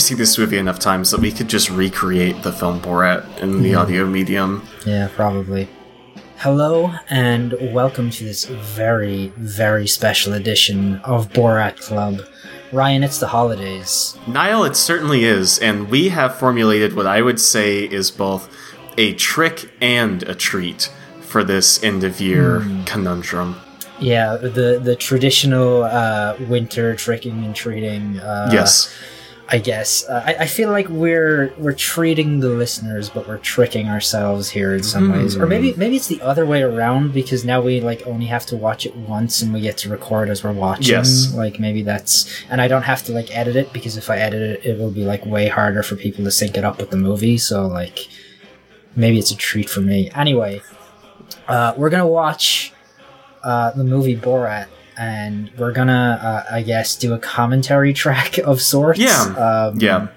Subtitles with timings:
[0.00, 3.60] we've seen this movie enough times that we could just recreate the film Borat in
[3.60, 4.66] the audio medium.
[4.86, 5.68] Yeah, probably.
[6.38, 12.22] Hello, and welcome to this very, very special edition of Borat Club.
[12.72, 14.16] Ryan, it's the holidays.
[14.26, 18.48] Niall, it certainly is, and we have formulated what I would say is both
[18.96, 20.90] a trick and a treat
[21.20, 23.60] for this end of year conundrum.
[23.98, 28.18] Yeah, the the traditional uh, winter tricking and treating.
[28.18, 28.90] Uh, yes.
[29.52, 33.88] I guess uh, I, I feel like we're we're treating the listeners, but we're tricking
[33.88, 37.60] ourselves here in some ways, or maybe maybe it's the other way around because now
[37.60, 40.52] we like only have to watch it once and we get to record as we're
[40.52, 40.94] watching.
[40.94, 41.34] Yes.
[41.34, 44.40] Like maybe that's and I don't have to like edit it because if I edit
[44.40, 46.96] it, it will be like way harder for people to sync it up with the
[46.96, 47.36] movie.
[47.36, 48.08] So like
[48.94, 50.12] maybe it's a treat for me.
[50.14, 50.62] Anyway,
[51.48, 52.72] uh, we're gonna watch
[53.42, 54.68] uh, the movie Borat.
[55.00, 56.20] And we're gonna,
[56.50, 58.98] uh, I guess, do a commentary track of sorts.
[59.00, 59.22] Yeah.
[59.72, 60.08] Um, Yeah.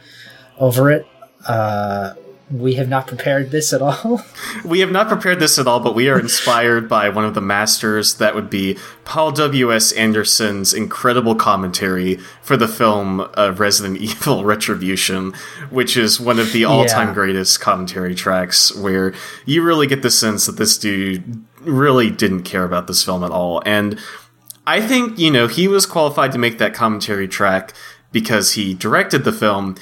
[0.59, 1.07] over it.
[1.47, 2.13] Uh,
[2.51, 4.21] we have not prepared this at all.
[4.65, 7.41] We have not prepared this at all, but we are inspired by one of the
[7.41, 8.15] masters.
[8.15, 9.91] That would be Paul W.S.
[9.93, 15.33] Anderson's incredible commentary for the film uh, Resident Evil Retribution,
[15.69, 17.13] which is one of the all time Yeah.
[17.13, 19.13] greatest commentary tracks, where
[19.45, 23.31] you really get the sense that this dude really didn't care about this film at
[23.31, 23.61] all.
[23.65, 23.97] And
[24.65, 27.73] I think, you know, he was qualified to make that commentary track
[28.11, 29.75] because he directed the film.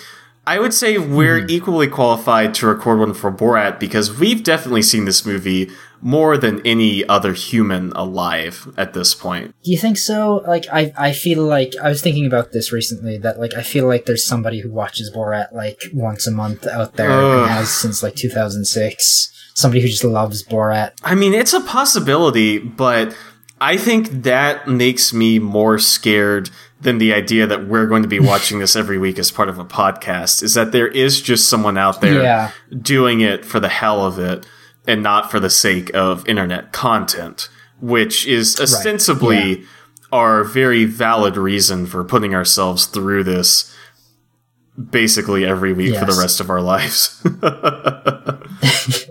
[0.48, 1.50] I would say we're hmm.
[1.50, 5.70] equally qualified to record one for Borat because we've definitely seen this movie
[6.02, 9.54] more than any other human alive at this point.
[9.64, 10.44] Do you think so?
[10.48, 13.20] Like, I, I feel like I was thinking about this recently.
[13.20, 16.96] That like I feel like there's somebody who watches Borat like once a month out
[16.96, 17.44] there Ugh.
[17.44, 19.28] and has since like 2006.
[19.54, 20.94] Somebody who just loves Borat.
[21.04, 23.16] I mean, it's a possibility, but
[23.62, 26.50] I think that makes me more scared
[26.82, 29.60] than the idea that we're going to be watching this every week as part of
[29.60, 30.42] a podcast.
[30.42, 32.52] Is that there is just someone out there Yeah.
[32.82, 34.48] doing it for the hell of it
[34.88, 39.64] and not for the sake of internet content, which is ostensibly
[40.12, 43.74] our very valid reason for putting ourselves through this
[44.90, 47.22] basically every week for the rest of our lives.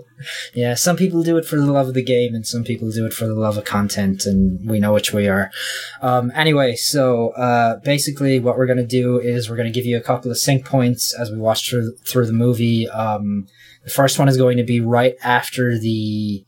[0.53, 3.05] Yeah, some people do it for the love of the game, and some people do
[3.05, 5.51] it for the love of content, and we know which we are.
[6.01, 9.85] Um, anyway, so uh, basically, what we're going to do is we're going to give
[9.85, 12.89] you a couple of sync points as we watch through through the movie.
[12.89, 13.47] Um,
[13.83, 16.45] the first one is going to be right after the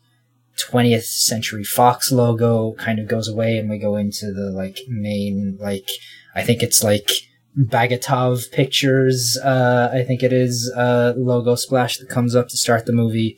[0.57, 5.57] 20th Century Fox logo kind of goes away, and we go into the like main
[5.59, 5.89] like
[6.35, 7.09] I think it's like
[7.57, 12.85] Bagatov Pictures, uh, I think it is, uh, logo splash that comes up to start
[12.85, 13.37] the movie.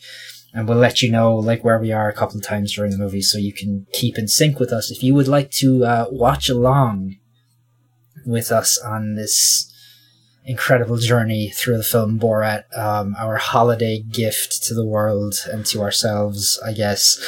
[0.58, 2.98] And we'll let you know, like, where we are a couple of times during the
[2.98, 4.90] movie so you can keep in sync with us.
[4.90, 7.18] If you would like to, uh, watch along
[8.26, 9.70] with us on this
[10.46, 15.82] incredible journey through the film Borat, um, our holiday gift to the world and to
[15.82, 17.20] ourselves, I guess.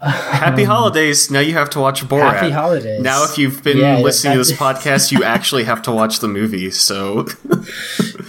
[0.00, 1.30] Happy Um, holidays.
[1.30, 2.34] Now you have to watch Borat.
[2.34, 3.00] Happy holidays.
[3.02, 6.28] Now, if you've been Yeah, listening to this podcast, you actually have to watch the
[6.28, 6.70] movie.
[6.70, 7.26] So,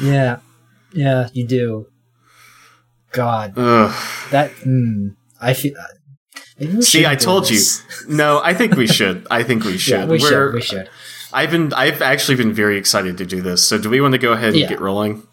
[0.02, 0.38] Yeah.
[0.94, 1.88] Yeah, you do.
[3.16, 3.53] God.
[3.58, 3.94] ugh.
[4.31, 5.74] That mm, I feel.
[6.59, 7.59] maybe see, I told you.
[8.08, 9.26] No, I think we should.
[9.31, 9.94] I think we should.
[9.94, 10.53] Yeah, we We're- should.
[10.53, 10.90] We should.
[11.34, 11.74] I've been.
[11.74, 13.62] I've actually been very excited to do this.
[13.68, 14.70] So, do we want to go ahead and Yeah.
[14.70, 15.24] get rolling?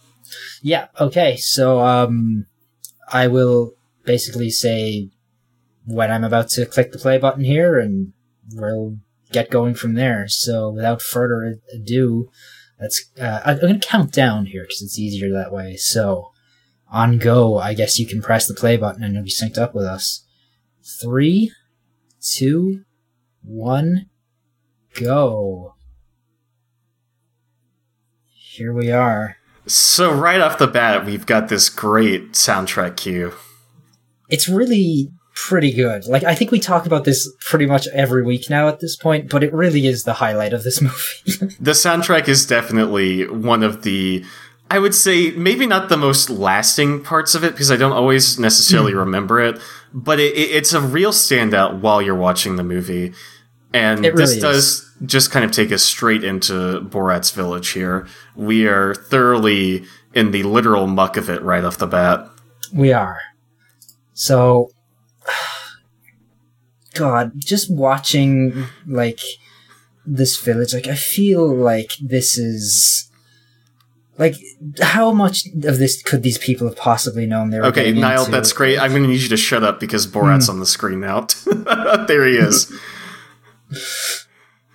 [0.63, 0.89] Yeah.
[0.99, 1.37] Okay.
[1.37, 2.47] So, um,
[3.13, 5.11] I will basically say
[5.85, 8.13] when I'm about to click the play button here, and
[8.55, 8.97] we'll
[9.31, 10.27] get going from there.
[10.29, 12.31] So, without further ado,
[12.81, 13.05] let's.
[13.21, 15.77] Uh, I'm going to count down here because it's easier that way.
[15.77, 16.32] So,
[16.93, 19.75] on go, I guess you can press the play button and it'll be synced up
[19.75, 20.25] with us.
[21.01, 21.51] Three,
[22.21, 22.85] two,
[23.43, 24.11] one,
[24.95, 25.75] go.
[28.29, 29.37] Here we are.
[29.67, 33.33] So, right off the bat, we've got this great soundtrack cue.
[34.29, 36.05] it's really pretty good.
[36.07, 39.31] Like I think we talk about this pretty much every week now at this point,
[39.31, 41.55] but it really is the highlight of this movie.
[41.59, 44.25] The soundtrack is definitely one of the.
[44.75, 48.37] I would say maybe not the most lasting parts of it because I don't always
[48.37, 48.43] Hmm.
[48.43, 49.61] necessarily remember it,
[49.93, 53.13] but it, it, it's a real standout while you're watching the movie.
[53.75, 58.07] And It this really does just kind of take us straight into Borat's village here.
[58.37, 59.85] We are thoroughly
[60.15, 62.29] in the literal muck of it right off the bat.
[62.73, 63.19] we are.
[64.15, 64.71] So
[66.95, 69.21] God, just watching like
[70.07, 73.11] this village, like I feel like this is
[74.19, 74.35] like
[74.81, 78.31] how much of this could these people have possibly known they were Okay, Niall, into?
[78.33, 78.79] that's great.
[78.79, 80.53] I'm going to need you to shut up because Borat's Hmm.
[80.53, 81.27] on the screen now.
[82.07, 82.73] there he is.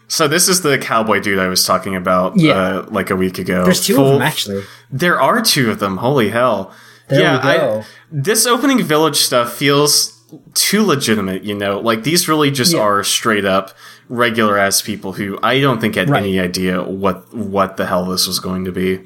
[0.09, 2.53] So this is the cowboy dude I was talking about Yeah.
[2.53, 3.63] uh, like a week ago.
[3.65, 4.63] There's two Full- of them actually.
[4.89, 5.97] There are two of them.
[5.97, 6.73] Holy hell!
[7.09, 7.39] There yeah.
[7.43, 10.13] I, this opening village stuff feels
[10.53, 11.43] too legitimate.
[11.43, 12.79] You know, like these really just Yeah.
[12.79, 13.71] are straight up
[14.09, 16.23] regular ass people who I don't think had Right.
[16.23, 19.01] any idea what what the hell this was going to be.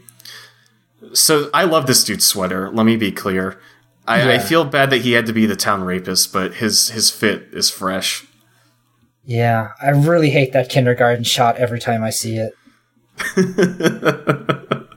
[1.14, 2.70] So I love this dude's sweater.
[2.72, 3.60] Let me be clear.
[4.08, 7.10] I, I feel bad that he had to be the town rapist, but his his
[7.12, 8.26] fit is fresh.
[9.26, 12.54] Yeah, I really hate that kindergarten shot every time I see it.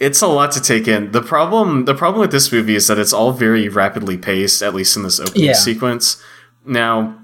[0.00, 1.12] It's a lot to take in.
[1.12, 4.74] The problem the problem with this movie is that it's all very rapidly paced, at
[4.74, 5.52] least in this opening Yeah.
[5.52, 6.20] sequence.
[6.66, 7.16] Now,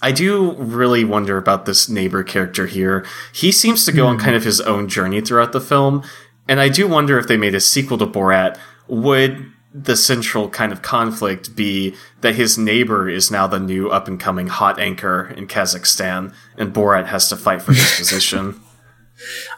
[0.00, 3.04] I do really wonder about this neighbor character here.
[3.34, 4.12] He seems to go Hmm.
[4.12, 6.02] on kind of his own journey throughout the film,
[6.48, 8.58] and I do wonder if they made a sequel to Borat,
[8.88, 14.08] would the central kind of conflict be that his neighbor is now the new up
[14.08, 18.60] and coming hot anchor in Kazakhstan, and Borat has to fight for his position?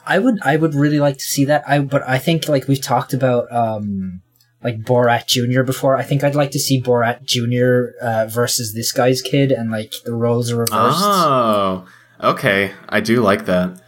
[0.06, 1.64] I would I would really like to see that.
[1.66, 4.22] I but I think like we've talked about um
[4.62, 5.96] like Borat Junior before.
[5.96, 9.92] I think I'd like to see Borat Junior uh, versus this guy's kid, and like
[10.04, 11.00] the roles are reversed.
[11.00, 11.86] Oh,
[12.20, 12.72] okay.
[12.88, 13.80] I do like that.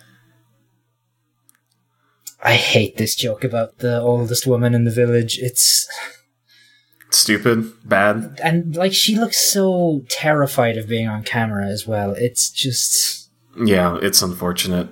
[2.43, 5.39] I hate this joke about the oldest woman in the village.
[5.41, 5.89] It's
[7.11, 8.41] Stupid, bad.
[8.43, 12.15] and like she looks so terrified of being on camera as well.
[12.17, 13.29] It's just
[13.62, 14.89] Yeah, it's unfortunate.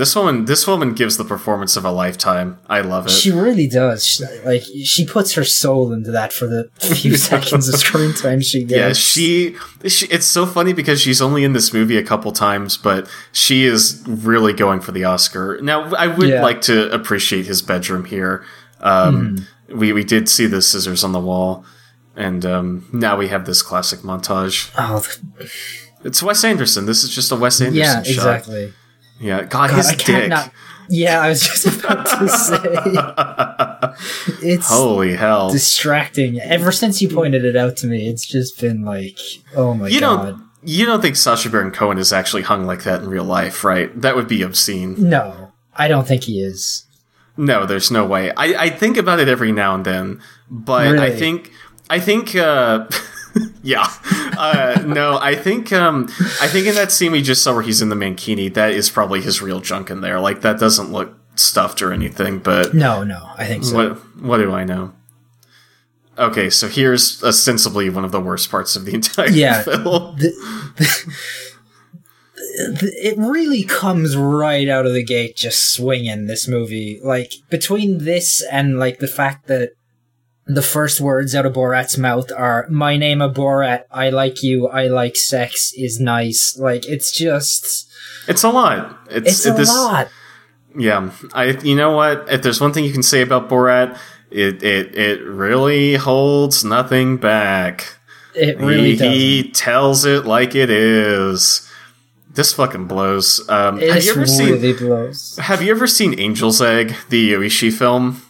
[0.00, 2.58] This woman, this woman gives the performance of a lifetime.
[2.68, 3.10] I love it.
[3.10, 4.06] she really does.
[4.06, 8.40] She, like she puts her soul into that for the few seconds of screen time
[8.40, 8.78] she gets.
[8.78, 9.56] yeah, she,
[9.88, 10.06] she.
[10.06, 14.02] It's so funny because she's only in this movie a couple times, but she is
[14.08, 15.58] really going for the Oscar.
[15.62, 16.42] Now, I would Yeah.
[16.42, 18.44] like to appreciate his bedroom here.
[18.80, 19.78] Um, Mm-hmm.
[19.78, 21.64] We we did see the scissors on the wall,
[22.16, 24.68] and um, now we have this classic montage.
[24.76, 25.04] Oh,
[26.04, 26.86] It's Wes Anderson.
[26.86, 28.08] This is just a Wes Anderson yeah, shot.
[28.08, 28.72] exactly.
[29.20, 30.28] Yeah, God, God, his I dick.
[30.30, 30.50] not.
[30.88, 32.56] Yeah, I was just about to say
[34.42, 35.50] it's Holy hell!
[35.52, 36.40] distracting.
[36.40, 39.18] Ever since you pointed it out to me, it's just been like,
[39.54, 40.26] oh my You god.
[40.26, 43.62] don't you don't think Sacha Baron Cohen is actually hung like that in real life,
[43.64, 43.98] right?
[44.00, 44.96] That would be obscene.
[44.98, 46.86] No, I don't think he is.
[47.36, 48.30] No, there's no way.
[48.32, 50.20] I, I think about it every now and then,
[50.50, 51.52] but I think
[51.88, 52.86] I think uh
[53.62, 53.86] yeah.
[54.38, 56.04] Uh no, I think um
[56.40, 58.90] I think in that scene we just saw where he's in the mankini, that is
[58.90, 60.18] probably his real junk in there.
[60.20, 63.74] Like that doesn't look stuffed or anything, but No, no, I think so.
[63.76, 64.92] what what do I know?
[66.18, 69.62] Okay, so here's ostensibly one of the worst parts of the entire Yeah.
[69.62, 70.16] film.
[72.42, 78.42] it really comes right out of the gate just swinging this movie like between this
[78.50, 79.72] and like the fact that
[80.54, 84.68] the first words out of borat's mouth are my name a borat i like you
[84.68, 87.88] i like sex is nice like it's just
[88.28, 88.98] It's a lot.
[89.10, 90.08] It's, it's a this, lot
[90.76, 91.46] Yeah, I.
[91.46, 92.30] You know what?
[92.30, 93.98] If there's one thing you can say about Borat,
[94.30, 97.96] it it it really holds nothing back.
[98.34, 101.68] it really he, does he tells it like it is.
[102.32, 103.42] This fucking blows.
[103.48, 104.76] Um, have you ever seen?
[104.76, 108.22] blows Have you ever seen Angel's Egg, the Oshii film?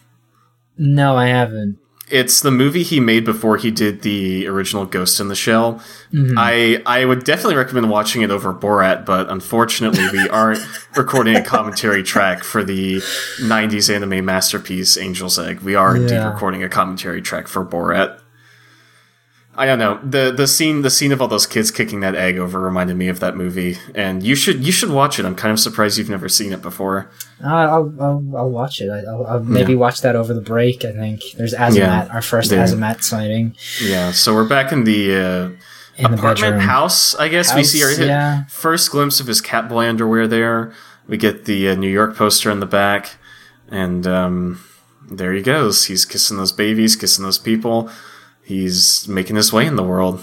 [0.80, 1.78] no i haven't
[2.10, 5.82] It's the movie he made before he did the original Ghost in the Shell.
[6.12, 6.34] Mm-hmm.
[6.36, 10.60] I I would definitely recommend watching it over Borat, but unfortunately we aren't
[10.96, 15.60] recording a commentary track for the '90s anime masterpiece Angel's Egg.
[15.60, 18.19] We are indeed recording a commentary track for Borat.
[19.60, 22.38] I don't know the the scene the scene of all those kids kicking that egg
[22.38, 25.26] over reminded me of that movie, and you should you should watch it.
[25.26, 27.10] I'm kind of surprised you've never seen it before.
[27.44, 28.88] Uh, I'll, I'll I'll watch it.
[28.88, 30.82] I- I'll, I'll maybe watch that over the break.
[30.84, 32.64] I think there's Azamat, Yeah, our first there.
[32.64, 35.14] Azamat sighting Yeah, so we're back in the.
[35.14, 35.50] Uh,
[35.96, 36.60] in apartment bedroom.
[36.60, 38.44] house, I guess we see our yeah.
[38.46, 40.72] first glimpse of his Catboy underwear there.
[41.06, 43.16] We get the uh, New York poster in the back,
[43.70, 44.64] and um,
[45.10, 45.86] there he goes.
[45.86, 47.90] He's kissing those babies, kissing those people.
[48.50, 50.20] He's making his way in the world.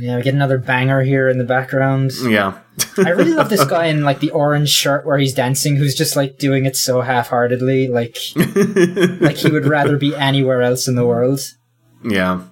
[0.00, 2.10] Yeah, we get another banger here in the background.
[2.22, 2.58] Yeah.
[2.98, 6.16] I really love this guy in like the orange shirt where he's dancing, who's just
[6.16, 8.18] like doing it so half-heartedly, like
[9.20, 11.40] like he would rather be anywhere else in the world.
[12.04, 12.42] yeah.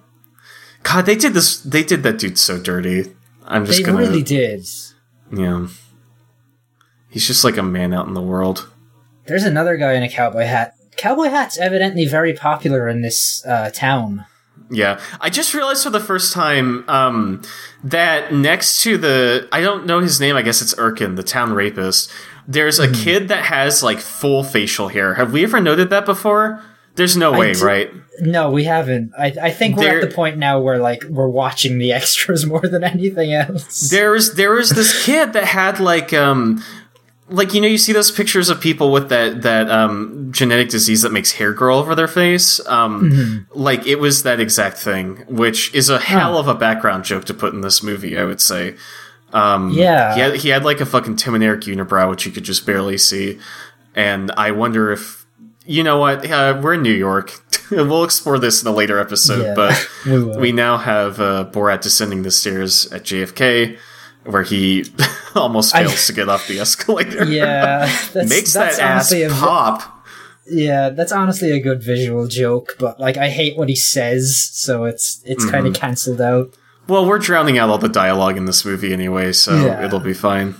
[0.83, 1.59] God, they did this.
[1.59, 3.13] They did that dude so dirty.
[3.43, 3.97] I'm just They gonna.
[3.97, 4.65] really did.
[5.35, 5.67] Yeah.
[7.09, 8.69] He's just like a man out in the world.
[9.25, 10.73] There's another guy in a cowboy hat.
[10.95, 14.25] Cowboy hat's evidently very popular in this uh, town.
[14.71, 17.41] Yeah, I just realized for the first time um,
[17.83, 20.35] that next to the I don't know his name.
[20.35, 22.11] I guess it's Erkin, the town rapist.
[22.47, 25.15] There's a kid that has like full facial hair.
[25.15, 26.61] Have we ever noted that before?
[26.95, 27.91] There's no way, right?
[28.21, 29.11] No, we haven't.
[29.17, 32.45] I, I think we're There- at the point now where like we're watching the extras
[32.45, 33.89] more than anything else.
[33.89, 36.63] There was there was this kid that had like um
[37.29, 41.01] like you know you see those pictures of people with that that um genetic disease
[41.01, 42.59] that makes hair grow over their face?
[42.67, 47.25] Um like it was that exact thing which is a hell of a background joke
[47.25, 48.75] to put in this movie I would say.
[49.33, 50.13] Um Yeah.
[50.15, 52.65] he had, he had like a fucking Tim and Eric unibrow which you could just
[52.65, 53.39] barely see.
[53.95, 55.25] And I wonder if
[55.67, 56.29] you know what?
[56.29, 57.41] Uh, we're in New York.
[57.71, 61.81] We'll explore this in a later episode Yeah, but we we now have uh, Borat
[61.81, 63.79] descending the stairs at JFK,
[64.25, 64.85] where he
[65.35, 67.23] almost I- fails to get off the escalator.
[67.29, 69.81] yeah, that's, makes that's that ass a pop.
[70.47, 72.75] yeah, that's honestly a good visual joke.
[72.79, 75.81] But like, I hate what he says, so it's it's kind of Mm-hmm.
[75.81, 76.53] cancelled out.
[76.87, 79.83] Well, we're drowning out all the dialogue in this movie anyway, so Yeah.
[79.85, 80.53] it'll be fine.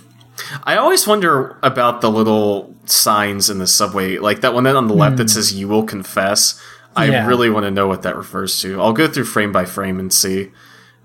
[0.64, 4.94] I always wonder about the little signs in the subway, like that one on the
[4.94, 6.60] left that says "You will confess."
[6.96, 7.12] I Hmm.
[7.12, 7.26] Yeah.
[7.26, 8.80] really want to know what that refers to.
[8.80, 10.50] I'll go through frame by frame and see.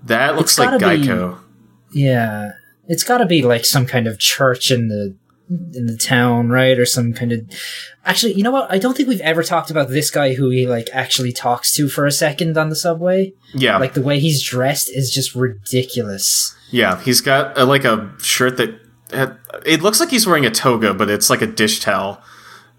[0.04, 1.38] That looks like gotta be- Geico.
[1.92, 2.52] Yeah,
[2.88, 5.16] it's got to be like some kind of church in the
[5.74, 6.78] in the town, right?
[6.78, 7.40] Or some kind of.
[8.06, 8.70] Actually, you know what?
[8.72, 11.88] I don't think we've ever talked about this guy who he like actually talks to
[11.88, 13.32] for a second on the subway.
[13.54, 16.56] Yeah, Like the way he's dressed is just ridiculous.
[16.70, 18.70] Yeah, he's got uh like a shirt that
[19.66, 22.22] it looks like he's wearing a toga, but it's like a dish towel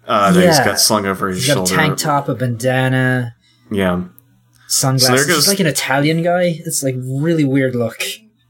[0.08, 0.64] uh, that he's Yeah.
[0.64, 1.76] got slung over his He's got a shoulder.
[1.76, 3.36] tank top, a bandana,
[3.70, 4.02] Yeah,
[4.66, 5.26] sunglasses.
[5.26, 6.60] goes- He's like an Italian guy.
[6.66, 8.02] It's like really weird look.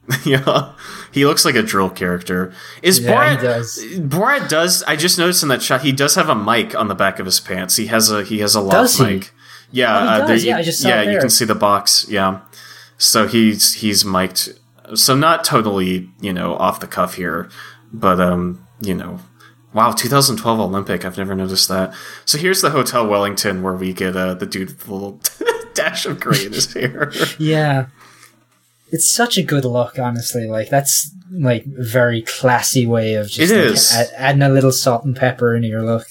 [0.25, 0.73] yeah,
[1.13, 2.53] he looks like a drill character.
[2.83, 3.43] Is Yeah, Borat?
[3.43, 3.79] does.
[3.99, 4.83] Borat does.
[4.85, 7.27] I just noticed in that shot he does have a mic on the back of
[7.27, 7.77] his pants.
[7.77, 9.03] He has a he has a he?
[9.05, 9.33] mic.
[9.71, 12.07] Yeah, Oh, uh, there Yeah, you, I just saw yeah, you can see the box.
[12.09, 12.41] Yeah,
[12.99, 14.59] so he's he's mic'd.
[14.95, 17.49] So not totally you know off the cuff here,
[17.93, 19.21] but um you know.
[19.73, 21.05] Wow, 2012 Olympic.
[21.05, 21.93] I've never noticed that.
[22.25, 25.21] So here's the Hotel Wellington where we get uh, the dude with the little
[25.75, 27.11] dash of gray in his hair.
[27.41, 27.87] Yeah.
[28.91, 30.47] It's such a good look, honestly.
[30.47, 33.93] Like that's like a very classy way of just It like, is.
[33.93, 36.07] add- adding a little salt and pepper into your look.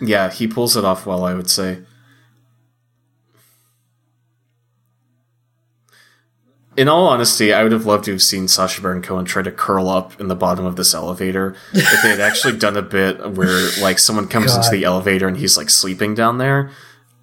[0.00, 1.78] Yeah, he pulls it off well, I would say.
[6.76, 9.52] In all honesty, I would have loved to have seen Sacha Baron Cohen try to
[9.52, 11.54] curl up in the bottom of this elevator.
[11.72, 14.56] if they had actually done a bit where, like, someone comes God.
[14.64, 16.70] into the elevator and he's like sleeping down there,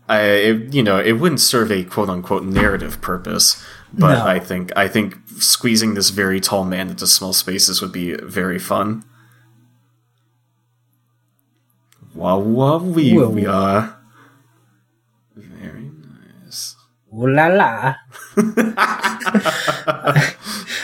[0.07, 3.61] I, it, you know, it wouldn't serve a quote unquote narrative purpose.
[3.93, 4.25] But No.
[4.25, 8.57] I think, I think squeezing this very tall man into small spaces would be very
[8.59, 9.03] fun.
[12.13, 13.29] Wow, wow, we, Whoa.
[13.29, 13.97] we are.
[15.35, 15.89] Very
[16.43, 16.75] nice.
[17.13, 17.95] Ooh la la.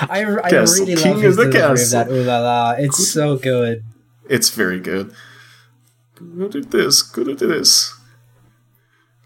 [0.09, 2.71] I, I Castle, really king love his the delivery of that ooh la la.
[2.77, 3.83] It's so good.
[4.29, 5.13] It's very good.
[6.15, 7.93] Go do this, go do this.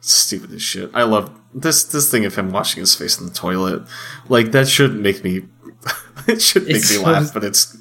[0.02, 0.90] Stupid as shit.
[0.94, 3.84] I love this this thing of him washing his face in the toilet.
[4.30, 5.42] Like that should make me
[6.28, 7.78] it should make It's me so- laugh, but it's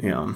[0.00, 0.34] you know.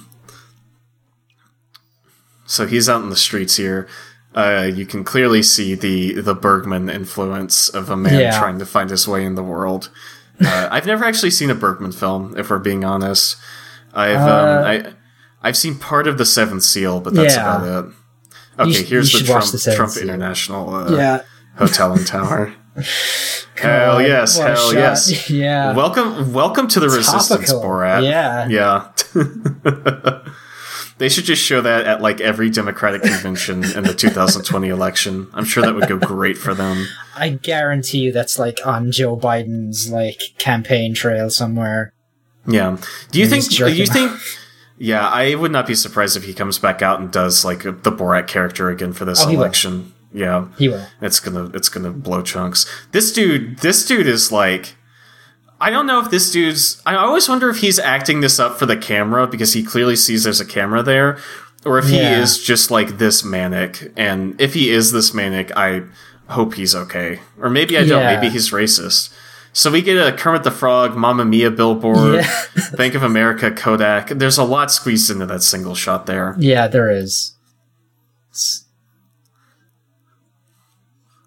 [2.46, 3.88] So he's out in the streets here.
[4.34, 8.38] Uh, you can clearly see the the Bergman influence of a man Yeah.
[8.38, 9.90] trying to find his way in the world.
[10.44, 13.36] Uh, I've never actually seen a Bergman film, if we're being honest.
[13.94, 14.92] I've Uh, um, I
[15.42, 17.56] I've seen part of the Seventh Seal, but that's Yeah.
[17.56, 17.92] about it.
[18.58, 21.22] Okay, sh- here's you the Trump, The Trump International uh, Yeah.
[21.56, 22.52] Hotel and Tower.
[23.56, 24.74] hell yes, hell shot.
[24.74, 25.30] yes.
[25.36, 25.74] Yeah.
[25.74, 27.62] Welcome, welcome to the Resistance, Topical.
[27.62, 28.02] Borat.
[28.04, 28.48] Yeah.
[28.48, 30.22] yeah.
[30.98, 35.28] they should just show that at like every Democratic convention in the 2020 election.
[35.34, 36.86] I'm sure that would go great for them.
[37.14, 41.92] I guarantee you that's like on Joe Biden's like campaign trail somewhere.
[42.46, 42.76] Yeah.
[43.10, 43.50] Do you And think?
[43.50, 44.12] Do you think?
[44.78, 47.72] Yeah, I would not be surprised if he comes back out and does like the
[47.72, 49.94] Borat character again for this Oh, election.
[50.16, 50.48] Yeah.
[50.58, 50.86] He will.
[51.02, 52.64] It's gonna it's gonna blow chunks.
[52.92, 54.74] This dude this dude is like
[55.60, 58.64] I don't know if this dude's I always wonder if he's acting this up for
[58.66, 61.18] the camera because he clearly sees there's a camera there.
[61.64, 63.92] Or if he is just like this manic.
[63.96, 65.82] And if he is this manic, I
[66.28, 67.20] hope he's okay.
[67.40, 68.14] Or maybe I don't, Yeah.
[68.14, 69.12] maybe he's racist.
[69.52, 72.30] So we get a Kermit the Frog, Mamma Mia billboard, Yeah.
[72.76, 74.10] Bank of America, Kodak.
[74.10, 76.36] There's a lot squeezed into that single shot there.
[76.38, 77.32] Yeah, there is.
[78.30, 78.64] It's-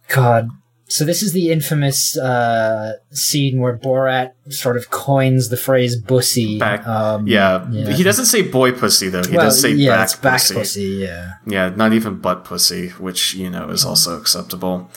[0.09, 0.49] God.
[0.91, 6.57] So this is the infamous uh, scene where Borat sort of coins the phrase "bussy."
[6.57, 7.67] Back, um, yeah.
[7.69, 7.93] yeah.
[7.93, 9.21] he doesn't say boy pussy though.
[9.23, 10.55] He well, does say yeah, back, back pussy.
[10.55, 10.81] pussy.
[10.81, 11.33] Yeah.
[11.45, 14.89] Yeah, not even butt pussy, which you know is also acceptable.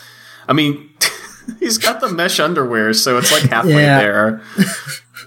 [0.49, 0.89] I mean,
[1.61, 3.99] he's got the mesh underwear, so it's like halfway Yeah.
[3.99, 4.43] there.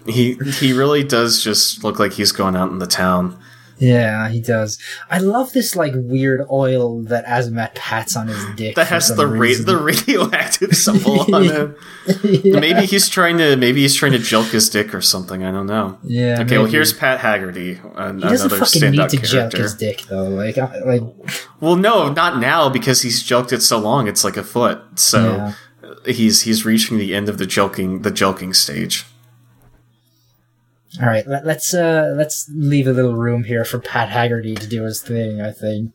[0.08, 3.39] he he really does just look like he's going out in the town.
[3.77, 4.77] Yeah, he does.
[5.10, 8.75] I love this like weird oil that Azamat pats on his dick.
[8.75, 11.77] That has the ra- the radioactive symbol on it.
[12.46, 12.60] yeah.
[12.60, 15.44] Maybe he's trying to maybe he's trying to joke his dick or something.
[15.44, 15.98] I don't know.
[16.03, 16.41] Yeah.
[16.41, 20.03] Okay, well here's Pat Haggerty, an- He doesn't another fucking need to joke his dick
[20.10, 20.29] though.
[20.29, 21.01] Like, I- like
[21.60, 24.08] Well, no, not now because he's joked it so long.
[24.08, 24.82] It's like a foot.
[24.96, 25.53] So
[25.84, 26.13] Yeah.
[26.13, 29.05] he's he's reaching the end of the joking the joking stage.
[31.02, 34.68] All right, let, let's uh let's leave a little room here for Pat Haggerty to
[34.68, 35.42] do his thing.
[35.42, 35.92] I think.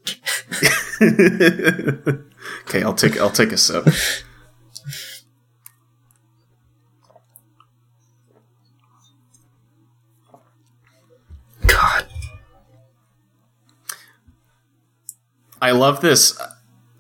[2.67, 3.87] okay, I'll take I'll take a sip.
[11.67, 12.07] God.
[15.63, 16.39] I love this.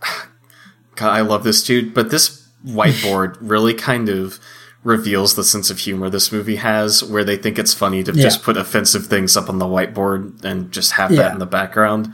[0.95, 4.39] God, I love this dude, but this whiteboard really kind of
[4.83, 8.23] reveals the sense of humor this movie has, where they think it's funny to Yeah.
[8.23, 11.23] just put offensive things up on the whiteboard and just have Yeah.
[11.23, 12.13] that in the background.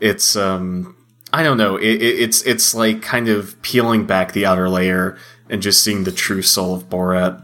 [0.00, 0.94] It's um,
[1.32, 1.76] I don't know.
[1.76, 5.16] It, it, it's it's like kind of peeling back the outer layer
[5.48, 7.42] and just seeing the true soul of Borat.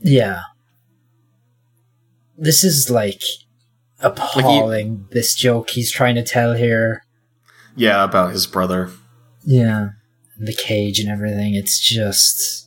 [0.00, 0.40] Yeah.
[2.36, 3.22] This is like
[4.00, 5.06] appalling.
[5.12, 7.02] this joke he's trying to tell here.
[7.74, 8.90] Yeah, about his brother.
[9.44, 9.90] Yeah.
[10.38, 11.54] The cage and everything.
[11.54, 12.65] It's just.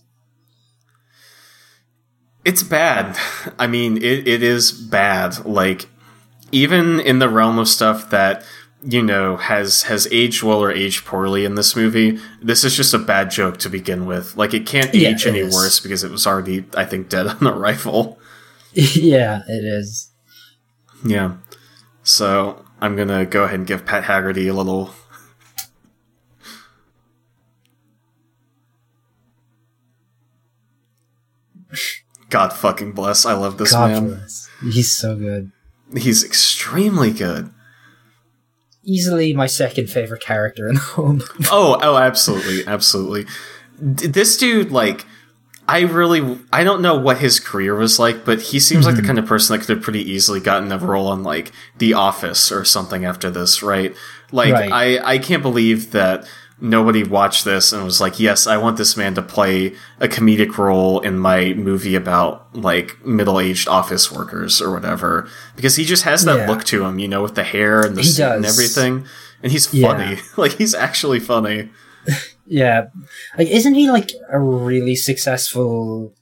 [2.50, 3.16] It's bad.
[3.60, 5.46] I mean, it, it is bad.
[5.46, 5.88] Like,
[6.52, 8.44] even in the realm of stuff that,
[8.84, 12.94] you know, has has aged well or aged poorly in this movie, this is just
[12.94, 14.36] a bad joke to begin with.
[14.36, 15.54] Like, it can't Yeah, age it any is.
[15.54, 18.20] worse because it was already, I think, dead on arrival.
[18.74, 20.10] yeah, it is.
[21.06, 21.36] Yeah.
[22.04, 24.92] So, I'm gonna go ahead and give Pat Haggerty a little.
[32.30, 33.26] God fucking bless.
[33.26, 34.08] I love this God man.
[34.08, 34.50] bless.
[34.62, 35.52] He's so good.
[35.96, 37.52] He's extremely good.
[38.84, 41.20] Easily my second favorite character in the whole.
[41.52, 43.26] Oh, oh, absolutely, absolutely.
[43.96, 45.06] D- this dude, like,
[45.68, 49.02] I really, I don't know what his career was like, but he seems like the
[49.02, 49.08] mm-hmm.
[49.08, 52.52] kind of person that could have pretty easily gotten a role on like The Office
[52.52, 53.96] or something after this, right?
[54.32, 54.72] Like, Right.
[54.72, 56.28] I, I can't believe that
[56.62, 60.58] nobody watched this and was like, yes, I want this man to play a comedic
[60.58, 66.26] role in my movie about like middle-aged office workers or whatever, because he just has
[66.26, 66.48] that Yeah.
[66.48, 69.06] look to him, you know, with the hair and the He suit and everything,
[69.42, 69.88] and he's Yeah.
[69.88, 70.18] funny.
[70.38, 71.70] like, he's actually funny.
[72.52, 72.88] Yeah.
[73.38, 76.16] Like, isn't he like a really successful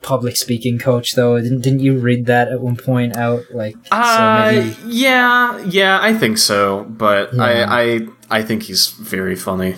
[0.00, 1.38] public speaking coach though?
[1.38, 3.42] Didn't, didn't you read that at one point out?
[3.52, 4.76] Like, Uh, so maybe.
[4.86, 7.42] yeah, yeah, I think so, but Yeah.
[7.42, 9.76] I, I, I think he's very funny.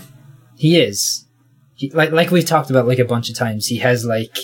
[0.56, 1.26] He is.
[1.74, 3.66] He, like like we've talked about like a bunch of times.
[3.66, 4.36] He has like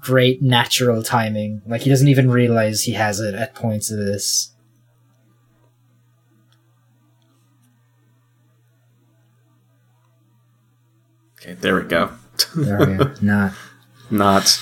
[0.00, 1.62] great natural timing.
[1.66, 4.52] Like he doesn't even realize he has it at points of this.
[11.40, 12.10] Okay, there we go.
[12.54, 13.14] There we go.
[13.22, 13.52] Not.
[14.10, 14.60] Not.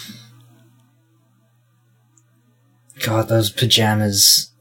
[3.00, 4.52] God, those pajamas.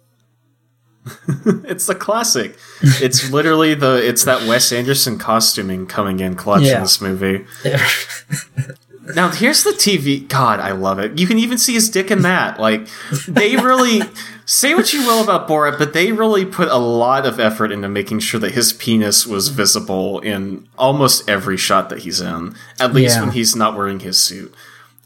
[1.65, 2.57] it's the classic.
[2.81, 3.95] It's literally the.
[4.07, 6.77] It's that Wes Anderson costuming coming in clutch Yeah.
[6.77, 7.45] in this movie.
[9.13, 10.27] Now here's the TV.
[10.27, 11.19] God, I love it.
[11.19, 12.59] You can even see his dick in that.
[12.59, 12.87] Like
[13.27, 14.01] they really
[14.47, 17.87] say what you will about Borat, but they really put a lot of effort into
[17.87, 22.55] making sure that his penis was visible in almost every shot that he's in.
[22.79, 23.25] At least Yeah.
[23.25, 24.51] when he's not wearing his suit.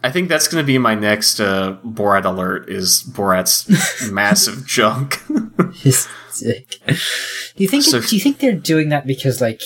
[0.03, 2.69] I think that's going to be my next uh, Borat alert.
[2.69, 3.67] Is Borat's
[4.12, 5.21] massive junk?
[5.75, 6.07] His
[6.39, 6.79] dick.
[6.88, 6.93] Do
[7.63, 7.83] you think?
[7.83, 9.62] So- do you think they're doing that because like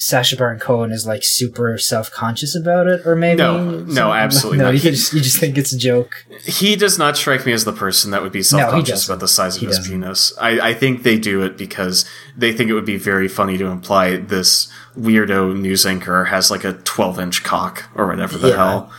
[0.00, 3.38] Sacha Baron Cohen is like super self conscious about it, or maybe?
[3.38, 4.64] No, no, absolutely no.
[4.66, 4.74] not.
[4.74, 6.24] You just you just think it's a joke.
[6.46, 9.12] He does not strike me as the person that would be self conscious doesn't.
[9.12, 9.92] about the size of He his doesn't.
[9.92, 10.32] penis.
[10.40, 13.66] I, I think they do it because they think it would be very funny to
[13.66, 18.56] imply this weirdo news anchor has like a 12 inch cock or whatever the Yeah.
[18.56, 18.92] hell.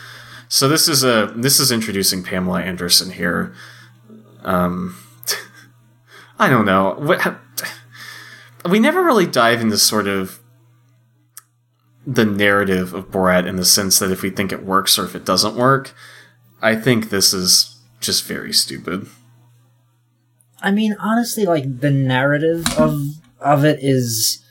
[0.50, 3.54] So this is a this is introducing Pamela Anderson here.
[4.42, 4.98] Um,
[6.40, 7.18] I don't know.
[8.70, 10.40] We never really dive into sort of
[12.06, 15.16] the narrative of Borat in the sense that if we think it works or if
[15.16, 15.94] it doesn't work.
[16.62, 19.08] I think this is just very stupid.
[20.62, 23.00] I mean, honestly, like the narrative of
[23.40, 24.44] of it is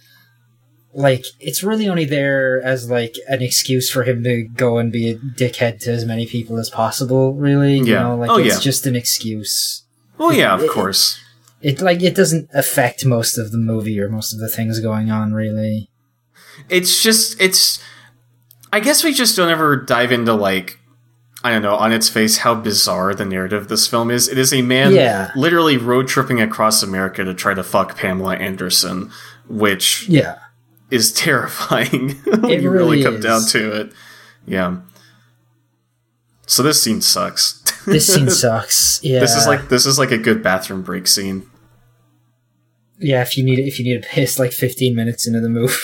[0.95, 5.11] like it's really only there as like an excuse for him to go and be
[5.11, 7.35] a dickhead to as many people as possible.
[7.35, 8.03] Really, you Yeah.
[8.05, 8.61] know, like Oh, it's yeah.
[8.61, 9.83] just an excuse.
[10.17, 11.19] Well, yeah, of It- course.
[11.61, 15.11] It like it doesn't affect most of the movie or most of the things going
[15.11, 15.33] on.
[15.33, 15.91] Really,
[16.69, 17.81] It's just it's.
[18.73, 20.79] I guess we just don't ever dive into like
[21.45, 24.29] I don't know, on its face, how bizarre the narrative of this film is.
[24.29, 25.31] It is a man Yeah.
[25.37, 29.11] literally road tripping across America to try to fuck Pamela Anderson,
[29.49, 30.35] which Yeah.
[30.91, 33.25] Is terrifying when It you really really come is.
[33.25, 33.93] down to it.
[34.47, 34.79] Yeah.
[36.47, 37.63] So this scene sucks.
[37.87, 39.01] This scene sucks.
[39.03, 39.21] Yeah.
[39.21, 41.47] This is like this is like a good bathroom break scene.
[42.99, 43.23] yeah.
[43.23, 45.75] If you need if you need a piss, like 15 minutes into the movie.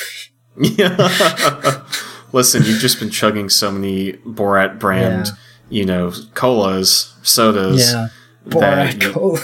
[0.59, 1.83] Yeah.
[2.33, 5.33] Listen, you've just been chugging so many Borat brand, Yeah.
[5.71, 7.91] you know, colas, sodas.
[7.93, 8.09] yeah.
[8.47, 9.39] Borat Cola.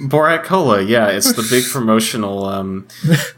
[0.00, 2.88] Borat Cola, yeah, it's the big promotional um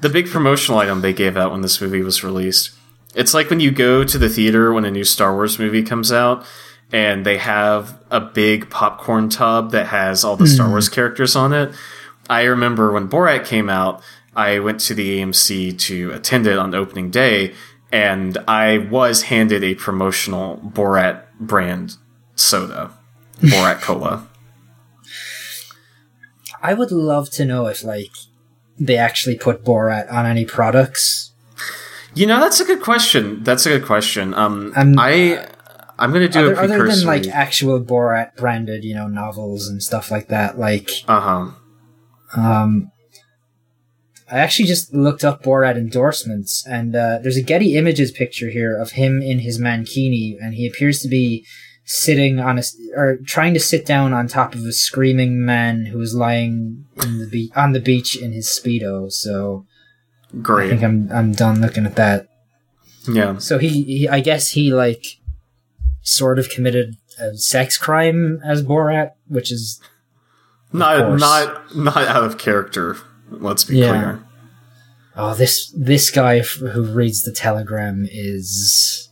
[0.00, 2.70] the big promotional item they gave out when this movie was released.
[3.14, 6.12] It's like when you go to the theater when a new Star Wars movie comes
[6.12, 6.46] out
[6.92, 11.52] and they have a big popcorn tub that has all the Star Wars characters on
[11.52, 11.72] it.
[12.30, 14.02] I remember when Borat came out,
[14.36, 17.54] I went to the AMC to attend it on opening day
[17.90, 21.96] and I was handed a promotional Borat brand
[22.36, 22.92] soda,
[23.40, 24.28] Borat Cola.
[26.62, 28.12] I would love to know if like
[28.78, 31.32] they actually put Borat on any products.
[32.14, 33.42] You know, that's a good question.
[33.44, 34.34] That's a good question.
[34.34, 35.46] Um, Um, I
[35.98, 39.82] I'm gonna do Other, a other than like actual Borat branded, you know, novels and
[39.82, 40.58] stuff like that.
[40.58, 42.40] Like, uh huh.
[42.40, 42.92] um,
[44.30, 48.76] I actually just looked up Borat endorsements, and uh, there's a Getty Images picture here
[48.76, 51.46] of him in his mankini, and he appears to be
[51.90, 52.62] sitting on a
[52.94, 57.18] or trying to sit down on top of a screaming man who is lying in
[57.18, 59.10] the be- on the beach in his speedo.
[59.10, 59.64] So
[60.42, 60.66] great.
[60.66, 62.28] I think I'm I'm done looking at that.
[63.10, 63.38] Yeah.
[63.38, 65.02] So he, he I guess he like
[66.02, 69.80] sort of committed a sex crime as Borat, which is
[70.72, 71.20] Not course.
[71.22, 72.98] not not out of character.
[73.30, 73.88] Let's be Yeah.
[73.88, 74.24] clear.
[75.16, 79.07] oh this this guy f- who reads the telegram is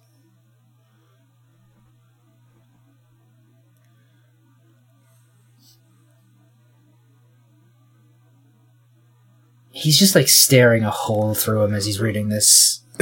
[9.76, 12.80] He's just like staring a hole through him as he's reading this.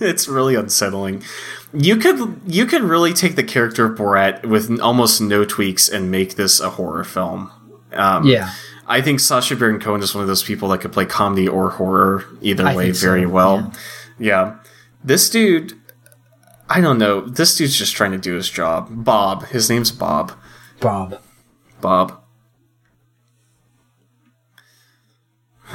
[0.00, 1.22] it's really unsettling.
[1.72, 6.10] You could you could really take the character of Borat with almost no tweaks and
[6.10, 7.52] make this a horror film.
[7.92, 8.50] Um, Yeah.
[8.88, 11.70] I think Sacha Baron Cohen is one of those people that could play comedy or
[11.70, 13.72] horror either I way think so, very well.
[14.18, 14.58] Yeah.
[15.04, 15.74] This dude,
[16.68, 17.20] I don't know.
[17.20, 18.88] This dude's just trying to do his job.
[18.90, 19.46] Bob.
[19.46, 20.32] His name's Bob.
[20.80, 21.20] Bob.
[21.80, 22.20] Bob.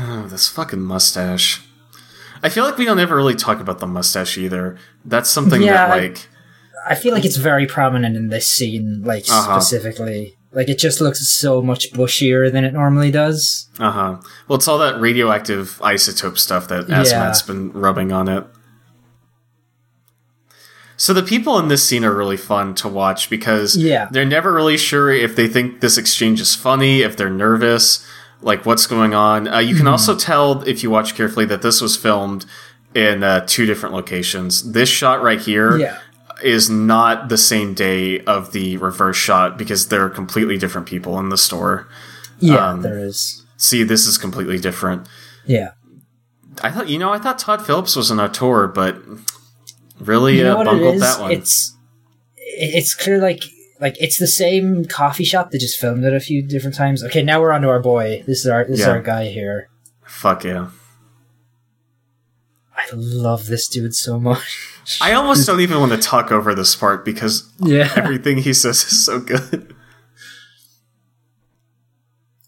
[0.04, 1.62] Oh, this fucking mustache.
[2.44, 4.78] I feel like we don't ever really talk about the mustache either.
[5.06, 6.28] That's something Yeah, that, I- like,
[6.88, 9.60] I feel like it's very prominent in this scene, like Uh-huh.
[9.60, 10.36] specifically.
[10.52, 13.70] Like it just looks so much bushier than it normally does.
[13.80, 14.18] uh huh.
[14.48, 18.46] Well, it's all that radioactive isotope stuff that Azamat's been rubbing on it.
[20.98, 24.08] So the people in this scene are really fun to watch because Yeah.
[24.12, 28.06] they're never really sure if they think this exchange is funny, if they're nervous,
[28.42, 29.48] like what's going on.
[29.48, 29.92] Uh, you can Hmm.
[29.94, 32.46] also tell if you watch carefully that this was filmed
[32.94, 34.72] in uh, two different locations.
[34.74, 35.76] This shot right here
[36.44, 36.76] is Yeah.
[36.76, 41.38] not the same day of the reverse shot because they're completely different people in the
[41.38, 41.88] store.
[42.40, 43.44] Yeah, Um, there is.
[43.58, 45.08] See, this is completely different.
[45.46, 45.70] Yeah.
[46.64, 48.98] I thought, you know, I thought Todd Phillips was an auteur, but
[50.00, 51.32] really You know uh, bungled that one.
[51.32, 51.76] It's
[52.38, 53.44] it- it's clear like
[53.82, 57.04] like it's the same coffee shop that just filmed it a few different times.
[57.04, 58.24] Okay, now we're on to our boy.
[58.28, 59.70] This is our this is our guy here.
[60.06, 60.70] Fuck yeah.
[62.76, 64.68] I love this dude so much.
[65.02, 67.92] I almost don't even want to talk over this part because Yeah.
[67.96, 69.76] everything he says is so good.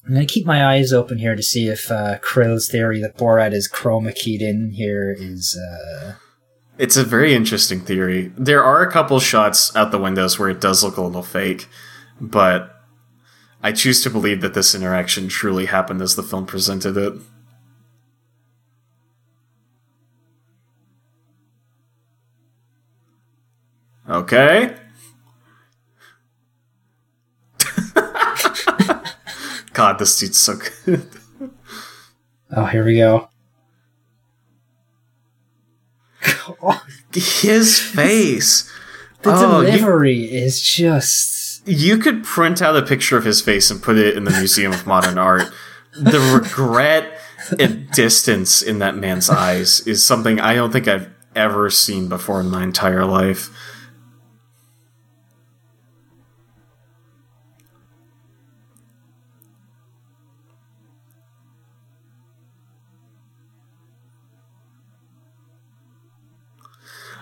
[0.05, 3.53] I'm gonna keep my eyes open here to see if uh, Krill's theory that Borat
[3.53, 6.15] is chroma keyed in here is uh
[6.77, 8.31] It's a very interesting theory.
[8.35, 11.67] There are a couple shots out the windows where it does look a little fake,
[12.19, 12.83] but
[13.61, 17.13] I choose to believe that this interaction truly happened as the film presented it.
[24.09, 24.75] Okay.
[29.73, 31.07] God, this dude's so good.
[32.51, 33.29] Oh, here we go.
[37.13, 38.69] His face.
[39.21, 43.71] The Oh, you- delivery is just You could print out a picture of his face
[43.71, 45.49] and put it in the Museum of Modern Art.
[45.97, 47.17] The regret
[47.59, 52.41] and distance in that man's eyes is something I don't think I've ever seen before
[52.41, 53.49] in my entire life.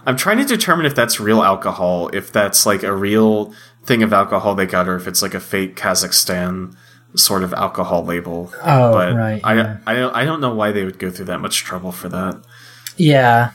[0.06, 4.14] I'm trying to determine if that's real alcohol, if that's like a real thing of
[4.14, 6.76] alcohol they got, or if it's like a fake Kazakhstan
[7.16, 8.52] sort of alcohol label.
[8.64, 9.42] Oh, but right.
[9.44, 9.78] I, yeah.
[9.86, 12.44] I don't I don't know why they would go through that much trouble for that.
[12.98, 13.52] yeah.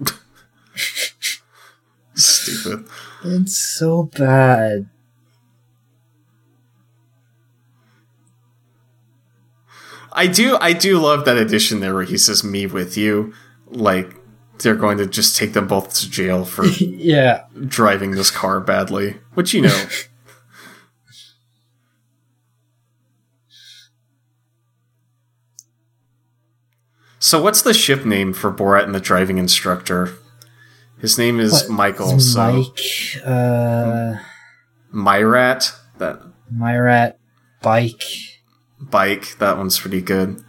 [2.14, 2.88] Stupid.
[3.24, 4.88] It's so bad.
[10.18, 13.32] I do I do love that addition there where he says me with you.
[13.68, 14.16] Like
[14.58, 17.44] they're going to just take them both to jail for yeah.
[17.66, 19.18] driving this car badly.
[19.34, 19.86] Which you know.
[27.18, 30.12] so what's the ship name for Borat and the driving instructor?
[31.00, 32.14] His name is What- Michael.
[32.16, 34.16] It's So Mike, uh,
[34.92, 35.74] Myrat.
[35.98, 36.20] That
[36.52, 37.14] Myrat,
[37.62, 38.02] Bike.
[38.80, 39.38] Bike.
[39.38, 40.42] That one's pretty good.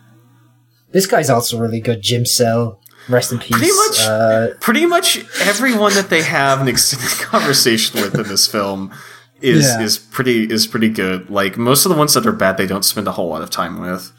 [0.91, 2.01] This guy's also really good.
[2.01, 2.81] Jim Cell.
[3.07, 3.57] Rest in peace.
[3.57, 8.45] Pretty much- Uh, pretty much everyone that they have an extended conversation with in this
[8.47, 8.91] film
[9.41, 9.81] is Yeah.
[9.81, 11.29] is pretty is pretty good.
[11.29, 13.49] Like most of the ones that are bad, they don't spend a whole lot of
[13.49, 14.11] time with.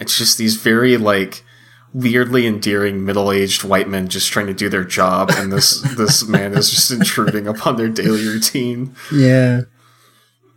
[0.00, 1.44] It's just these very like
[1.94, 6.54] weirdly endearing middle-aged white men just trying to do their job and this this man
[6.54, 8.94] is just intruding upon their daily routine.
[9.12, 9.62] yeah.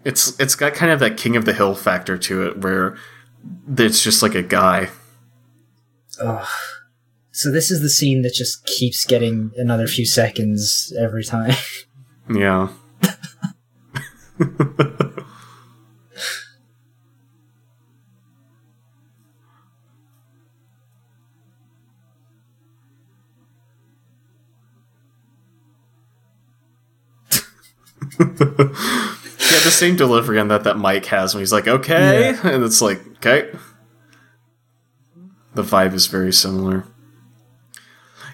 [0.04, 2.98] It's it's got kind of that king of the hill factor to it where
[3.78, 4.90] it's just like a guy.
[6.20, 6.48] Ugh.
[7.32, 11.54] So this is the scene that just keeps getting another few seconds every time.
[12.34, 12.70] Yeah.
[28.38, 32.36] he had the same delivery on that that Mike has when he's like, okay.
[32.44, 33.50] And it's like, okay.
[35.54, 36.86] The vibe is very similar.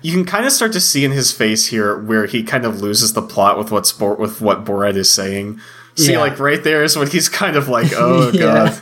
[0.03, 2.81] You can kind of start to see in his face here where he kind of
[2.81, 5.59] loses the plot with what's Bor- with what Borat is saying.
[5.95, 6.19] See, Yeah.
[6.19, 8.39] like right there is when he's kind of like, "Oh Yeah.
[8.69, 8.81] god,"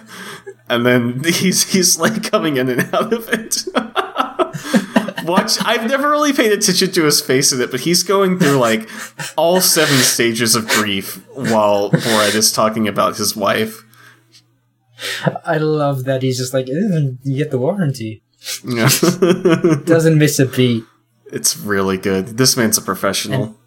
[0.69, 3.63] and then he's he's like coming in and out of it.
[5.25, 5.57] Watch.
[5.63, 8.89] I've never really paid attention to his face in it, but he's going through like
[9.37, 13.83] all seven stages of grief while Borat is talking about his wife.
[15.45, 18.23] I love that he's just like, "Eh, you get the warranty.
[18.63, 18.89] Yeah.
[19.85, 20.83] Doesn't miss a beat.
[21.31, 22.37] it's really good.
[22.37, 23.57] This man's a professional.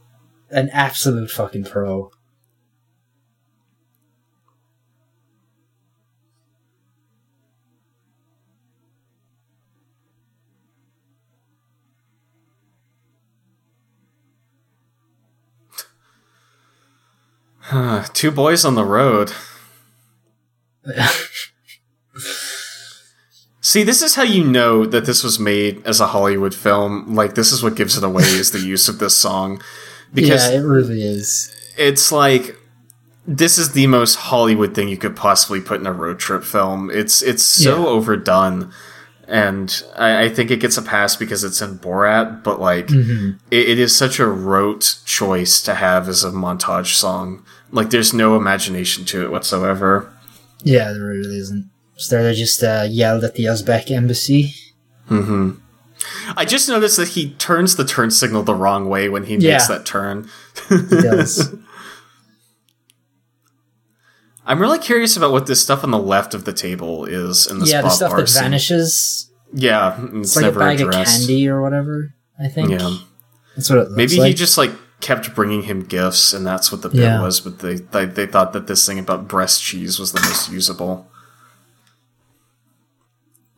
[0.50, 2.10] An absolute fucking pro.
[18.14, 19.33] Two boys on the road.
[23.61, 27.14] See, this is how you know that this was made as a Hollywood film.
[27.14, 29.61] Like, this is what gives it away is the use of this song.
[30.14, 31.54] Because yeah, it really is.
[31.76, 32.57] it's like
[33.26, 36.88] this is the most Hollywood thing you could possibly put in a road trip film.
[36.90, 37.88] It's it's so Yeah.
[37.88, 38.72] overdone,
[39.26, 42.42] and I, I think it gets a pass because it's in Borat.
[42.42, 43.37] But like, Mm-hmm.
[43.50, 47.44] it, it is such a rote choice to have as a montage song.
[47.70, 50.12] Like, there's no imagination to it whatsoever.
[50.62, 51.70] Yeah, there really isn't.
[51.96, 54.54] So they just uh, yelled at the Uzbek embassy.
[55.07, 55.50] hmm
[56.37, 59.52] I just noticed that he turns the turn signal the wrong way when he Yeah.
[59.54, 60.28] makes that turn.
[60.68, 61.54] He does.
[64.46, 67.59] I'm really curious about what this stuff on the left of the table is in
[67.59, 69.31] this yeah, the stuff that vanishes.
[69.52, 71.22] Yeah, it's, It's like a bag addressed.
[71.22, 72.14] of candy or whatever.
[72.38, 72.70] I think.
[72.70, 72.96] Yeah,
[73.57, 73.96] That's what it looks like.
[73.96, 74.28] maybe like.
[74.28, 77.22] he just like kept bringing him gifts, and that's what the bit Yeah.
[77.22, 77.40] was.
[77.40, 81.06] But they, they they thought that this thing about breast cheese was the most usable.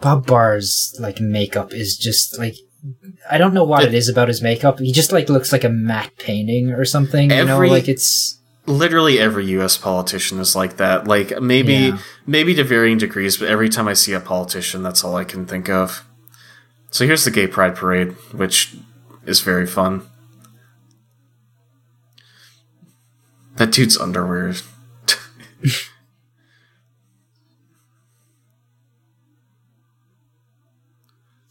[0.01, 2.55] Bob Barr's like makeup is just like
[3.31, 4.79] I don't know what it is about his makeup.
[4.79, 7.31] He just like looks like a matte painting or something.
[7.31, 9.77] you know, Every- like it's Literally every U.S.
[9.77, 11.07] politician is like that.
[11.09, 11.99] Like maybe Yeah.
[12.27, 15.45] maybe to varying degrees, but every time I see a politician, that's all I can
[15.47, 16.05] think of.
[16.91, 18.77] So here's the gay pride parade, which
[19.27, 20.03] is very fun.
[23.61, 24.55] That dude's underwear.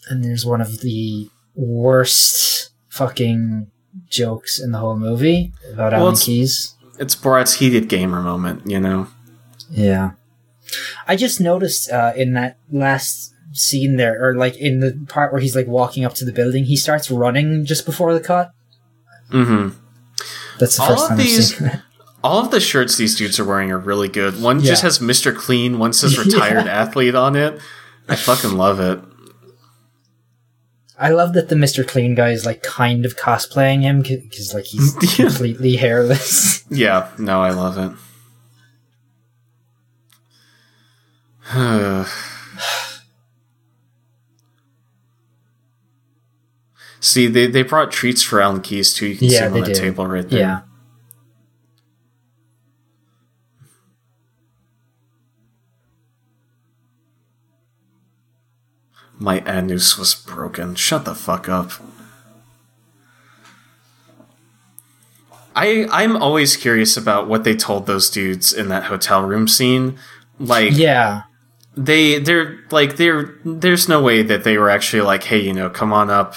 [0.10, 3.68] and there's one of the worst fucking
[4.08, 6.76] jokes in the whole movie about Well, Alan it's- Keyes.
[7.00, 9.08] It's Borat's heated gamer moment, you know.
[9.72, 10.12] Yeah.
[11.08, 15.42] I just noticed uh, in that last scene there, or like in the part where
[15.42, 18.52] he's like walking up to the building, he starts running just before the cut.
[19.32, 19.78] Mm-hmm.
[20.60, 21.82] That's the All first time these- I've seen that.
[22.24, 24.42] All of the shirts these dudes are wearing are really good.
[24.42, 24.72] One Yeah.
[24.72, 25.36] just has Mr.
[25.36, 27.60] Clean, one says retired athlete on it.
[28.08, 29.00] I fucking love it.
[31.02, 31.88] I love that the Mr.
[31.88, 35.26] Clean guy is like kind of cosplaying him because like he's Yeah.
[35.28, 36.58] completely hairless.
[36.72, 37.92] Yeah, no, I love it.
[47.02, 49.08] See, they, they brought treats for Alan Keyes too.
[49.08, 50.40] You can see them on the table right there.
[50.40, 50.60] Yeah.
[59.20, 60.76] My anus was broken.
[60.76, 61.72] Shut the fuck up.
[65.56, 69.98] I I'm always curious about what they told those dudes in that hotel room scene.
[70.40, 71.24] Like Yeah.
[71.76, 75.70] they they're like they're there's no way that they were actually like, hey, you know,
[75.70, 76.36] come on up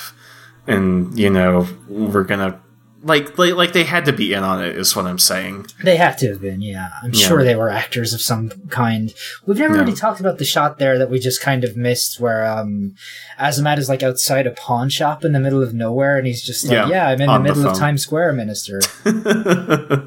[0.67, 2.61] and you know, we're gonna
[3.05, 5.67] like like like they had to be in on it is what I'm saying.
[5.83, 6.89] They have to have been, yeah.
[7.03, 7.27] I'm Yeah.
[7.27, 9.13] sure they were actors of some kind.
[9.45, 9.81] We've never Yeah.
[9.81, 12.95] really talked about the shot there that we just kind of missed where um
[13.41, 16.65] Azamat is like outside a pawn shop in the middle of nowhere and he's just
[16.65, 17.79] like, Yeah, Yeah, I'm in the on the middle of.
[17.79, 18.81] Times Square, Minister.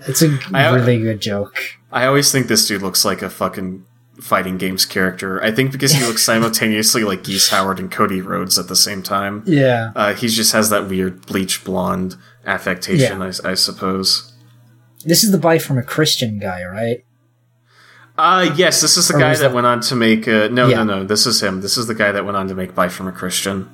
[0.08, 1.58] It's a I- really good joke.
[1.92, 3.86] I always think this dude looks like a fucking
[4.22, 5.44] fighting games character.
[5.44, 9.04] I think because he looks simultaneously like Geese Howard and Cody Rhodes at the same
[9.04, 9.44] time.
[9.46, 9.92] Yeah.
[9.96, 13.32] Uh, he just has that weird bleach blonde affectation, Yeah.
[13.44, 14.32] I, I suppose.
[15.04, 17.06] This is the buy from a Christian guy, right?
[18.18, 20.28] Uh, yes, this is the Or guy that that- went on to make.
[20.28, 20.84] Uh, no, Yeah.
[20.84, 21.04] no, no.
[21.04, 21.62] This is him.
[21.62, 23.70] This is the guy that went on to make Buy from a Christian.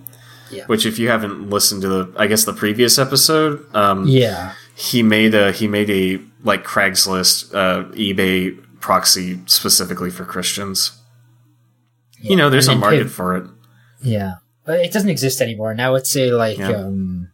[0.50, 0.66] Yeah.
[0.66, 4.54] Which, if you haven't listened to the, I guess the previous episode, um, Yeah.
[4.76, 10.92] he made a he made a like Craigslist, uh, eBay proxy specifically for Christians.
[12.20, 13.46] You know, there's a And then market for it.
[14.02, 14.34] Yeah.
[14.66, 15.74] But it doesn't exist anymore.
[15.76, 16.72] Now it's a like Yeah.
[16.72, 17.30] um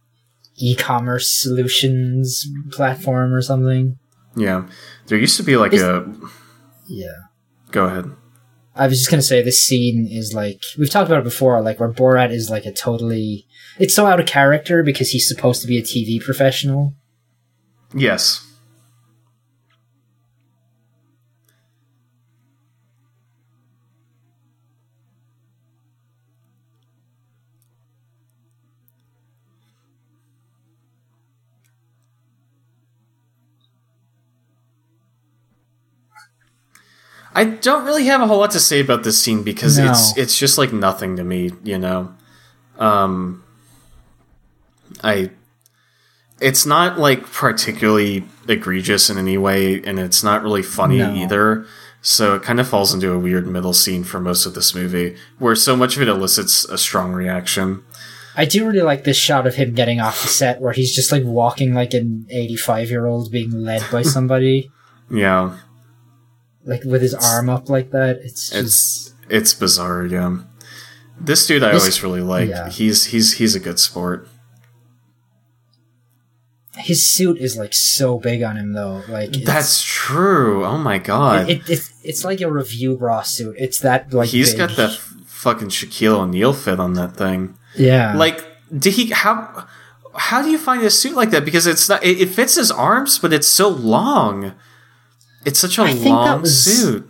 [0.58, 3.98] e-commerce solutions platform or something.
[4.36, 4.66] Yeah,
[5.06, 6.12] there used to be like Is- a.
[6.86, 7.12] Yeah.
[7.70, 8.10] Go ahead.
[8.74, 11.80] I was just gonna say this scene is like we've talked about it before, like
[11.80, 13.46] where Borat is like a totally
[13.78, 16.94] it's so out of character because he's supposed to be a TV professional.
[17.94, 18.44] Yes.
[37.34, 39.90] I don't really have a whole lot to say about this scene because No.
[39.90, 42.14] it's it's just like nothing to me, you know.
[42.78, 43.42] Um
[45.02, 45.30] I
[46.40, 51.12] it's not like particularly egregious in any way and it's not really funny No.
[51.14, 51.66] either.
[52.00, 55.16] So it kind of falls into a weird middle scene for most of this movie
[55.38, 57.82] where so much of it elicits a strong reaction.
[58.36, 61.10] I do really like this shot of him getting off the set where he's just
[61.10, 64.70] like walking like an eighty-five year old being led by somebody,
[65.10, 65.56] Yeah.
[66.68, 68.20] Like with his arm up like that.
[68.22, 70.38] It's just It's it's bizarre, yeah.
[71.20, 72.48] This dude I This- always really like.
[72.50, 72.68] yeah.
[72.70, 74.28] He's he's he's a good sport.
[76.76, 79.02] his suit is like so big on him though.
[79.08, 80.64] Like it's- That's true.
[80.64, 81.50] Oh my god.
[81.50, 83.56] it, it, it's it's like a review bra suit.
[83.58, 84.58] It's that like He's big.
[84.58, 87.56] got that f- fucking Shaquille O'Neal fit on that thing.
[87.76, 88.44] yeah Like,
[88.76, 89.66] did he how?
[90.14, 91.44] How do you find a suit like that?
[91.44, 92.02] Because it's not.
[92.04, 94.52] It, it fits his arms, but it's so long.
[95.48, 97.08] It's such a I long was- suit.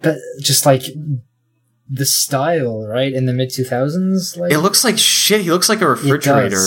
[0.00, 0.82] but just like
[1.88, 4.36] the style, right in the mid two thousands.
[4.36, 5.42] Like It looks like shit.
[5.42, 6.66] He looks like a refrigerator.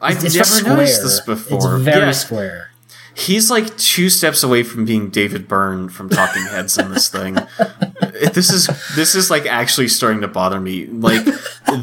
[0.00, 0.76] I've It's never square.
[0.76, 1.76] noticed this before.
[1.76, 2.70] It's very Yeah, square.
[3.14, 7.36] he's like two steps away from being David Byrne from Talking Heads in this thing.
[8.34, 10.86] This is this is like actually starting to bother me.
[10.86, 11.24] Like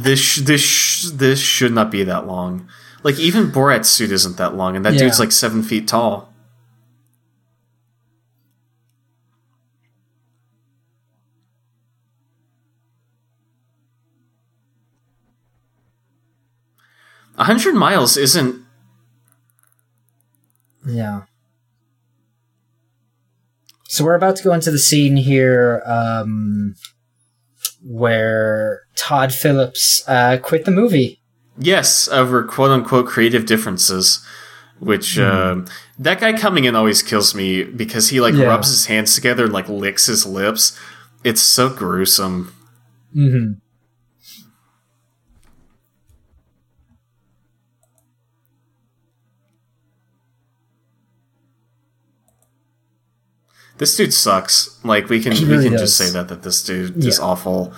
[0.01, 2.67] this sh- this sh- this should not be that long.
[3.03, 4.99] Like even Borat's suit isn't that long, and that Yeah.
[5.01, 6.33] dude's like seven feet tall.
[17.45, 18.65] A hundred miles isn't
[20.83, 21.25] Yeah.
[23.87, 26.73] So we're about to go into the scene here um,
[27.83, 31.21] where Todd Phillips uh, quit the movie.
[31.59, 34.25] Yes, over quote unquote creative differences.
[34.79, 35.61] Which uh,
[35.99, 38.45] that guy coming in always kills me because he like Yeah.
[38.47, 40.75] rubs his hands together and like licks his lips.
[41.23, 42.55] It's so gruesome.
[43.13, 43.51] hmm
[53.77, 54.77] This dude sucks.
[54.83, 57.73] Like we can He we really can just say that that this dude is awful.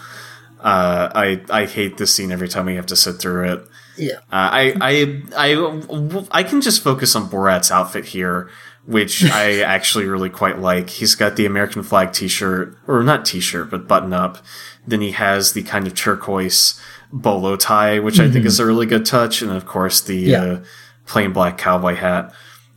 [0.60, 3.68] Uh, I I hate this scene every time we have to sit through it.
[3.98, 4.18] Yeah.
[4.32, 8.50] Uh, I, I I I can just focus on Borat's outfit here,
[8.86, 10.90] which I actually really quite like.
[10.90, 14.38] He's got the American flag T-shirt, or not T-shirt, but button up.
[14.86, 16.80] Then he has the kind of turquoise
[17.12, 20.44] bolo tie, which I think is a really good touch, and of course the Yeah.
[20.44, 20.60] uh,
[21.08, 22.34] plain black cowboy hat.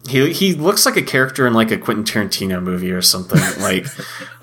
[0.08, 3.38] He he looks like a character in like a Quentin Tarantino movie or something.
[3.62, 3.86] like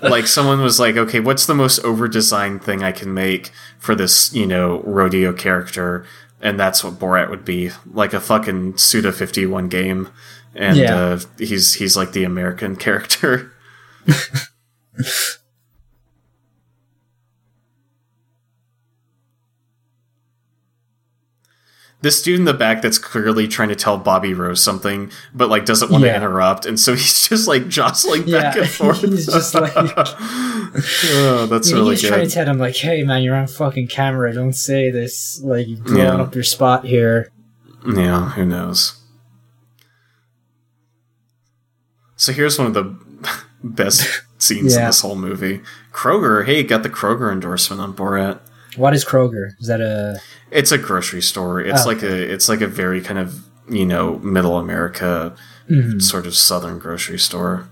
[0.00, 3.94] like someone was like, okay, what's the most over designed thing I can make for
[3.94, 6.04] this you know rodeo character?
[6.40, 10.08] And that's what Borat would be, like a fucking Suda fifty one game.
[10.54, 10.96] And Yeah.
[10.96, 13.52] uh, he's he's like the American character.
[22.00, 25.64] this dude in the back that's clearly trying to tell Bobby Rose something, but like
[25.64, 26.10] doesn't want Yeah.
[26.12, 29.00] to interrupt, and so he's just like jostling back and forth.
[29.02, 32.28] he's just like- oh, that's Yeah, really he's trying good.
[32.28, 34.32] to tell him like, "Hey, man, you're on fucking camera.
[34.32, 35.40] Don't say this.
[35.42, 36.22] Like, you're blowing Yeah.
[36.22, 37.30] up your spot here."
[37.86, 38.94] yeah, who knows?
[42.16, 42.96] So here's one of the
[43.62, 45.60] best scenes in this whole movie.
[45.92, 48.40] Kroger, hey, got the Kroger endorsement on Borat.
[48.76, 49.52] What is Kroger?
[49.60, 50.20] Is that a?
[50.50, 51.60] It's a grocery store.
[51.60, 55.34] It's Oh, like a it's like a very kind of you know middle America
[55.70, 56.00] Mhm.
[56.00, 57.68] sort of southern grocery store.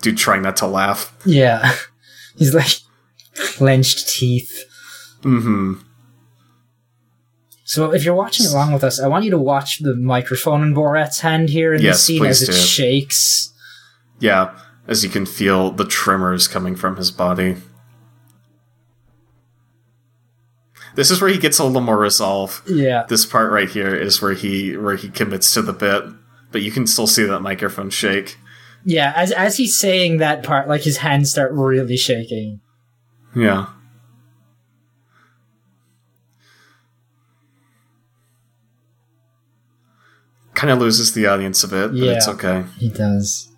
[0.00, 1.14] Dude, trying not to laugh.
[1.24, 1.72] Yeah,
[2.36, 2.72] he's like
[3.34, 4.64] clenched teeth.
[5.22, 5.74] hmm
[7.64, 10.74] So if you're watching along with us, I want you to watch the microphone in
[10.74, 12.52] Borat's hand here in Yes, the scene as it do.
[12.52, 13.52] shakes.
[14.18, 14.56] Yeah,
[14.92, 17.56] as you can feel the tremors coming from his body.
[20.94, 22.62] This is where he gets a little more resolve.
[22.68, 26.04] Yeah, This part right here is where he where he commits to the bit,
[26.52, 28.36] but you can still see that microphone shake.
[28.84, 29.12] yeah.
[29.16, 32.60] As as he's saying that part, like his hands start really shaking.
[33.34, 33.66] Yeah.
[40.54, 42.64] Kind of loses the audience a bit, but it's okay.
[42.78, 43.48] He does.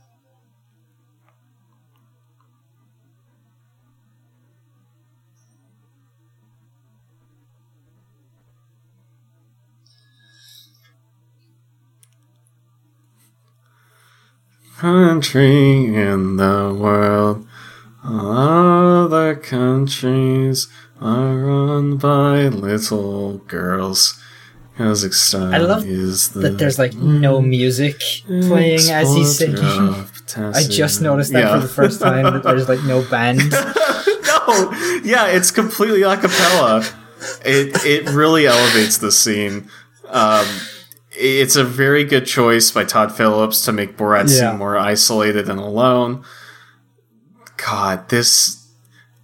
[14.85, 17.47] Country in the world,
[18.05, 20.69] other countries
[21.01, 24.21] are run by little girls.
[24.77, 30.05] Kazakhstan I love is the That there's like no music playing as he's singing.
[30.37, 31.55] I just noticed that Yeah.
[31.55, 33.39] for the first time that there's like no band.
[33.53, 36.85] no, yeah, it's completely a cappella.
[37.43, 39.71] It it really elevates the scene.
[40.11, 40.45] Um,
[41.17, 44.51] it's a very good choice by Todd Phillips to make Borat Yeah.
[44.51, 46.25] seem more isolated and alone.
[47.57, 48.61] God, this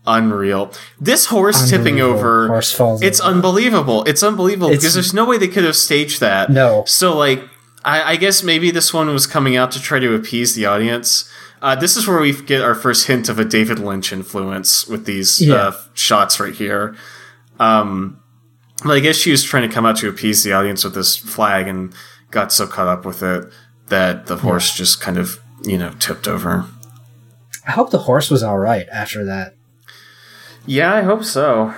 [0.07, 0.73] unreal.
[1.01, 2.47] This horse tipping over.
[2.49, 3.03] Horse falls.
[3.03, 3.31] It's over.
[3.31, 4.05] unbelievable.
[4.05, 6.51] It's unbelievable It's- because there's no way they could have staged that.
[6.51, 6.85] no.
[6.87, 7.43] So, like,
[7.85, 11.29] I, I guess maybe this one was coming out to try to appease the audience.
[11.63, 15.05] Uh, this is where we get our first hint of a David Lynch influence with
[15.05, 15.55] these Yeah.
[15.55, 16.95] uh, shots right here.
[17.59, 18.20] Um,
[18.85, 21.17] but I guess she was trying to come out to appease the audience with this
[21.17, 21.95] flag and
[22.31, 23.51] got so caught up with it
[23.89, 26.67] that the horse just kind of, you know, tipped over.
[27.67, 29.55] I hope the horse was all right after that.
[30.67, 31.75] Yeah, I hope so.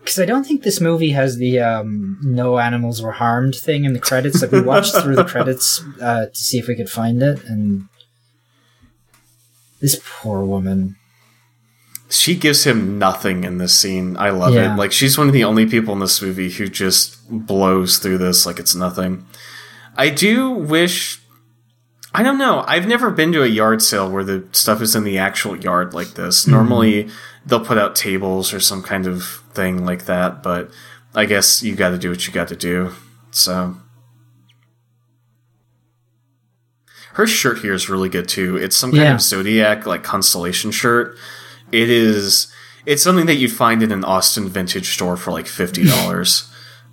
[0.00, 3.94] Because I don't think this movie has the um, no animals were harmed thing in
[3.94, 4.42] the credits.
[4.42, 7.88] Like we watched through the credits uh, to see if we could find it, and
[9.80, 10.96] this poor woman.
[12.16, 14.16] She gives him nothing in this scene.
[14.16, 14.74] I love Yeah.
[14.74, 14.76] it.
[14.78, 18.46] Like she's one of the only people in this movie who just blows through this
[18.46, 19.26] like it's nothing.
[19.96, 21.20] I do wish
[22.16, 22.62] I don't know.
[22.68, 25.94] I've never been to a yard sale where the stuff is in the actual yard
[25.94, 26.42] like this.
[26.42, 26.50] Mm-hmm.
[26.52, 27.08] Normally
[27.44, 30.70] they'll put out tables or some kind of thing like that, but
[31.16, 32.92] I guess you got to do what you got to do.
[33.32, 33.76] So
[37.14, 38.56] her shirt here is really good too.
[38.56, 39.14] It's some kind Yeah.
[39.14, 41.16] of zodiac like constellation shirt.
[41.74, 42.46] It is.
[42.86, 46.48] It's something that you'd find in an Austin vintage store for like fifty dollars,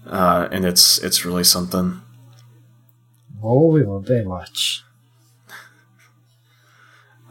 [0.08, 2.02] uh, and it's it's really something.
[3.44, 4.82] Oh, we will Baywatch.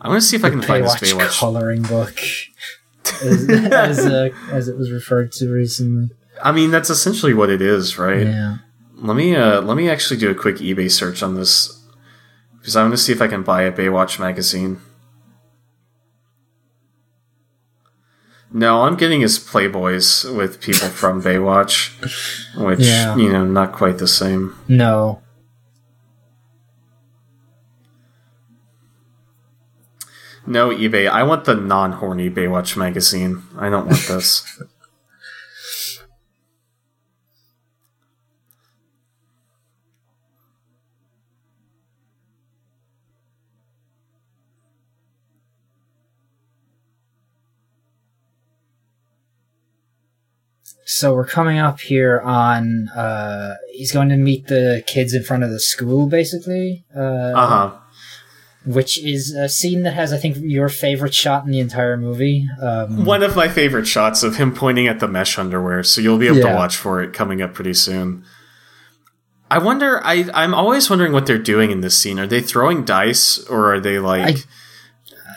[0.01, 1.39] I want to see if I can find this Baywatch, Baywatch.
[1.41, 2.21] coloring book,
[3.23, 6.11] as as, uh, as it was referred to recently.
[6.43, 8.27] I mean, that's essentially what it is, right?
[8.27, 8.59] Yeah.
[8.95, 11.83] Let me uh, let me actually do a quick eBay search on this
[12.59, 14.81] because I want to see if I can buy a Baywatch magazine.
[18.53, 21.91] No, I'm getting his Playboys with people from Baywatch,
[22.57, 23.17] which Yeah.
[23.17, 24.57] you know, not quite the same.
[24.69, 25.23] No.
[30.47, 31.09] No eBay.
[31.09, 33.43] I want the non-horny Baywatch magazine.
[33.59, 34.61] I don't want this.
[51.01, 52.89] so we're coming up here on.
[52.91, 56.85] Uh, he's going to meet the kids in front of the school, basically.
[56.95, 57.01] Uh,
[57.43, 57.77] Uh huh.
[58.67, 62.47] which is a scene that has, I think, your favorite shot in the entire movie.
[62.61, 66.19] Um, One of my favorite shots of him pointing at the mesh underwear, so you'll
[66.19, 68.23] be able to watch for it coming up pretty soon.
[69.51, 70.01] I wonder.
[70.05, 72.21] I I'm always wondering what they're doing in this scene.
[72.21, 74.47] Are they throwing dice, or are they like?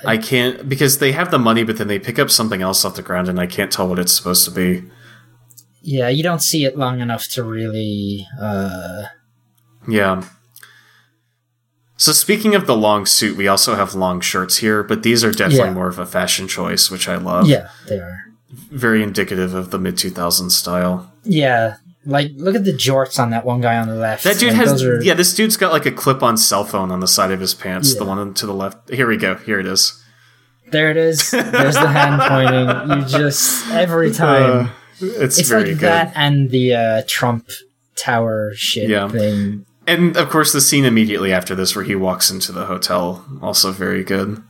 [0.06, 2.96] I, can't because they have the money, but then they pick up something else off
[2.96, 4.84] the ground, and I can't tell what it's supposed to be.
[5.84, 8.26] Yeah, you don't see it long enough to really.
[8.42, 9.04] Uh,
[9.88, 10.24] Yeah.
[11.98, 15.32] So speaking of the long suit, we also have long shirts here, but these are
[15.32, 15.74] definitely Yeah.
[15.74, 17.48] more of a fashion choice, which I love.
[17.48, 18.20] yeah, they are.
[18.72, 21.12] Very indicative of the mid 2000s style.
[21.24, 21.76] Yeah,
[22.06, 24.24] like look at the jorts on that one guy on the left.
[24.26, 25.14] That dude Like, has are- yeah.
[25.14, 27.94] This dude's got like a clip-on cell phone on the side of his pants.
[27.96, 28.90] The one to the left.
[28.90, 29.36] Here we go.
[29.36, 30.00] Here it is.
[30.72, 31.32] There it is.
[31.32, 33.00] There's the hand pointing.
[33.00, 34.68] You just every time.
[34.68, 34.70] Uh,
[35.00, 35.80] it's, it's very like good.
[35.80, 37.50] that and the uh, Trump
[37.96, 39.08] Tower shit Yeah.
[39.10, 39.66] thing.
[39.86, 43.72] And of course, the scene immediately after this, where he walks into the hotel, also
[43.72, 44.42] very good.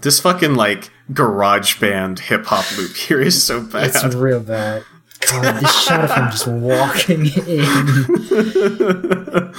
[0.00, 3.88] This fucking like garage band hip hop loop here is so bad.
[3.94, 4.84] It's real bad.
[5.30, 7.28] God, this shot of him just walking in,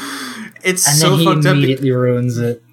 [0.63, 1.55] it's and so then he fucked up.
[1.55, 2.63] immediately ruins it.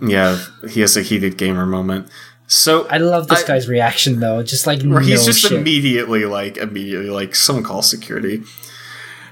[0.00, 0.38] Yeah,
[0.68, 2.08] he has a heated gamer moment.
[2.46, 5.52] So I love this I- guy's reaction though, just like no he's just shit.
[5.52, 8.42] immediately like immediately like someone call security.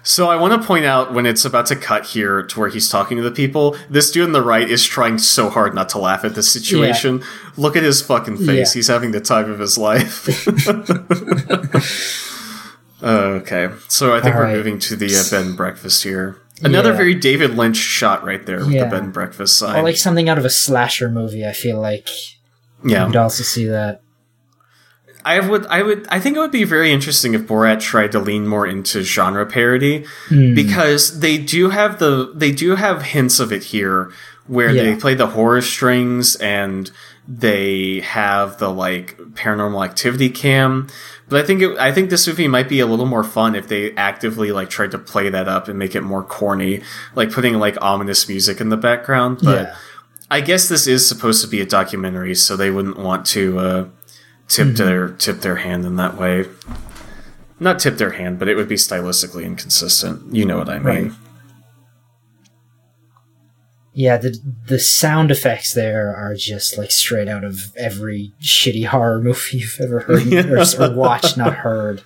[0.04, 2.88] So I want to point out when it's about to cut here to where he's
[2.88, 5.98] talking to the people, this dude on the right is trying so hard not to
[5.98, 7.22] laugh at the situation.
[7.56, 8.74] Look at his fucking face.
[8.74, 8.78] Yeah.
[8.78, 10.26] He's having the time of his life.
[13.03, 13.68] okay.
[13.88, 14.57] So I think All we're right.
[14.57, 16.38] moving to the uh, bed and breakfast here.
[16.62, 16.96] Another Yeah.
[16.96, 18.84] very David Lynch shot right there with Yeah.
[18.84, 19.76] the bed and breakfast sign.
[19.76, 21.44] or like something out of a slasher movie.
[21.46, 22.09] I feel like
[22.84, 23.07] yeah.
[23.07, 24.03] you'd also see that.
[25.24, 28.18] I would, I would, I think it would be very interesting if Borat tried to
[28.18, 30.55] lean more into genre parody Hmm.
[30.55, 34.11] because they do have the, they do have hints of it here
[34.48, 36.90] where they play the horror strings and
[37.28, 40.88] they have the like paranormal activity cam.
[41.28, 43.68] But I think it, I think this movie might be a little more fun if
[43.68, 46.82] they actively like tried to play that up and make it more corny,
[47.14, 49.38] like putting like ominous music in the background.
[49.42, 49.76] But yeah,
[50.30, 53.88] I guess this is supposed to be a documentary, so they wouldn't want to uh,
[54.48, 54.74] tip Mm-hmm.
[54.76, 56.46] their tip their hand in that way.
[57.60, 60.34] Not tip their hand, but it would be stylistically inconsistent.
[60.34, 60.84] You know what I mean?
[60.84, 61.12] Right.
[63.93, 64.16] Yeah.
[64.16, 69.59] The the sound effects there are just like straight out of every shitty horror movie
[69.59, 72.03] you've ever heard or, or watched, not heard.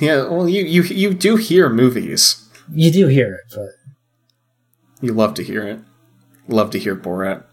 [0.00, 0.28] Yeah.
[0.28, 2.44] Well, you you you do hear movies.
[2.72, 3.70] You do hear it, but
[5.00, 5.80] You love to hear it.
[6.48, 7.44] Love to hear Borat.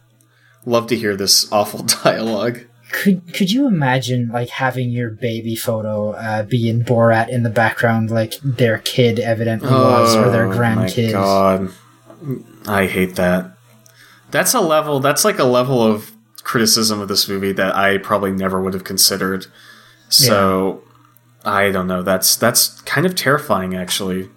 [0.65, 2.61] Love to hear this awful dialogue.
[2.91, 7.49] could could you imagine like having your baby photo uh, be in Borat in the
[7.49, 11.11] background, like their kid evidently was, or their Oh, my grandkid?
[11.13, 11.69] God,
[12.67, 13.57] I hate that.
[14.31, 14.99] That's a level.
[14.99, 16.11] That's like a level of
[16.43, 19.47] criticism of this movie that I probably never would have considered.
[20.09, 20.83] So
[21.43, 22.01] I don't know.
[22.01, 24.29] That's that's kind of terrifying, actually.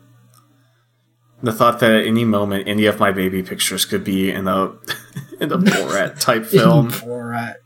[1.42, 4.72] The thought that at any moment any of my baby pictures could be in a
[5.40, 6.90] in a Borat type film.
[6.90, 7.56] Borat.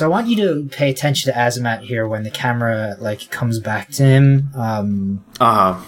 [0.00, 3.60] So I want you to pay attention to Azamat here when the camera like comes
[3.60, 4.48] back to him.
[4.56, 5.84] Um, Uh huh.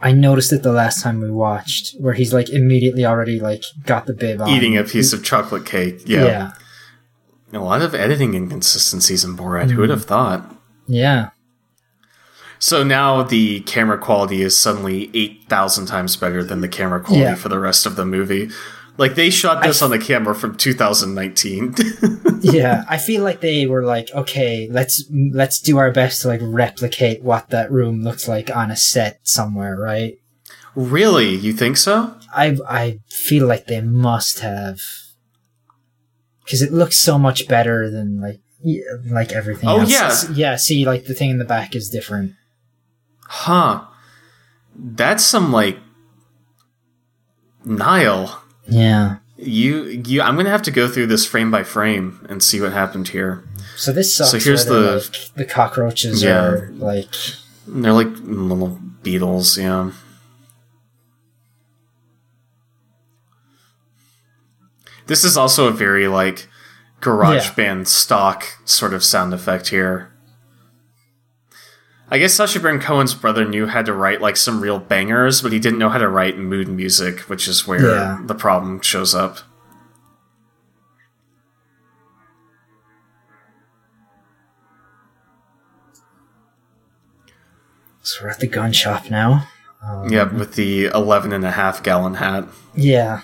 [0.00, 4.06] I noticed it the last time we watched, where he's like immediately already like got
[4.06, 4.48] the bib on.
[4.48, 6.00] Eating a piece of chocolate cake.
[6.04, 6.24] Yeah.
[6.24, 6.52] yeah,
[7.52, 9.70] A lot of editing inconsistencies in Borat.
[9.70, 10.52] Who would have thought?
[10.88, 11.28] yeah.
[12.58, 17.34] So now the camera quality is suddenly 8,000 times better than the camera quality Yeah.
[17.36, 18.50] for the rest of the movie.
[18.98, 21.74] Like they shot this I- on a camera from 2019.
[22.40, 26.38] yeah i feel like they were like okay let's let's do our best to like
[26.42, 30.18] replicate what that room looks like on a set somewhere right
[30.76, 31.34] really?
[31.34, 32.14] You think so?
[32.32, 34.80] i i feel like they must have
[36.44, 38.38] because it looks so much better than like
[39.10, 40.52] like everything Oh, else yeah.
[40.52, 42.34] Yeah see like the thing in the back is different
[43.30, 43.82] Huh.
[44.76, 45.76] That's some like
[47.64, 49.16] Niall, Yeah.
[49.36, 52.72] you you I'm gonna have to go through this frame by frame and see what
[52.72, 53.44] happened here.
[53.76, 54.30] So this sucks.
[54.32, 56.44] So here's the- like, the cockroaches Yeah.
[56.44, 57.14] are like
[57.66, 59.90] They're like little beetles, yeah.
[65.06, 66.48] This is also a very like
[67.00, 67.54] garage Yeah.
[67.54, 70.10] band stock sort of sound effect here.
[72.10, 75.52] I guess Sacha Baron Cohen's brother knew how to write like some real bangers, but
[75.52, 78.20] he didn't know how to write mood music, which is where Yeah.
[78.24, 79.40] the problem shows up.
[88.02, 89.48] so we're at the gun shop now.
[89.82, 92.46] Um, Yep, with the 11 and a half gallon hat.
[92.74, 93.20] Yeah.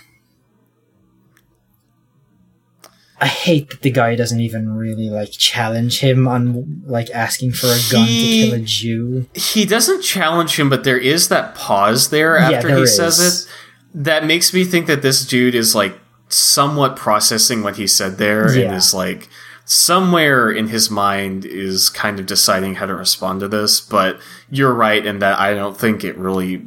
[3.21, 7.69] I hate that the guy doesn't even really like challenge him on like asking for
[7.69, 9.27] a gun He- to kill a Jew.
[9.35, 13.21] He doesn't challenge him, but there is that pause there Yeah, after there he says
[13.21, 13.51] it
[13.95, 15.97] that makes me think that this dude is like
[16.29, 19.29] somewhat processing what he said there and is like
[19.65, 23.81] somewhere in his mind is kind of deciding how to respond to this.
[23.81, 26.67] But you're right in that I don't think it really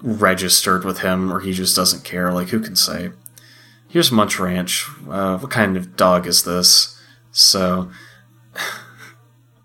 [0.00, 2.32] registered with him or he just doesn't care.
[2.32, 3.10] Like, who can say?
[3.88, 4.86] Here's Munch Ranch.
[5.08, 7.00] Uh, what kind of dog is this?
[7.32, 7.90] So,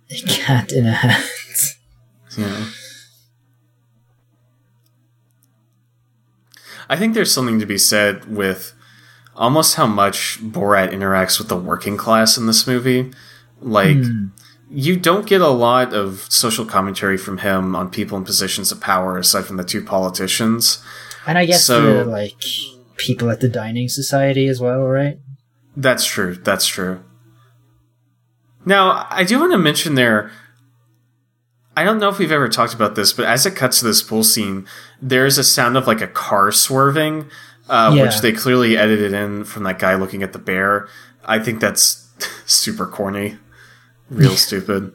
[0.10, 1.24] A cat in a hat.
[2.38, 2.68] know.
[6.90, 8.74] I think there's something to be said with
[9.36, 13.12] almost how much Borat interacts with the working class in this movie.
[13.62, 14.28] Like, Hmm.
[14.70, 18.80] you don't get a lot of social commentary from him on people in positions of
[18.82, 20.80] power aside from the two politicians.
[21.26, 22.44] And I guess So- the like
[22.98, 25.18] people at the dining society as well, right?
[25.76, 26.36] That's true.
[26.36, 27.04] That's true.
[28.66, 30.32] Now, I do want to mention there.
[31.76, 34.02] I don't know if we've ever talked about this, but as it cuts to this
[34.04, 34.68] pool scene,
[35.02, 37.28] there's a sound of like a car swerving,
[37.68, 38.04] uh, Yeah.
[38.04, 40.88] which they clearly edited in from that guy looking at the bear.
[41.26, 42.08] I think that's
[42.46, 43.38] super corny,
[44.10, 44.94] real stupid.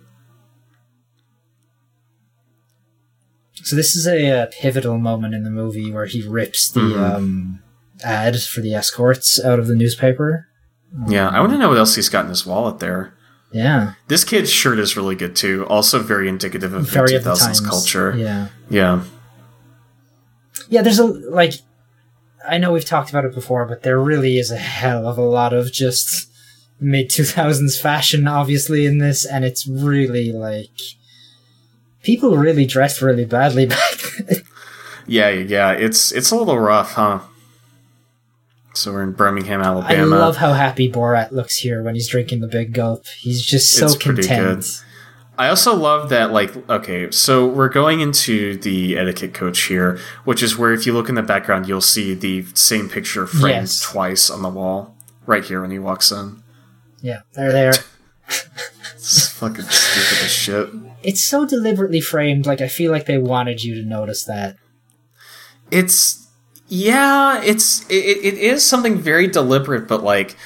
[3.55, 7.15] So this is a, uh pivotal moment in the movie where he rips the Mhm.
[7.17, 7.63] um,
[8.05, 10.47] ad for the escorts out of the newspaper.
[11.07, 13.13] Yeah, I want to um, know what else he's got in his wallet there.
[13.51, 15.67] Yeah, This kid's shirt is really good too.
[15.69, 17.61] Also, very indicative of very the of the 2000s times.
[17.61, 18.15] culture.
[18.17, 19.05] Yeah, yeah.
[20.69, 20.83] yeah.
[20.83, 21.55] There's a like,
[22.47, 25.23] I know we've talked about it before, but there really is a hell of a
[25.23, 26.31] lot of just
[26.79, 30.79] mid two thousands fashion, obviously, in this, and it's really like
[32.03, 34.43] people really dressed really badly back then.
[35.07, 37.21] Yeah, yeah, it's it's a little rough, huh?
[38.79, 40.17] So we're in Birmingham, Alabama.
[40.17, 43.07] I love how happy Borat looks here when he's drinking the big gulp.
[43.09, 44.85] He's just so It's pretty content.
[45.37, 50.43] I also love that, like, okay, so we're going into the etiquette coach here, which
[50.43, 53.81] is where if you look in the background, you'll see the same picture framed Yes.
[53.81, 56.43] twice on the wall, right here when he walks in.
[57.01, 57.83] Yeah, There they're there.
[58.95, 60.69] It's fucking stupid as shit.
[61.03, 62.47] It's so deliberately framed.
[62.47, 64.57] Like I feel like they wanted you to notice that.
[65.71, 66.28] It's
[66.69, 70.37] yeah, it's it, it is something very deliberate, but like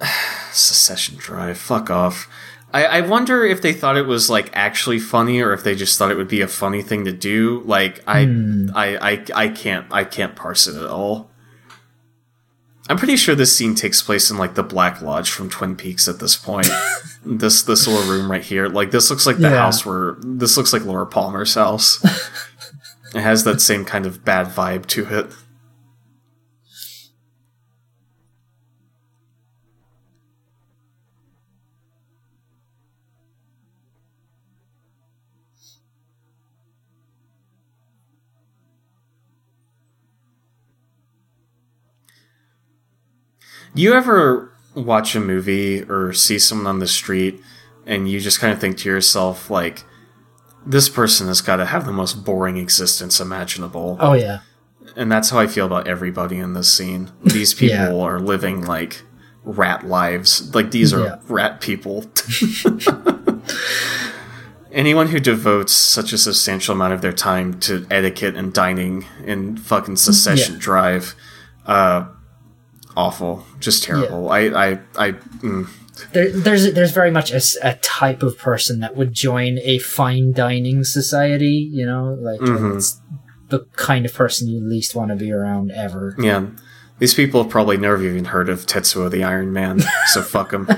[0.52, 1.58] secession drive.
[1.58, 2.28] Fuck off.
[2.72, 5.98] I, I wonder if they thought it was like actually funny, or if they just
[5.98, 7.62] thought it would be a funny thing to do.
[7.64, 8.70] Like I, Hmm.
[8.74, 11.30] I, I, I can't, I can't parse it at all.
[12.88, 16.06] I'm pretty sure this scene takes place in like the Black Lodge from Twin Peaks
[16.08, 16.68] at this point.
[17.24, 19.56] this this little room right here, like this looks like the Yeah.
[19.56, 22.04] house where this looks like Laura Palmer's house.
[23.14, 25.26] it has that same kind of bad vibe to it.
[43.74, 47.42] Do you ever watch a movie or see someone on the street
[47.86, 49.82] and you just kind of think to yourself, like,
[50.66, 53.96] this person has got to have the most boring existence imaginable?
[54.00, 54.40] Oh yeah,
[54.96, 57.10] And that's how I feel about everybody in this scene.
[57.24, 57.92] These people Yeah.
[58.06, 59.02] are living like
[59.44, 60.54] rat lives.
[60.54, 61.16] Like, these are Yeah.
[61.28, 62.04] rat people.
[64.72, 69.56] Anyone who devotes such a substantial amount of their time to etiquette and dining in
[69.56, 70.60] fucking secession Yeah.
[70.60, 71.14] drive,
[71.64, 72.06] uh,
[72.96, 74.30] awful, just terrible.
[74.30, 75.68] I, I, I, mm.
[76.12, 80.32] There, there's there's very much a, a, type of person that would join a fine
[80.32, 81.68] dining society.
[81.72, 82.76] You know, like Mhm.
[82.76, 83.00] it's
[83.48, 86.14] the kind of person you least want to be around ever.
[86.18, 86.46] yeah.
[87.00, 90.68] These people have probably never even heard of Tetsuo the Iron Man, so fuck them.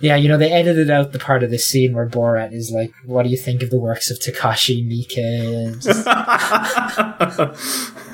[0.00, 2.92] Yeah, you know they edited out the part of the scene where Borat is like,
[3.06, 5.80] "What do you think of the works of Takashi Miike?"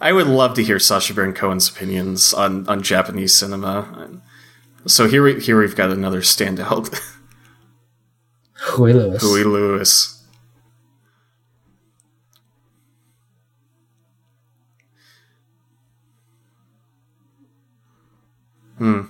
[0.00, 4.20] I would love to hear Sacha Baron Cohen's opinions on, on Japanese cinema.
[4.86, 6.98] So here we here we've got another standout.
[8.76, 9.22] Huey Lewis.
[9.22, 10.12] Huey Lewis.
[18.78, 19.02] Hmm.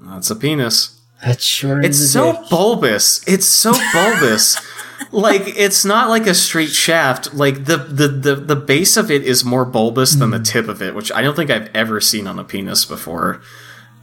[0.00, 1.00] That's a penis.
[1.24, 3.26] That sure It's so bulbous.
[3.28, 4.60] It's so bulbous.
[5.12, 7.34] like it's not like a straight shaft.
[7.34, 10.42] Like the, the the the base of it is more bulbous than the Hmm.
[10.44, 13.40] tip of it, which I don't think I've ever seen on a penis before.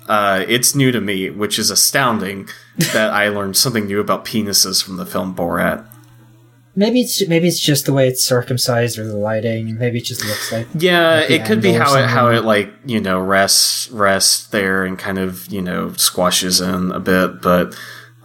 [0.08, 2.48] Uh, it's new to me, which is astounding
[2.94, 5.86] that I learned something new about penises from the film Borat.
[6.76, 9.78] Maybe it's maybe it's just the way it's circumcised or the lighting.
[9.78, 12.72] Maybe it just looks like Yeah, the it could be how it how it like
[12.86, 17.76] you know rests rests there and kind of you know squashes in a bit, but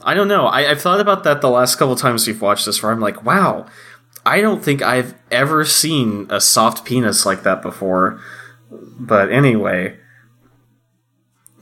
[0.04, 0.46] I don't know.
[0.46, 3.24] I, I've thought about that the last couple times we've watched this, where I'm like,
[3.24, 3.66] wow,
[4.26, 8.20] I don't think I've ever seen a soft penis like that before.
[8.70, 9.96] But anyway,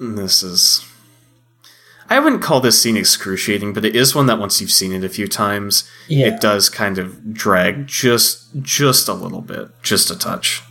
[0.01, 0.84] this is.
[2.11, 5.03] I wouldn't call this scene excruciating, but it is one that once you've seen it
[5.05, 6.26] a few times, Yeah.
[6.26, 10.62] it does kind of drag just just a little bit, just a touch.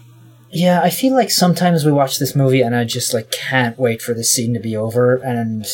[0.51, 4.01] Yeah, I feel like sometimes we watch this movie and I just like can't wait
[4.01, 5.65] for this scene to be over and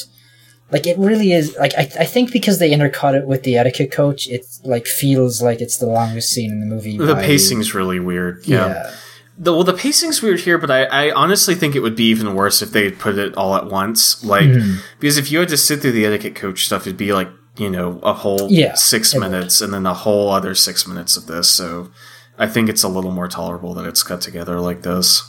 [0.72, 3.91] like it really is like I, I think because they intercut it with the etiquette
[3.91, 6.97] coach, it like feels like it's the longest scene in the movie.
[6.97, 8.45] The pacing's really weird.
[8.47, 8.68] Yeah.
[8.68, 8.91] yeah.
[9.39, 12.34] The, well, the pacing's weird here, but I, I honestly think it would be even
[12.34, 14.24] worse if they put it all at once.
[14.26, 14.80] Like, Mhm.
[14.99, 17.70] because if you had to sit through the etiquette coach stuff, it'd be like, you
[17.70, 19.30] know, a whole Yeah, six it would.
[19.30, 21.47] minutes and then a whole other six minutes of this.
[21.49, 21.91] So
[22.39, 25.22] I think it's a little more tolerable that it's cut together like this.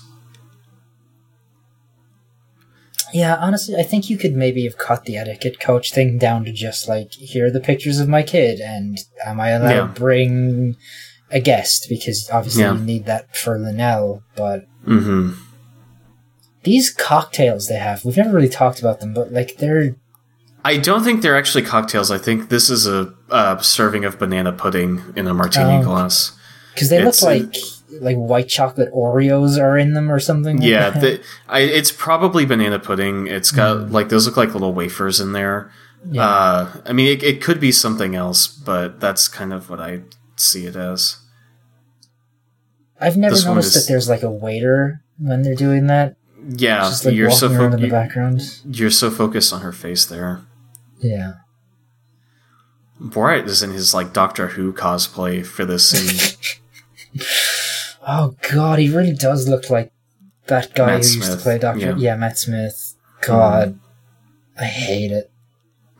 [3.15, 6.53] Yeah, honestly, I think you could maybe have cut the etiquette coach thing down to
[6.53, 9.81] just like here are the pictures of my kid, and am I allowed Yeah.
[9.81, 10.77] to bring
[11.31, 12.75] a guest because obviously Yeah.
[12.75, 14.23] you need that for Luenell.
[14.37, 15.33] But hmm
[16.65, 19.95] these cocktails they have, we've never really talked about them, but like they're
[20.65, 22.11] I don't think they're actually cocktails.
[22.11, 25.83] I think this is a, uh serving of banana pudding in a martini Oh.
[25.83, 26.33] glass.
[26.75, 27.55] because they It's, look like
[28.01, 30.61] like white chocolate Oreos are in them or something.
[30.63, 33.27] Yeah, the, I, it's probably banana pudding.
[33.27, 33.93] It's got Mm.
[33.93, 35.71] like those look like little wafers in there.
[36.11, 36.25] Yeah.
[36.25, 40.03] Uh, I mean, it, it could be something else, but that's kind of what I
[40.37, 41.17] see it as.
[43.01, 46.17] I've never this noticed is- that there's like a waiter when they're doing that.
[46.51, 48.61] Yeah, just like you're so walking in the fo- background.
[48.65, 50.43] you're so focused on her face there.
[51.01, 51.33] Yeah.
[53.03, 56.37] Borat is in his like Doctor Who cosplay for this scene.
[58.11, 59.93] Oh god, he really does look like
[60.47, 61.81] that guy Matt who used to play Doctor.
[61.91, 61.97] yeah.
[61.99, 62.17] Yeah.
[62.17, 62.95] Matt Smith.
[63.21, 63.79] God,
[64.59, 65.31] I hate it.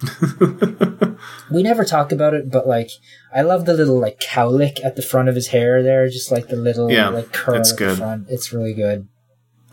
[1.51, 2.91] We never talk about it, but like,
[3.35, 6.49] I love the little like cowlick at the front of his hair there, just like
[6.49, 7.91] the little Yeah, like curl it's at good.
[7.93, 8.27] the front.
[8.29, 9.09] It's really good.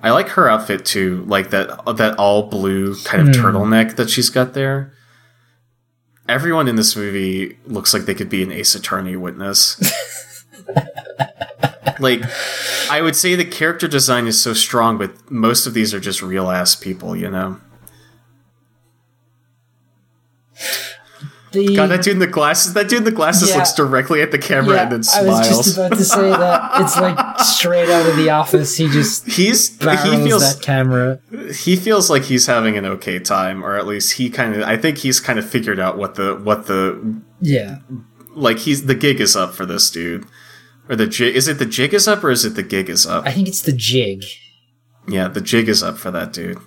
[0.02, 3.42] I like her outfit too, like that that all blue kind of Hmm.
[3.46, 4.94] turtleneck that she's got there.
[6.28, 9.80] Everyone in this movie looks like they could be an Ace Attorney witness.
[12.00, 12.22] like,
[12.90, 16.22] I would say the character design is so strong, but most of these are just
[16.22, 17.60] real ass people, you know.
[21.52, 22.74] The, God, that dude in the glasses.
[22.74, 23.58] That dude in the glasses Yeah.
[23.58, 25.28] looks directly at the camera yeah, and then smiles.
[25.28, 28.76] I was just about to say that it's like straight out of the office.
[28.76, 31.20] He just He's he feels that camera.
[31.54, 34.64] he feels like he's having an okay time, or at least he kind of.
[34.64, 37.78] I think he's kind of figured out what the what the Yeah,
[38.34, 40.26] like he's the gig is up for this dude,
[40.90, 41.36] or the jig.
[41.36, 43.26] Is it the jig is up or is it the gig is up?
[43.26, 44.24] I think it's the jig.
[45.08, 46.60] Yeah, the jig is up for that dude.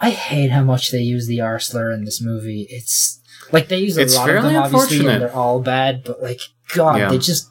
[0.00, 2.66] I hate how much they use the R slur in this movie.
[2.70, 3.20] It's
[3.52, 6.02] like they use a It's lot of them, obviously, and they're all bad.
[6.04, 6.40] But like,
[6.74, 7.08] God, Yeah.
[7.10, 7.48] they just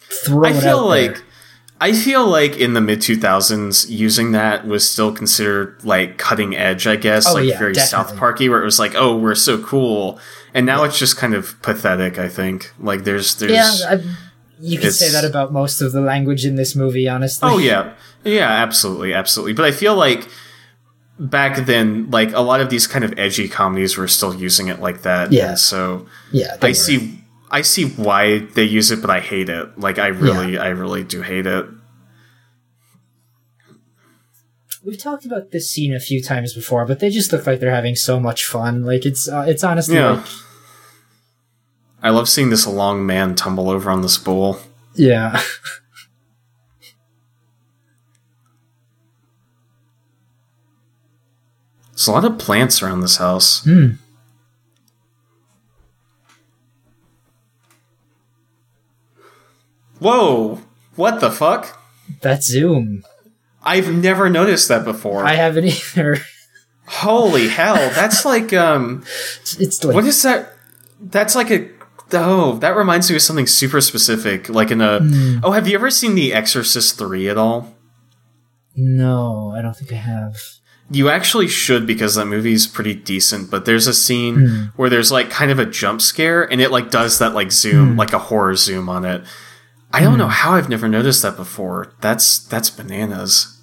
[0.00, 1.24] throw I it feel out like there.
[1.82, 6.54] I feel like in the mid two thousands, using that was still considered like cutting
[6.54, 6.86] edge.
[6.86, 8.16] I guess Oh, like yeah, very South.
[8.16, 10.20] Parky, where it was like, oh, we're so cool,
[10.54, 12.20] and now it's just kind of pathetic.
[12.20, 14.04] I think like there's there's yeah, I,
[14.60, 17.08] you can say that about most of the language in this movie.
[17.08, 19.52] Honestly, Oh yeah, yeah, absolutely, absolutely.
[19.52, 20.28] But I feel like
[21.18, 24.78] back then, like a lot of these kind of edgy comedies were still using it
[24.78, 25.32] like that.
[25.32, 25.48] Yeah.
[25.48, 26.56] and so yeah.
[26.62, 26.74] I were.
[26.74, 27.21] see,
[27.52, 29.78] I see why they use it, but I hate it.
[29.78, 31.66] Like I really, I really do hate it.
[34.84, 37.70] We've talked about this scene a few times before, but they just look like they're
[37.70, 38.84] having so much fun.
[38.84, 40.12] Like it's uh, it's honestly Yeah.
[40.12, 40.26] like
[42.02, 44.58] I love seeing this long man tumble over on the spool.
[44.94, 45.40] yeah.
[51.92, 53.62] There's a lot of plants around this house.
[53.64, 53.92] Hmm.
[60.02, 60.60] Whoa!
[60.96, 61.78] What the fuck?
[62.20, 63.04] That's Zoom.
[63.62, 65.24] I've never noticed that before.
[65.24, 65.64] I haven't
[65.96, 66.18] either.
[66.86, 67.76] Holy hell!
[67.76, 69.04] That's like um.
[69.58, 70.52] It's, like What is that?
[71.00, 71.68] That's like a.
[72.14, 74.48] Oh, that reminds me of something super specific.
[74.48, 74.98] Like in a.
[75.00, 75.38] Hmm.
[75.42, 77.74] Oh, have you ever seen The Exorcist 3 at all?
[78.74, 80.36] no, I don't think I have.
[80.90, 84.62] You actually should because that movie's pretty decent, but there's a scene Hmm.
[84.76, 87.96] where there's like kind of a jump scare and it like does that like zoom,
[87.96, 89.22] like a horror zoom on it.
[89.92, 90.30] I don't know hmm.
[90.30, 91.92] how I've never noticed that before.
[92.00, 93.58] That's that's bananas.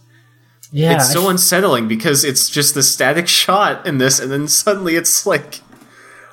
[0.72, 4.96] Yeah, it's so unsettling because it's just the static shot in this and then suddenly
[4.96, 5.62] it's like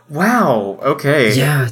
[0.08, 1.34] wow, okay.
[1.34, 1.70] Yeah,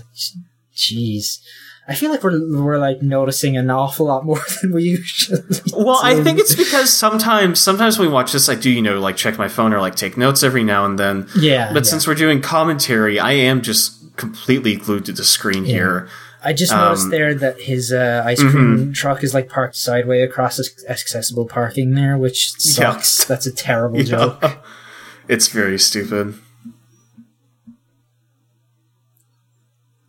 [0.75, 1.41] jeez.
[1.87, 5.43] I feel like we're we're like noticing an awful lot more than we usually.
[5.77, 8.99] Well, I think it's because sometimes sometimes when we watch this I do, you know,
[8.99, 11.29] like check my phone or like take notes every now and then.
[11.37, 11.73] yeah.
[11.73, 11.91] But yeah.
[11.91, 16.09] since we're doing commentary, I am just completely glued to the screen here.
[16.45, 20.29] I just um, noticed there that his uh, ice cream truck is like parked sideways
[20.29, 23.21] across accessible parking there, which sucks.
[23.21, 23.27] Yeah.
[23.27, 24.43] That's a terrible joke.
[25.29, 26.35] it's very stupid.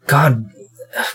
[0.08, 0.52] God,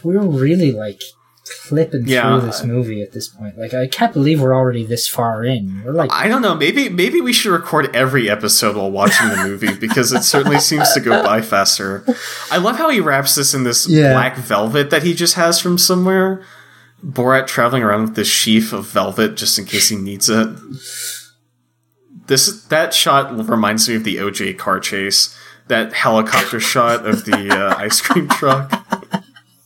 [0.03, 1.03] we were really like
[1.51, 2.38] flipping Yeah.
[2.38, 3.59] through this movie at this point.
[3.59, 5.82] Like, I can't believe we're already this far in.
[5.84, 6.55] We're like, I don't know.
[6.55, 10.92] Maybe maybe we should record every episode while watching the movie because it certainly seems
[10.94, 12.05] to go by faster.
[12.51, 14.12] I love how he wraps this in this Yeah.
[14.12, 16.42] black velvet that he just has from somewhere.
[17.05, 20.48] Borat traveling around with this sheaf of velvet just in case he needs it.
[22.26, 25.34] This that shot reminds me of the OJ car chase.
[25.68, 28.70] That helicopter shot of the uh, ice cream truck.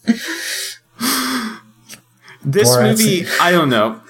[2.45, 4.01] this Borat's- movie, I don't know.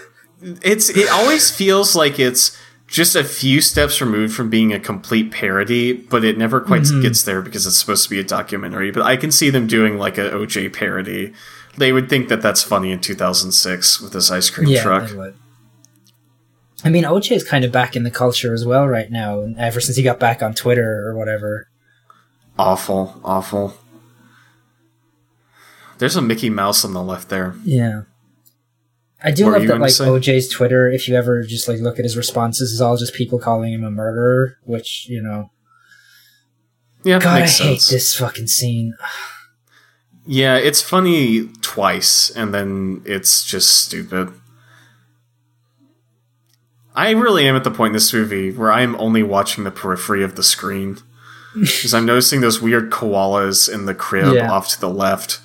[0.62, 2.57] It's it always feels like it's
[2.87, 7.01] just a few steps removed from being a complete parody, but it never quite Mm-hmm.
[7.03, 8.91] gets there because it's supposed to be a documentary.
[8.91, 11.32] But I can see them doing like an OJ parody.
[11.78, 15.09] They would think that that's funny in 2006 with this ice cream yeah, truck.
[15.09, 15.35] they would.
[16.85, 19.80] I mean, OJ is kind of back in the culture as well right now, ever
[19.80, 21.66] since he got back on Twitter or whatever.
[22.59, 23.78] Awful, awful.
[25.99, 27.55] There's a Mickey Mouse on the left there.
[27.64, 28.03] Yeah.
[29.24, 30.04] I do What love that, like, say?
[30.04, 33.38] OJ's Twitter, if you ever just, like, look at his responses, is all just people
[33.38, 35.50] calling him a murderer, which, you know.
[37.04, 37.88] Yeah, God, I makes hate sense.
[37.88, 38.94] this fucking scene.
[40.26, 44.30] Yeah, it's funny twice, and then it's just stupid.
[46.94, 49.70] I really am at the point in this movie where I am only watching the
[49.70, 50.98] periphery of the screen.
[51.54, 54.50] Because I'm noticing those weird koalas in the crib Yeah.
[54.50, 55.38] off to the left.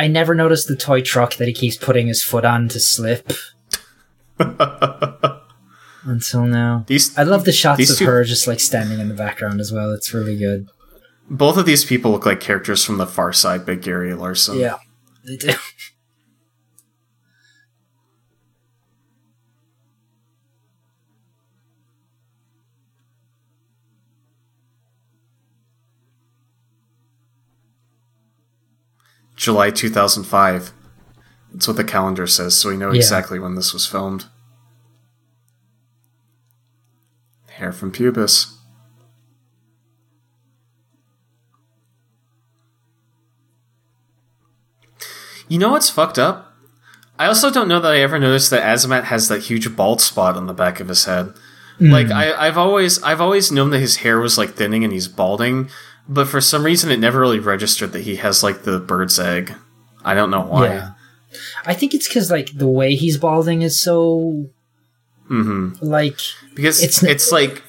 [0.00, 3.32] I never noticed the toy truck that he keeps putting his foot on to slip.
[6.04, 6.84] Until now.
[6.86, 9.70] These I love the shots of two- her just, like, standing in the background as
[9.72, 9.92] well.
[9.92, 10.68] It's really good.
[11.28, 14.58] both of these people look like characters from the Far Side by Gary Larson.
[14.58, 14.78] Yeah,
[15.26, 15.52] they do.
[29.40, 30.70] July 2005.
[31.50, 32.98] That's what the calendar says, so we know Yeah.
[32.98, 34.26] exactly when this was filmed.
[37.48, 38.52] Hair from pubis.
[45.48, 46.52] You know what's fucked up?
[47.18, 50.36] I also don't know that I ever noticed that Azamat has that huge bald spot
[50.36, 51.32] on the back of his head.
[51.80, 52.12] Like hmm.
[52.12, 55.70] I, I've always, I've always known that his hair was like thinning and he's balding,
[56.08, 59.54] but for some reason it never really registered that he has like the bird's egg.
[60.04, 60.66] I don't know why.
[60.66, 60.90] Yeah.
[61.64, 64.48] I think it's because, like, the way he's balding is so,
[65.28, 66.18] hmm like,
[66.56, 67.62] Because It's it's, like,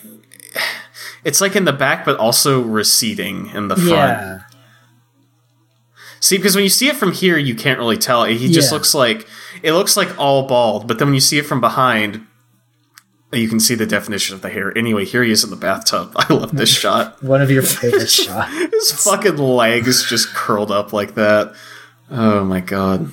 [1.24, 3.90] it's like in the back, but also receding in the front.
[3.90, 4.40] yeah.
[6.20, 8.24] See, because when you see it from here, you can't really tell.
[8.26, 8.76] He just Yeah.
[8.78, 9.28] looks like
[9.64, 12.26] it looks like all bald, but then when you see it from behind,
[13.34, 14.78] you can see the definition of the hair.
[14.78, 16.12] Anyway, here he is in the bathtub.
[16.16, 17.22] I love this shot.
[17.24, 18.54] One of your favorite shots.
[18.74, 21.54] His fucking legs just curled up like that.
[22.10, 23.10] Oh my god.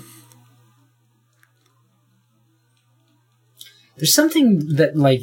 [3.96, 5.22] There's something that like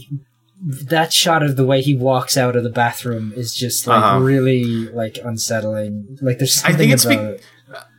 [0.62, 4.20] that shot of the way he walks out of the bathroom is just like Uh-huh.
[4.20, 6.18] really like unsettling.
[6.22, 7.40] Like there's I something think it's be- about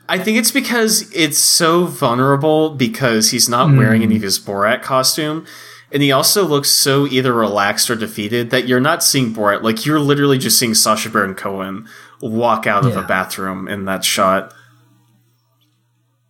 [0.08, 4.80] I think it's because it's so vulnerable because he's not wearing any of his Borat
[4.82, 5.44] costume.
[5.92, 9.62] And he also looks so either relaxed or defeated that you're not seeing Borat.
[9.62, 11.88] Like, you're literally just seeing Sacha Baron Cohen
[12.20, 14.52] walk out of a bathroom in that shot.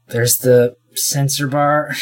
[0.09, 1.94] there's the censor bar.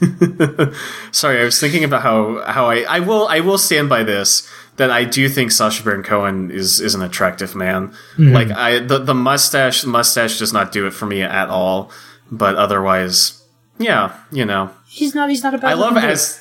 [1.12, 4.48] Sorry, I was thinking about how, how I, I will I will stand by this
[4.76, 7.88] that I do think Sacha Baron Cohen is is an attractive man.
[7.88, 8.32] Mm-hmm.
[8.32, 11.90] Like I the, the mustache mustache does not do it for me at all.
[12.30, 13.41] but otherwise,
[13.82, 15.30] yeah, you know, He's not.
[15.30, 15.70] He's not a bad.
[15.70, 16.40] I love looking as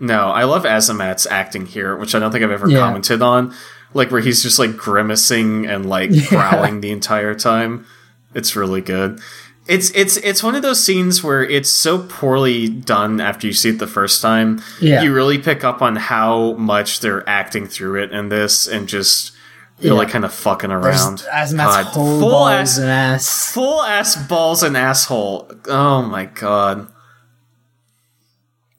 [0.00, 2.78] no, I love Azamat's acting here, which I don't think I've ever Yeah.
[2.80, 3.54] commented on.
[3.94, 6.28] Like where he's just like grimacing and like Yeah.
[6.28, 7.86] growling the entire time.
[8.34, 9.20] It's really good.
[9.66, 13.70] It's it's it's one of those scenes where it's so poorly done after you see
[13.70, 14.60] it the first time.
[14.80, 15.02] Yeah.
[15.02, 19.32] You really pick up on how much they're acting through it in this and just
[19.78, 19.98] they're Yeah.
[19.98, 21.20] like kind of fucking around.
[21.22, 23.52] Whole full balls ass- and ass.
[23.52, 25.50] Full ass balls and asshole.
[25.68, 26.88] Oh my god.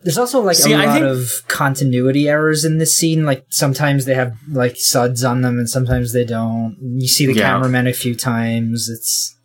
[0.01, 3.25] There's also like See, a I lot think- of continuity errors in this scene.
[3.25, 6.77] Like sometimes they have like suds on them, and sometimes they don't.
[6.79, 7.47] You see the Yeah.
[7.53, 8.87] cameraman a few times.
[8.87, 9.35] It's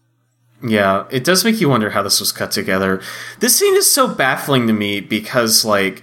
[0.62, 3.00] Yeah, it does make you wonder how this was cut together.
[3.40, 6.02] This scene is so baffling to me because, like,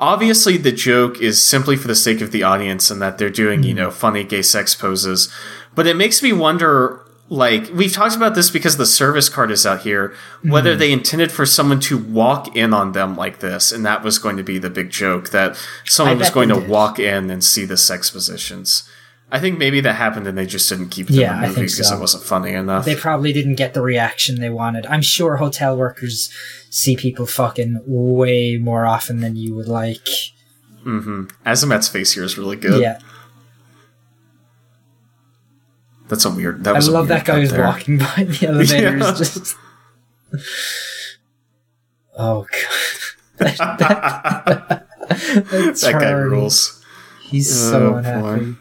[0.00, 3.62] obviously the joke is simply for the sake of the audience and that they're doing,
[3.62, 3.78] you hmm.
[3.78, 5.32] know, funny gay sex poses.
[5.74, 9.66] But it makes me wonder, like, we've talked about this because the service card is
[9.66, 10.78] out here, whether hmm.
[10.78, 14.36] they intended for someone to walk in on them like this, and that was going
[14.36, 16.68] to be the big joke that someone I was going to did.
[16.68, 18.88] walk in and see the sex positions.
[19.30, 21.60] I think maybe that happened and they just didn't keep it Yeah, in the movie
[21.62, 21.96] because so.
[21.96, 22.86] it wasn't funny enough.
[22.86, 24.86] they probably didn't get the reaction they wanted.
[24.86, 26.32] I'm sure hotel workers
[26.70, 30.04] see people fucking way more often than you would like.
[30.84, 31.24] Mm-hmm.
[31.46, 32.80] Azamat's face here is really good.
[32.80, 32.98] Yeah,
[36.08, 36.64] That's a weird.
[36.64, 38.72] That I was a love that guy who's walking by the elevators.
[38.72, 39.14] Yeah.
[39.14, 39.56] Just
[42.16, 43.84] oh god, that, that,
[44.58, 44.86] that
[45.80, 46.84] that guy rules.
[47.22, 48.44] He's so Oh, unhappy.
[48.52, 48.56] boy.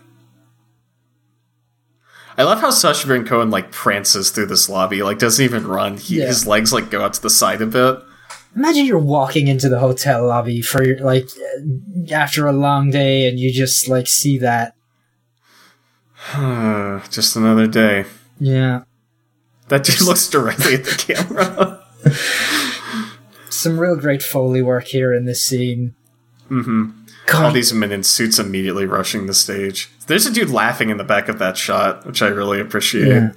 [2.37, 5.01] I love how Sacha Baron Cohen like prances through this lobby.
[5.01, 5.97] Like doesn't even run.
[5.97, 6.27] He, Yeah.
[6.27, 7.97] His legs like go out to the side a bit.
[8.55, 13.39] Imagine you're walking into the hotel lobby for like uh, after a long day, and
[13.39, 14.73] you just like see that.
[17.11, 18.05] Just another day.
[18.39, 18.83] Yeah,
[19.69, 21.83] That dude looks directly at the camera.
[23.49, 25.95] some real great foley work here in this scene.
[26.47, 26.91] hmm
[27.27, 29.89] God, All these men in suits immediately rushing the stage.
[30.07, 33.07] There's a dude laughing in the back of that shot, which I really appreciate.
[33.07, 33.31] yeah,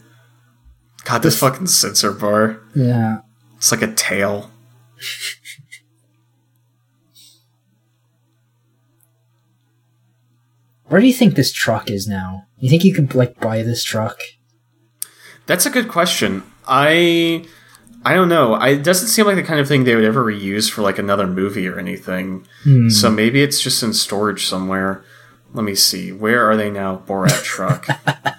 [1.05, 2.61] God, this fucking censor bar.
[2.74, 3.18] yeah.
[3.57, 4.51] It's like a tail.
[10.86, 12.47] Where do you think this truck is now?
[12.59, 14.18] You think you could like buy this truck?
[15.47, 16.43] That's a good question.
[16.66, 17.45] I
[18.05, 18.55] I don't know.
[18.55, 20.98] I, it doesn't seem like the kind of thing they would ever reuse for like
[20.98, 22.46] another movie or anything.
[22.62, 22.88] Hmm.
[22.88, 25.05] So maybe it's just in storage somewhere.
[25.53, 26.12] Let me see.
[26.12, 27.03] Where are they now?
[27.07, 27.86] Borat truck.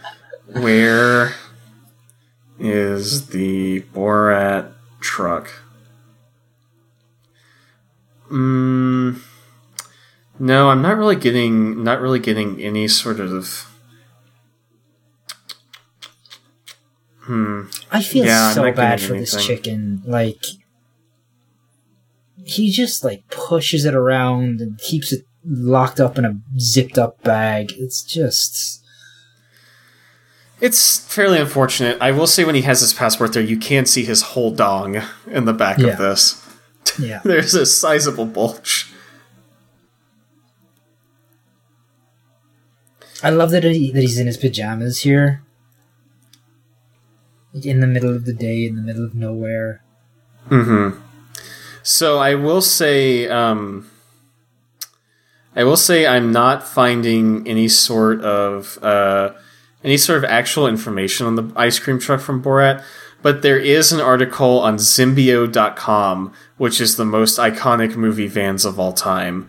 [0.48, 1.34] Where
[2.60, 5.52] is the Borat truck?
[8.32, 9.20] Mm,
[10.40, 13.71] no, I'm not really getting not really getting any sort of
[17.22, 17.64] Hmm.
[17.92, 20.02] I feel Yeah, so bad for this chicken.
[20.06, 20.44] Like,
[22.44, 27.22] he just like pushes it around and keeps it locked up in a zipped up
[27.24, 27.72] bag.
[27.78, 28.84] It's just
[30.60, 31.98] It's fairly unfortunate.
[32.02, 35.02] I will say when he has his passport there, you can't see his whole dong
[35.28, 35.88] in the back Yeah.
[35.90, 36.44] of this.
[37.00, 37.22] yeah.
[37.26, 38.88] There's a sizable bulge.
[43.24, 45.44] I love that, he, that he's in his pajamas here,
[47.54, 49.84] in the middle of the day, in the middle of nowhere.
[50.50, 51.00] Mm-hmm.
[51.84, 53.90] So I will say, um,
[55.56, 59.34] I will say, I'm not finding any sort of uh,
[59.84, 62.84] any sort of actual information on the ice cream truck from Borat.
[63.22, 68.80] But there is an article on Zimbio.com, which is the most iconic movie vans of
[68.80, 69.48] all time.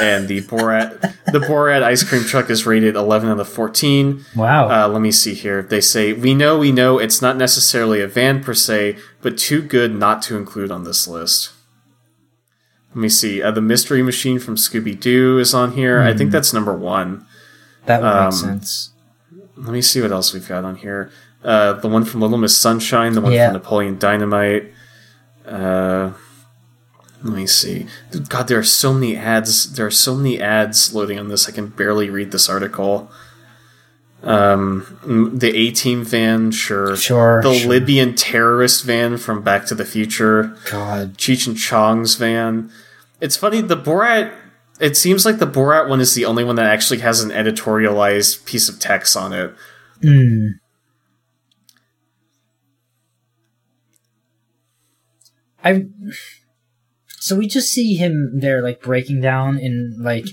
[0.00, 1.00] And the Borat
[1.32, 4.24] the Borat ice cream truck is rated 11 out of 14.
[4.34, 4.68] Wow.
[4.68, 5.62] Uh, let me see here.
[5.62, 9.62] They say, We know, we know it's not necessarily a van per se, but too
[9.62, 11.52] good not to include on this list.
[12.90, 13.40] Let me see.
[13.42, 16.00] Uh, the Mystery Machine from Scooby Doo is on here.
[16.02, 17.24] I think that's number one.
[17.86, 18.90] that would um, make sense.
[19.56, 21.10] Let me see what else we've got on here.
[21.44, 23.46] Uh, the one from Little Miss Sunshine, the one Yeah.
[23.48, 24.72] from Napoleon Dynamite.
[25.46, 26.12] Uh,
[27.22, 27.86] let me see.
[28.28, 29.74] God, there are so many ads.
[29.74, 31.48] There are so many ads loading on this.
[31.48, 33.10] I can barely read this article.
[34.22, 36.96] Um, the A Team van, sure.
[36.96, 37.42] Sure.
[37.42, 37.68] The sure.
[37.68, 40.56] Libyan terrorist van from Back to the Future.
[40.70, 41.16] God.
[41.16, 42.70] Cheech and Chong's van.
[43.20, 44.34] It's funny, the Borat.
[44.78, 48.44] It seems like the Borat one is the only one that actually has an editorialized
[48.46, 49.54] piece of text on it.
[50.02, 50.60] Mm.
[55.62, 55.86] I.
[57.20, 60.26] So we just see him there, like breaking down in like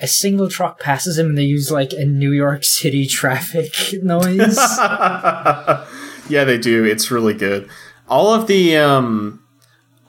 [0.00, 3.72] a single truck passes him, and they use like a New York City traffic
[4.02, 4.56] noise.
[6.28, 6.84] yeah, they do.
[6.84, 7.68] It's really good.
[8.08, 9.42] all of the um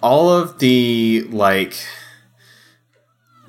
[0.01, 1.73] all of the like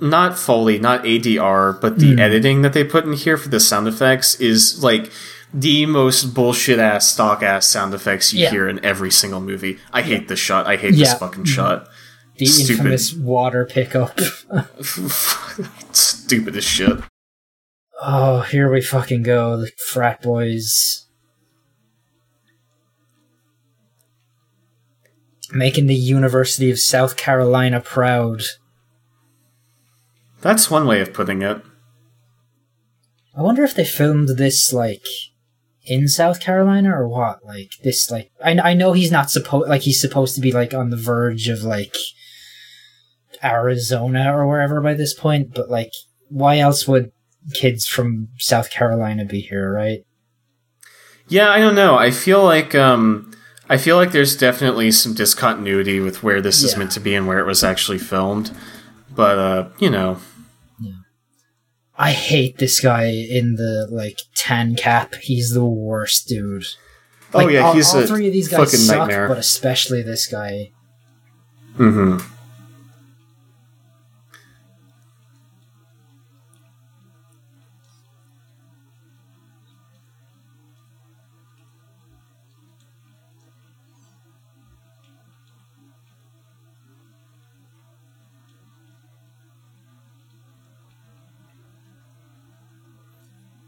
[0.00, 3.86] not foley not adr but the editing that they put in here for the sound
[3.86, 5.12] effects is like
[5.52, 8.50] the most bullshit ass stock ass sound effects you Yeah.
[8.50, 11.04] hear in every single movie i hate this shot i hate Yeah.
[11.04, 11.86] this fucking shot
[12.41, 12.70] The Stupid.
[12.70, 14.18] infamous water pickup.
[15.93, 17.01] stupid as shit
[18.01, 19.57] oh, here we fucking go.
[19.57, 21.07] The frat boys.
[25.53, 28.43] Making the University of South Carolina proud.
[30.41, 31.61] that's one way of putting it
[33.36, 35.05] I wonder if they filmed this like
[35.84, 37.45] in South Carolina or what.
[37.45, 40.72] Like this, like I I know he's not supposed like he's supposed to be like
[40.72, 41.97] on the verge of like
[43.43, 45.93] Arizona or wherever by this point, but like
[46.28, 47.12] why else would
[47.55, 50.05] kids from South Carolina be here, right?
[51.28, 51.97] Yeah, I don't know.
[51.97, 53.32] I feel like um
[53.68, 57.28] I feel like there's definitely some discontinuity with where this is meant to be and
[57.28, 58.51] where it was actually filmed.
[59.14, 60.18] But uh, you know,
[61.97, 65.14] I hate this guy in the like tan cap.
[65.14, 66.64] He's the worst dude.
[67.32, 69.28] oh yeah, all, he's all a three of these guys fucking suck, nightmare.
[69.28, 70.72] but especially this guy.
[71.76, 72.18] hmm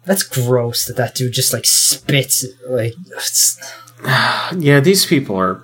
[0.05, 2.95] That's gross that that dude just like spits like.
[4.59, 5.63] Yeah, these people are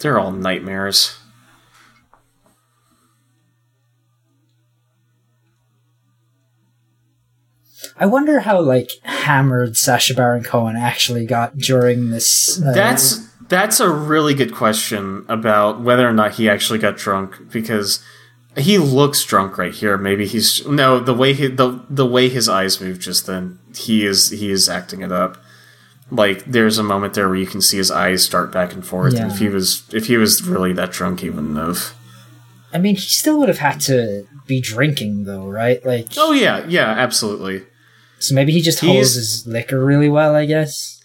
[0.00, 1.16] they're all nightmares.
[7.98, 12.60] I wonder how like hammered Sacha Baron Cohen actually got during this.
[12.60, 17.50] uh, That's that's a really good question about whether or not he actually got drunk
[17.50, 18.02] because
[18.56, 19.96] he looks drunk right here.
[19.98, 23.58] Maybe he's no the way he the the way his eyes move just then.
[23.74, 25.36] He is he is acting it up.
[26.10, 29.14] Like there's a moment there where you can see his eyes start back and forth.
[29.14, 31.94] And if he was if he was really that drunk, he wouldn't have.
[32.72, 35.84] I mean, he still would have had to be drinking though, right?
[35.84, 37.64] Like, Oh yeah, yeah, absolutely.
[38.18, 40.34] so maybe he just he's- holds his liquor really well.
[40.34, 41.02] I guess.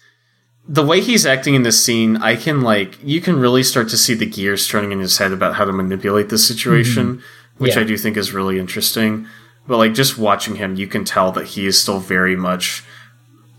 [0.68, 3.96] the way he's acting in this scene, I can like you can really start to
[3.98, 7.24] see the gears turning in his head about how to manipulate this situation, mm-hmm.
[7.58, 7.82] Which Yeah.
[7.82, 9.26] I do think is really interesting.
[9.66, 12.82] But like just watching him, you can tell that he is still very much,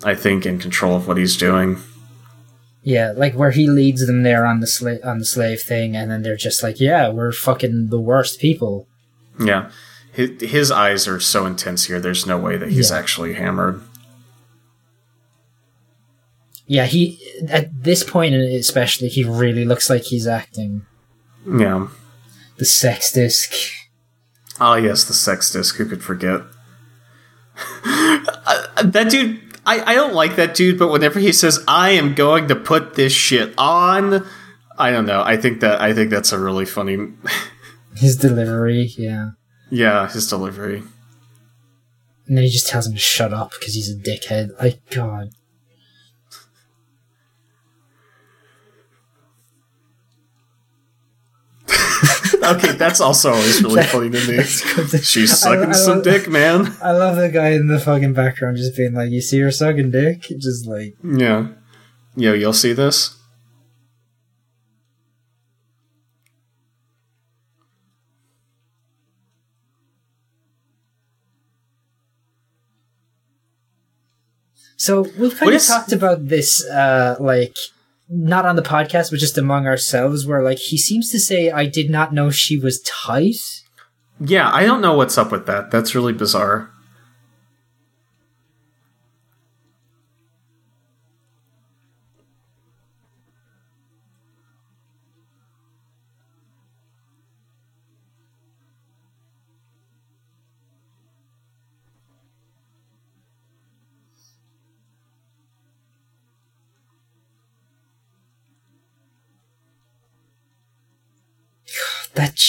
[0.03, 1.77] I think, in control of what he's doing.
[2.81, 6.11] Yeah, like where he leads them there on the slave on the slave thing, and
[6.11, 8.87] then they're just like, "Yeah, we're fucking the worst people."
[9.39, 9.71] Yeah,
[10.11, 12.01] his, his eyes are so intense here.
[12.01, 12.97] There's no way that he's Yeah.
[12.97, 13.81] actually hammered.
[16.67, 17.19] Yeah, he
[17.49, 20.85] at this point especially, he really looks like he's acting.
[21.49, 21.87] Yeah.
[22.57, 23.53] The sex disc.
[24.59, 25.75] Ah, yes, the sex disc.
[25.75, 26.41] Who could forget?
[28.45, 32.13] Uh, that dude, I, I don't like that dude, but whenever he says, I am
[32.13, 34.25] going to put this shit on,
[34.77, 35.23] I don't know.
[35.23, 36.97] I think that, I think that's a really funny,
[37.95, 39.31] His delivery, yeah.
[39.69, 40.83] yeah, his delivery.
[42.27, 44.59] And then he just tells him to shut up because he's a dickhead.
[44.59, 45.29] Like, God.
[52.43, 54.43] Okay, that's also always really funny to me.
[54.43, 56.75] She's I- sucking I some love- dick, man.
[56.81, 59.91] I love the guy in the fucking background just being like, "You see her sucking
[59.91, 61.47] dick?" Just like, Yeah.
[62.15, 63.15] Yo, you'll see this?
[74.77, 77.55] So we've kind What of is- talked about this, uh, like
[78.13, 81.65] not on the podcast, but just among ourselves, where like he seems to say, "I
[81.65, 83.63] did not know she was tight."
[84.19, 85.71] Yeah, I don't know what's up with that.
[85.71, 86.69] That's really bizarre.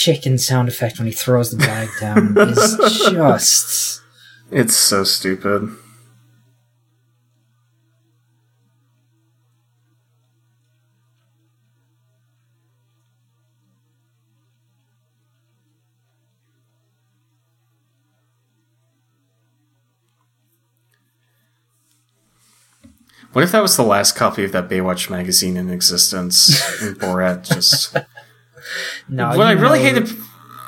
[0.05, 2.77] Chicken sound effect when he throws the bag down is
[3.09, 4.03] just.
[4.51, 5.75] It's so stupid.
[23.33, 26.61] What if that was the last copy of that Baywatch magazine in existence?
[26.81, 27.97] and Borat just.
[29.09, 30.07] No, what I really hate hated.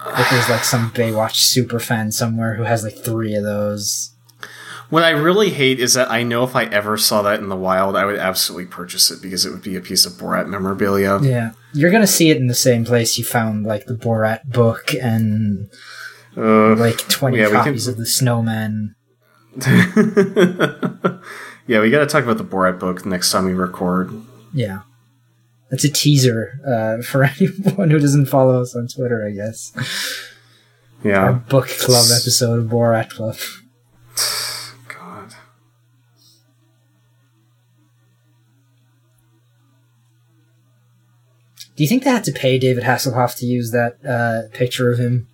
[0.05, 4.11] that there's like some Baywatch super fan somewhere who has like three of those.
[4.89, 7.57] What I really hate is that I know if I ever saw that in the
[7.57, 11.19] wild, I would absolutely purchase it because it would be a piece of Borat memorabilia.
[11.21, 14.93] Yeah, you're gonna see it in the same place you found like the Borat book
[14.93, 15.69] and
[16.37, 18.93] Uh, like 20 yeah, we can- copies of the Snowman.
[21.67, 24.11] yeah, we got to talk about the Borat book next time we record.
[24.53, 24.81] Yeah.
[25.69, 29.73] That's a teaser uh, for anyone who doesn't follow us on Twitter, I guess.
[31.03, 31.31] Our Yeah.
[31.49, 33.37] book club episode of Borat Club.
[34.87, 35.35] God.
[41.75, 44.97] Do you think they had to pay David Hasselhoff to use that uh, picture of
[44.99, 45.27] him?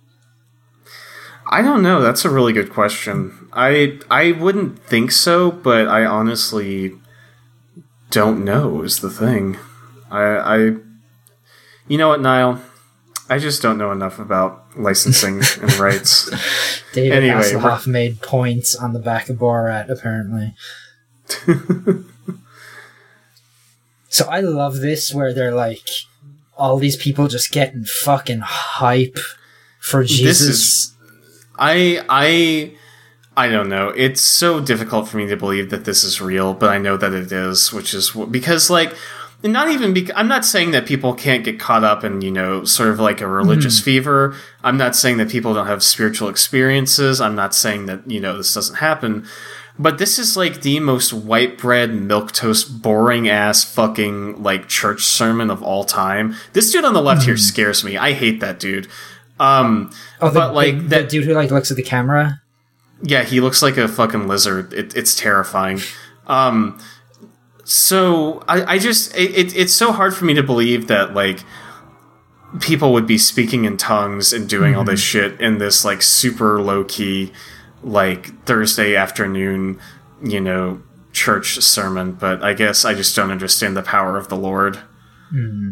[1.46, 2.00] I don't know.
[2.02, 3.48] That's a really good question.
[3.52, 6.92] I I wouldn't think so, but I honestly
[8.10, 8.82] don't know.
[8.82, 9.56] Is the thing.
[10.14, 10.56] I I.
[11.86, 12.60] You know what, Niall?
[13.28, 16.30] I just don't know enough about licensing and rights.
[16.92, 20.54] David Anyway, Hasselhoff made points on the back of Borat, apparently.
[24.08, 25.88] so I love this where they're like,
[26.56, 29.18] all these people just getting fucking hype
[29.80, 30.40] for Jesus.
[30.40, 30.90] is-
[31.58, 32.72] I I
[33.36, 33.88] I don't know.
[33.90, 37.12] It's so difficult for me to believe that this is real, but I know that
[37.12, 38.94] it is, which is because like
[39.52, 42.64] not even bec- I'm not saying that people can't get caught up in, you know,
[42.64, 44.34] sort of like a religious fever.
[44.62, 47.20] I'm not saying that people don't have spiritual experiences.
[47.20, 49.26] I'm not saying that, you know, this doesn't happen.
[49.78, 55.02] But this is like the most white bread, milk toast, boring ass fucking like church
[55.02, 56.36] sermon of all time.
[56.52, 57.96] This dude on the left here scares me.
[57.96, 58.86] I hate that dude.
[59.40, 59.90] Um,
[60.20, 62.40] oh, the, but like the, the that dude who like looks at the camera.
[63.02, 64.72] yeah, he looks like a fucking lizard.
[64.72, 65.80] It, it's terrifying.
[66.28, 66.78] Um,
[67.64, 71.40] so I, I just it, it, it's so hard for me to believe that like
[72.60, 75.30] people would be speaking in tongues and doing all this mm-hmm.
[75.30, 77.32] shit in this like super low key
[77.82, 79.78] like Thursday afternoon,
[80.22, 80.82] you know,
[81.12, 82.12] church sermon.
[82.12, 84.76] But I guess I just don't understand the power of the Lord.
[85.32, 85.70] Mm-hmm.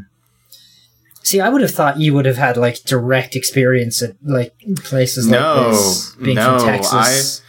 [1.23, 5.29] See, I would have thought you would have had like direct experience at like places
[5.29, 7.43] like No, this, being no, from Texas.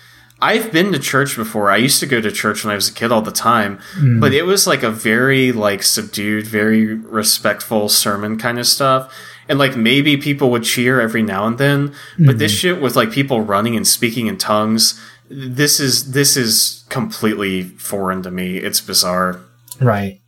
[0.43, 1.71] I've been to church before.
[1.71, 4.19] I used to go to church when I was a kid all the time, Hmm.
[4.19, 9.01] but it was like a very like subdued, very respectful sermon kind of stuff.
[9.49, 12.37] And like maybe people would cheer every now and then, but Hmm.
[12.39, 14.99] this shit with like people running and speaking in tongues,
[15.29, 18.57] this is this is completely foreign to me.
[18.57, 19.39] It's bizarre.
[19.79, 20.19] Right.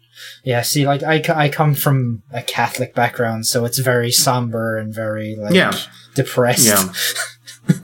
[0.43, 4.93] Yeah, see, like, I, I come from a Catholic background, so it's very somber and
[4.93, 5.73] very, like, Yeah.
[6.13, 6.67] depressed.
[6.67, 6.93] Yeah.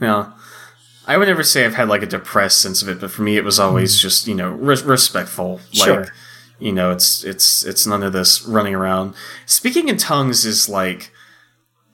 [0.00, 0.24] yeah.
[1.06, 3.36] I would never say I've had like a depressed sense of it, but for me,
[3.36, 5.60] it was always just you know res- respectful.
[5.74, 6.06] Like Sure.
[6.58, 9.14] you know, it's it's it's none of this running around.
[9.46, 11.10] Speaking in tongues is like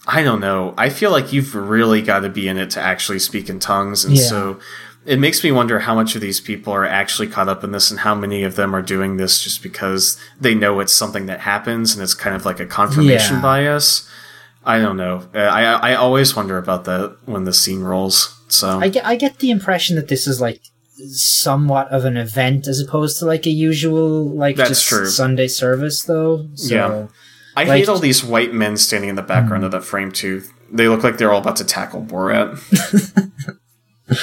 [0.07, 0.75] I don't know.
[0.79, 4.05] I feel like you've really got to be in it to actually speak in tongues,
[4.05, 4.23] and Yeah.
[4.25, 4.61] so
[5.07, 7.91] it makes me wonder how much of these people are actually caught up in this,
[7.91, 11.41] and how many of them are doing this just because they know it's something that
[11.41, 13.43] happens, and it's kind of like a confirmation Yeah.
[13.43, 14.07] bias.
[14.65, 15.29] I don't know.
[15.35, 18.35] Uh, I I always wonder about that when the scene rolls.
[18.49, 20.61] So I get, I get the impression that this is, like,
[21.11, 25.07] somewhat of an event as opposed to, like, a usual, like, That's just true.
[25.07, 26.49] Sunday service, though.
[26.55, 27.07] So, Yeah.
[27.57, 29.67] I like- hate all these white men standing in the background hmm.
[29.67, 30.43] of that frame too.
[30.71, 32.59] They look like they're all about to tackle Borat.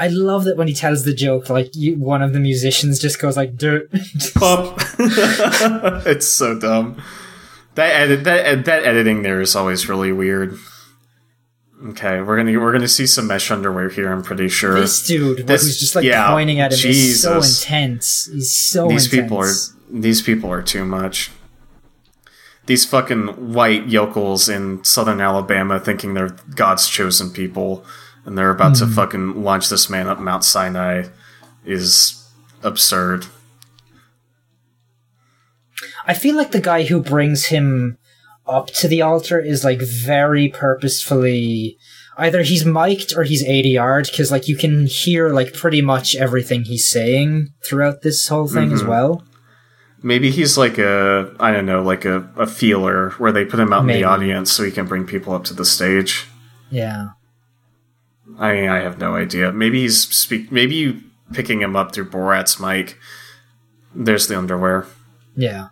[0.00, 3.20] I love that when he tells the joke, like, you, one of the musicians just
[3.20, 3.90] goes, like, dirt.
[4.34, 4.80] Pup.
[6.06, 7.00] it's so dumb.
[7.74, 10.58] That edit that that editing there is always really weird.
[11.90, 14.10] Okay, we're gonna we're gonna see some mesh underwear here.
[14.10, 17.36] I'm pretty sure this dude, This- who's just, like, yeah, pointing at him, is so
[17.36, 18.28] intense.
[18.32, 19.22] He's so these intense.
[19.22, 19.52] people are
[20.00, 21.30] these people are too much.
[22.66, 27.84] These fucking white yokels in southern Alabama thinking they're God's chosen people,
[28.30, 28.84] and they're about Hmm.
[28.84, 31.08] to fucking launch this man up Mount Sinai,
[31.66, 32.24] is
[32.62, 33.26] absurd.
[36.06, 37.98] I feel like the guy who brings him
[38.46, 41.76] up to the altar is like very purposefully
[42.18, 46.62] either he's mic'd or he's ADR'd because like you can hear like pretty much everything
[46.64, 48.88] he's saying throughout this whole thing as Mhm.
[48.88, 49.24] well.
[50.02, 53.72] Maybe he's like a I don't know, like a, a feeler where they put him
[53.72, 56.26] out in the audience so he can bring people up to the stage.
[56.70, 57.08] Yeah.
[58.40, 59.52] I mean, I have no idea.
[59.52, 60.50] Maybe he's speak.
[60.50, 60.98] Maybe
[61.32, 62.98] picking him up through Borat's mic.
[63.94, 64.86] There's the underwear.
[65.36, 65.68] Yeah.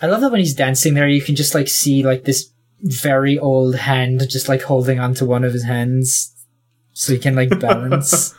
[0.00, 2.50] I love that when he's dancing there, you can just like see like this
[2.80, 6.34] very old hand just like holding onto one of his hands,
[6.94, 8.34] so he can like balance.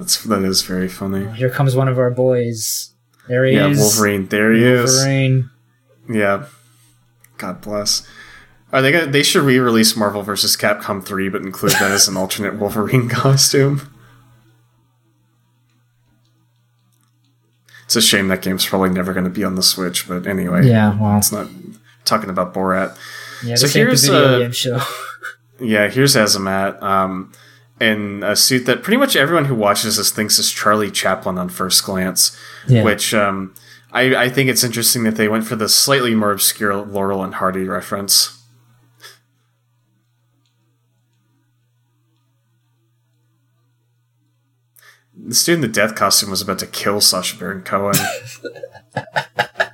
[0.00, 1.30] That's that is very funny.
[1.36, 2.94] Here comes one of our boys.
[3.28, 3.78] There he Yeah, is.
[3.78, 4.26] Yeah, Wolverine.
[4.28, 4.96] There he is.
[4.96, 5.50] Wolverine.
[6.08, 6.46] Yeah.
[7.36, 8.06] God bless.
[8.72, 9.06] Are they gonna?
[9.06, 10.56] They should re-release Marvel vs.
[10.56, 13.82] Capcom three, but include that as an alternate Wolverine costume.
[17.84, 20.64] It's a shame that game's probably never going to be on the Switch, but anyway,
[20.66, 21.48] Yeah, well, it's not
[22.04, 22.96] talking about Borat.
[23.44, 23.56] yeah.
[23.56, 24.80] So This ain't the here's, video uh, game show.
[25.62, 27.32] Yeah, here's Azamat um,
[27.80, 31.48] in a suit that pretty much everyone who watches this thinks is Charlie Chaplin on
[31.48, 32.36] first glance.
[32.68, 32.84] Yeah.
[32.84, 33.54] Which um,
[33.92, 37.34] I, I think it's interesting that they went for the slightly more obscure Laurel and
[37.34, 38.36] Hardy reference.
[45.16, 47.94] The student in the death costume was about to kill Sacha Baron Cohen.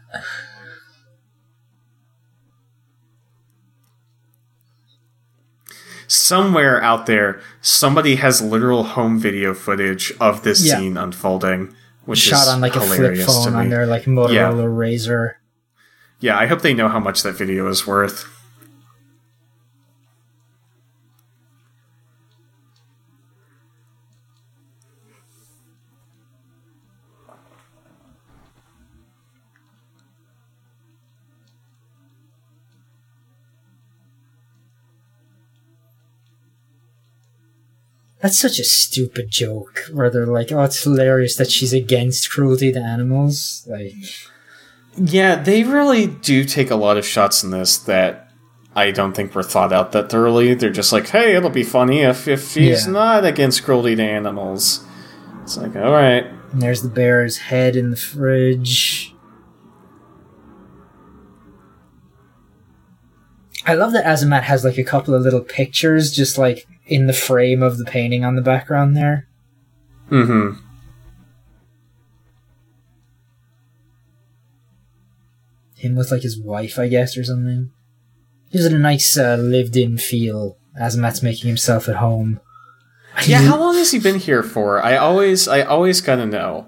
[6.08, 10.76] Somewhere out there, somebody has literal home video footage of this Yeah.
[10.78, 11.74] scene unfolding,
[12.04, 15.32] which Shot is on like a flip phone on their like Motorola Razr.
[16.20, 18.26] Yeah, I hope they know how much that video is worth.
[38.26, 42.72] That's such a stupid joke where they're like, oh, it's hilarious that she's against cruelty
[42.72, 43.64] to animals.
[43.70, 43.92] Like,
[44.96, 48.32] Yeah, they really do take a lot of shots in this that
[48.74, 50.54] I don't think were thought out that thoroughly.
[50.54, 52.92] They're just like, hey, it'll be funny if, if he's Yeah.
[52.94, 54.84] not against cruelty to animals.
[55.44, 56.26] It's like, alright.
[56.50, 59.14] and there's the bear's head in the fridge.
[63.66, 67.12] I love that Azamat has like a couple of little pictures just like in the
[67.12, 69.26] frame of the painting on the background there.
[70.08, 70.60] Mm hmm.
[75.74, 77.70] Him with like his wife, I guess, or something.
[78.52, 80.56] Gives it a nice uh, lived in feel.
[80.80, 82.40] Azamat's making himself at home.
[83.26, 84.80] Yeah, how long has he been here for?
[84.82, 86.66] I always, I always gotta know.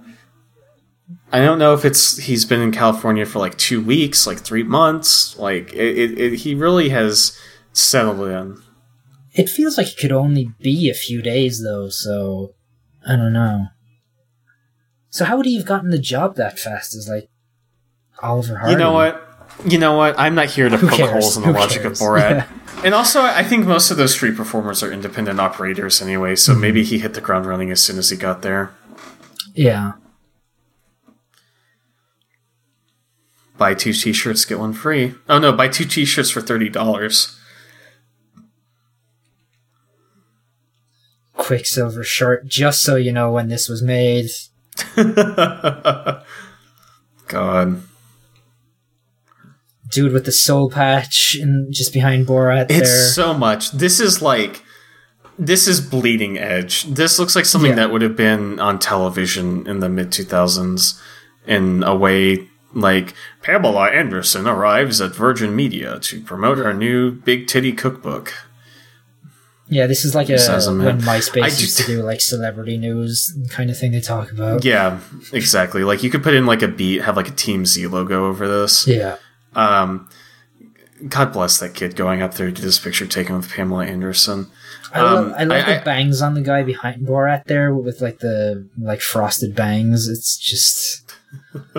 [1.32, 4.62] I don't know if it's he's been in California for like two weeks, like three
[4.62, 5.38] months.
[5.38, 7.38] Like it, it, it he really has
[7.72, 8.56] settled in.
[9.34, 12.54] It feels like it could only be a few days though, so
[13.06, 13.66] I don't know.
[15.10, 17.28] So how would he have gotten the job that fast Is like
[18.22, 18.72] Oliver Hardy?
[18.72, 19.24] You know what?
[19.66, 20.18] You know what?
[20.18, 21.10] I'm not here to Who poke cares?
[21.12, 22.00] holes in the Who logic cares?
[22.00, 22.30] of Borat.
[22.30, 22.46] Yeah.
[22.84, 26.60] And also, I think most of those street performers are independent operators anyway, so Mm-hmm.
[26.60, 28.70] maybe he hit the ground running as soon as he got there.
[29.54, 29.92] Yeah.
[33.58, 35.14] Buy two t-shirts, get one free.
[35.28, 37.36] Oh no, buy two t-shirts for thirty dollars.
[41.34, 44.26] Quiksilver shirt, just so you know when this was made.
[47.26, 47.82] God,
[49.90, 53.06] Dude with the soul patch and just behind Borat it's there.
[53.08, 53.70] so much.
[53.72, 54.62] This is like,
[55.38, 56.84] this is bleeding edge.
[56.84, 57.76] This looks like something Yeah.
[57.76, 61.00] that would have been on television in the mid two thousands,
[61.46, 62.46] in a way
[62.80, 68.32] like Pamela Anderson arrives at Virgin Media to promote her new big titty cookbook.
[69.68, 71.00] yeah, this is like a This a when.
[71.00, 74.64] MySpace I used to do like celebrity news kind of thing they talk about.
[74.64, 75.00] Yeah,
[75.32, 75.84] exactly.
[75.84, 78.86] Like you could put in like a beat, have like a TMZ logo over this.
[78.86, 79.16] Yeah.
[79.54, 80.08] Um,
[81.08, 84.48] God bless that kid going up there to this picture taken with Pamela Anderson.
[84.92, 88.00] I love, Um, I love I- the bangs on the guy behind Borat there with
[88.00, 90.08] like the like frosted bangs.
[90.08, 91.14] It's just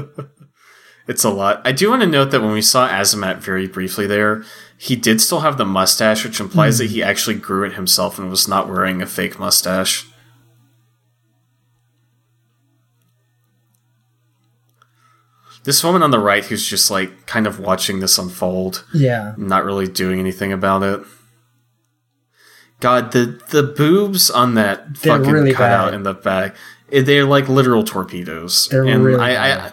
[1.10, 1.62] It's a lot.
[1.66, 4.44] I do want to note that when we saw Azamat very briefly there,
[4.78, 8.30] he did still have the mustache, which implies that he actually grew it himself and
[8.30, 10.06] was not wearing a fake mustache.
[15.64, 18.86] This woman on the right who's just like kind of watching this unfold.
[18.94, 19.34] yeah.
[19.36, 21.02] not really doing anything about it.
[22.80, 25.94] God, the the boobs on that They're fucking really cutout bad.
[25.96, 26.56] in the back,
[26.92, 28.68] eh, they're like literal torpedoes.
[28.70, 29.72] They're and really I, I.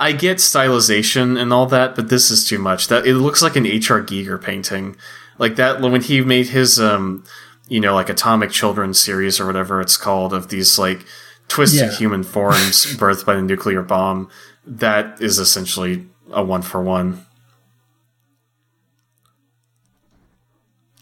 [0.00, 2.88] I get stylization and all that, but this is too much.
[2.88, 4.00] That it looks like an H.R.
[4.02, 4.96] Giger painting,
[5.38, 7.24] like that when he made his um,
[7.68, 11.04] you know, like Atomic Children series or whatever it's called of these like
[11.48, 11.96] twisted Yeah.
[11.96, 14.28] human forms birthed by the nuclear bomb.
[14.66, 17.24] That is essentially a one for one.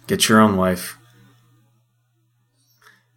[0.06, 0.96] Get your own life.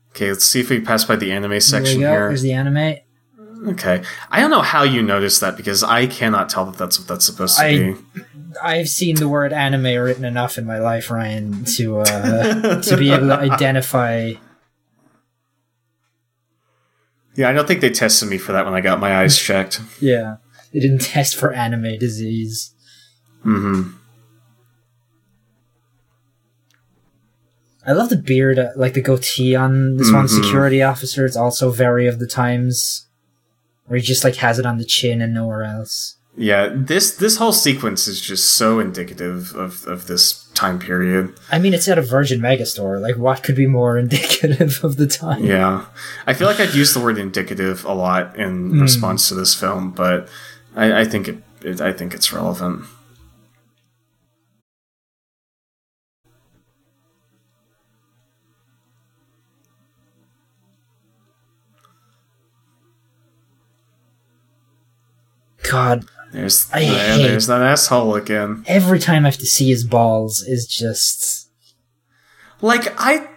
[0.10, 2.10] Okay, let's see if we pass by the anime There section go.
[2.10, 2.28] here.
[2.30, 2.96] There's the anime.
[3.68, 4.02] Okay.
[4.32, 7.26] I don't know how you noticed that because I cannot tell that that's what that's
[7.26, 7.96] supposed to I- be.
[8.64, 13.12] I've seen the word anime written enough in my life, Ryan, to uh, to be
[13.12, 14.34] able to identify.
[17.36, 19.82] Yeah, I don't think they tested me for that when I got my eyes checked.
[20.02, 20.38] Yeah,
[20.74, 22.74] they didn't test for anime disease.
[23.44, 23.92] hmm
[27.86, 30.44] I love the beard, uh, like the goatee on this one Mhm.
[30.44, 31.26] security officer.
[31.26, 33.08] It's also very of the times,
[33.90, 36.16] where he just like has it on the chin and nowhere else.
[36.38, 41.34] Yeah, this this whole sequence is just so indicative of, of this time period.
[41.52, 43.02] I mean, it's at a Virgin Megastore.
[43.02, 45.44] Like, what could be more indicative of the time?
[45.44, 45.86] Yeah.
[46.28, 48.82] I feel like I've used the word indicative a lot in Mm.
[48.82, 50.30] response to this film, but
[50.76, 52.86] I, I think it, it I think it's relevant.
[65.70, 68.64] God, There's I hate- there's that asshole again.
[68.68, 71.48] every time I have to see his balls is just
[72.62, 73.28] Like I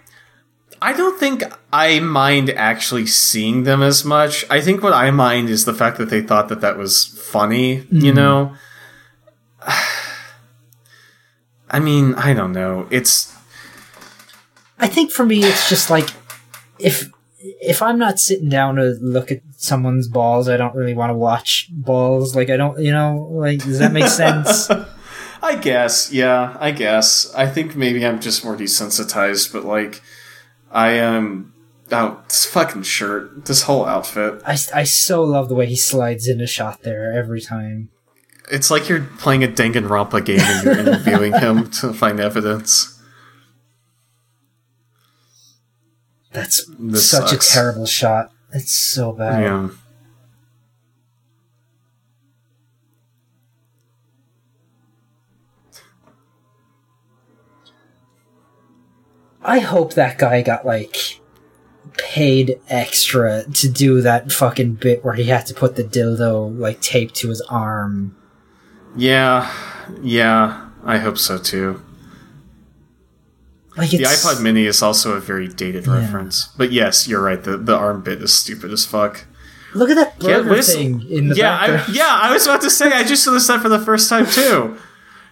[0.80, 4.44] I don't think I mind actually seeing them as much.
[4.50, 7.86] I think what I mind is the fact that they thought that that was funny,
[7.90, 8.14] you Mhm.
[8.16, 8.54] know?
[11.70, 12.86] I mean, I don't know.
[12.90, 13.32] It's
[14.78, 16.10] I think for me, it's just like
[16.78, 17.09] if
[17.43, 21.14] if I'm not sitting down to look at someone's balls, I don't really want to
[21.14, 22.36] watch balls.
[22.36, 24.70] Like I don't, you know, like does that make sense?
[25.43, 27.32] I guess, yeah, I guess.
[27.35, 30.01] I think maybe I'm just more desensitized, but like
[30.70, 31.52] I am
[31.90, 34.43] oh, this fucking shirt, this whole outfit.
[34.47, 37.90] I, I so love the way he slides in a shot there every time.
[38.51, 43.01] It's like you're playing a Danganronpa game and you're interviewing him to find evidence.
[46.32, 47.50] That's such sucks.
[47.50, 48.32] a terrible shot.
[48.52, 49.42] It's so bad.
[49.42, 49.68] Yeah.
[59.44, 61.20] I hope that guy got like
[61.98, 66.80] paid extra to do that fucking bit where he had to put the dildo like
[66.80, 68.16] taped to his arm.
[68.96, 69.50] Yeah,
[70.00, 71.82] yeah, I hope so too.
[73.77, 75.99] Like The iPod Mini is also a very dated Yeah.
[76.01, 77.43] reference, but yes, you're right.
[77.43, 79.24] The the arm bit is stupid as fuck.
[79.74, 82.61] Look at that Yeah, burger is- thing in the yeah, I, yeah, I was about
[82.62, 84.77] to say I just noticed that for the first time too.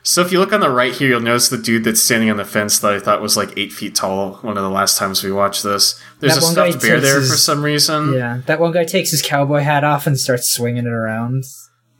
[0.02, 2.38] So if you look on the right here, you'll notice the dude that's standing on
[2.38, 4.36] the fence that I thought was like eight feet tall.
[4.36, 7.30] One of the last times we watched this, there's That a stuffed bear there his-
[7.30, 8.14] for some reason.
[8.14, 11.44] Yeah, that one guy takes his cowboy hat off and starts swinging it around.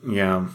[0.08, 0.46] Yeah.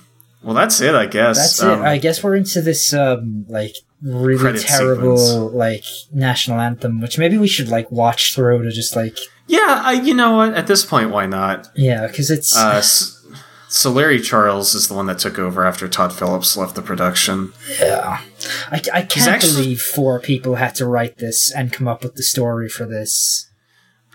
[0.46, 1.38] Well, that's it, I guess.
[1.38, 1.86] That's Um, it.
[1.88, 5.54] I guess we're into this um like really terrible sequence.
[5.56, 9.18] like national anthem, which maybe we should like watch through to just like
[9.48, 10.54] yeah, I, you know what?
[10.54, 11.68] At this point, why not?
[11.76, 12.82] yeah, because it's Uh,
[13.68, 17.52] so Larry Charles is the one that took over after Todd Phillips left the production.
[17.80, 18.22] yeah.
[18.72, 22.16] I, I can't actually- believe four people had to write this and come up with
[22.16, 23.50] the story for this.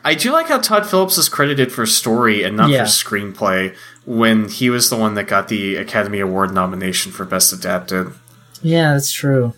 [0.04, 2.84] I do like how Todd Phillips is credited for story and not Yeah.
[2.84, 3.74] for screenplay
[4.06, 8.08] when he was the one that got the Academy Award nomination for Best Adapted.
[8.62, 9.54] Yeah, that's true.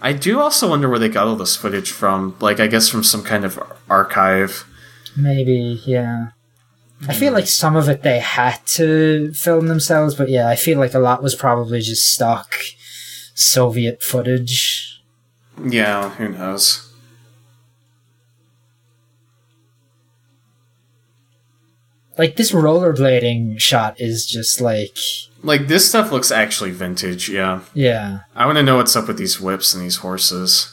[0.00, 2.36] I do also wonder where they got all this footage from.
[2.40, 3.58] Like, I guess from some kind of
[3.90, 4.64] archive.
[5.16, 6.28] Maybe, yeah.
[7.08, 10.78] I feel like some of it they had to film themselves, but yeah, I feel
[10.78, 12.54] like a lot was probably just stock
[13.34, 15.02] Soviet footage.
[15.62, 16.85] Yeah, who knows?
[22.18, 24.96] Like this rollerblading shot is just like,
[25.42, 27.60] Like, this stuff looks actually vintage, yeah.
[27.74, 28.20] yeah.
[28.34, 30.72] I want to know what's up with these whips and these horses.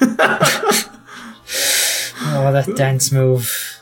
[2.38, 3.80] Oh, that dance move.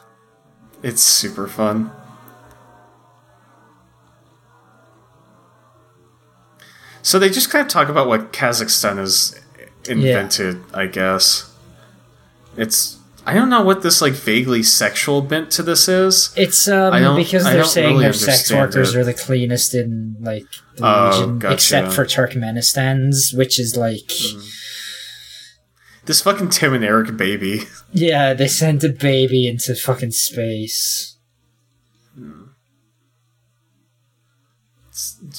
[0.82, 1.90] It's super fun.
[7.02, 9.38] So they just kind of talk about what Kazakhstan has
[9.88, 11.50] invented, I guess.
[12.56, 16.32] It's I don't know what this like vaguely sexual bent to this is.
[16.36, 18.98] It's um because they're saying really their sex workers it.
[18.98, 20.44] are the cleanest in like
[20.76, 21.54] the Oh, region, gotcha.
[21.54, 24.10] except for Turkmenistan's, which is like,
[26.06, 27.62] This fucking Tim and Eric baby.
[27.92, 31.13] yeah, they sent a baby into fucking space.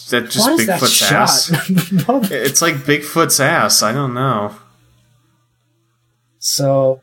[0.10, 1.46] That just what is that Bigfoot's ass?
[2.06, 2.32] shot?
[2.32, 3.82] It's like Bigfoot's ass.
[3.84, 4.56] I don't know.
[6.40, 7.02] so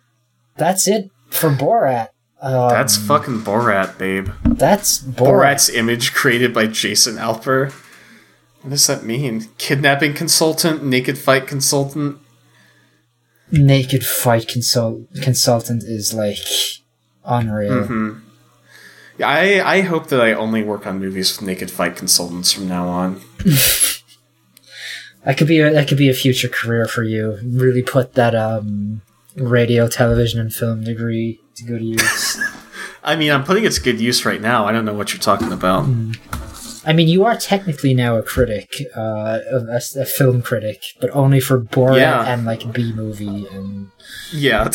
[0.57, 2.09] that's it for Borat.
[2.41, 4.29] Um, That's fucking Borat, babe.
[4.45, 5.15] that's Borat.
[5.55, 7.71] Borat's image created by Jason Alper.
[8.63, 9.49] What does that mean?
[9.59, 12.19] Kidnapping consultant, naked fight consultant.
[13.53, 16.39] Naked fight consult consultant is like
[17.25, 17.85] unreal.
[17.85, 18.19] Mm-hmm.
[19.23, 22.89] I I hope that I only work on movies with naked fight consultants from now
[22.89, 23.21] on.
[25.25, 27.39] That could be a that could be a future career for you.
[27.45, 29.03] Really put that um
[29.37, 32.41] radio, television, and film degree to good use.
[33.05, 34.67] I mean, I'm putting it to good use right now.
[34.67, 35.87] I don't know what you're talking about.
[36.85, 41.39] I mean, you are technically now a critic, uh, a, a film critic, but only
[41.39, 42.25] for Borat Yeah.
[42.33, 43.89] and like B movie and
[44.33, 44.65] Yeah.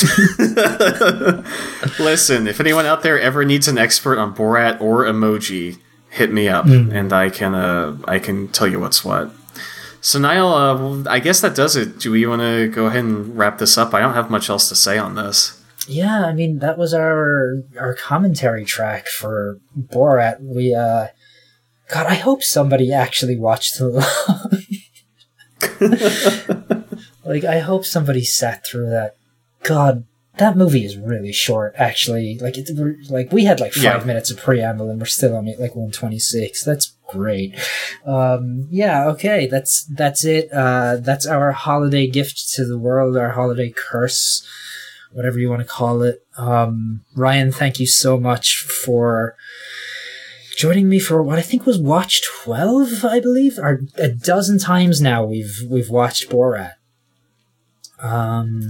[1.99, 5.77] Listen, if anyone out there ever needs an expert on Borat or emoji,
[6.09, 9.31] hit me up, and I can uh, I can tell you what's what.
[10.01, 11.99] So Niall, uh, I guess that does it.
[11.99, 13.93] Do we want to go ahead and wrap this up?
[13.93, 15.61] I don't have much else to say on this.
[15.87, 20.39] Yeah, I mean that was our our commentary track for Borat.
[20.41, 21.07] We uh
[21.89, 23.91] God, I hope somebody actually watched the
[27.25, 29.15] Like I hope somebody sat through that.
[29.63, 30.05] God,
[30.37, 32.37] that movie is really short actually.
[32.39, 32.69] Like it
[33.09, 34.03] like we had like 5 Yeah.
[34.05, 36.63] minutes of preamble and we're still on it like 126.
[36.63, 37.55] That's great.
[38.05, 40.49] Um yeah, okay, that's that's it.
[40.53, 44.47] Uh that's our holiday gift to the world, our holiday curse
[45.13, 46.21] whatever you want to call it.
[46.37, 49.35] Um, Ryan, thank you so much for
[50.57, 54.99] joining me for what I think was watch twelve, I believe, or a dozen times
[54.99, 55.23] now.
[55.23, 56.73] We've we've watched Borat.
[57.99, 58.67] Um,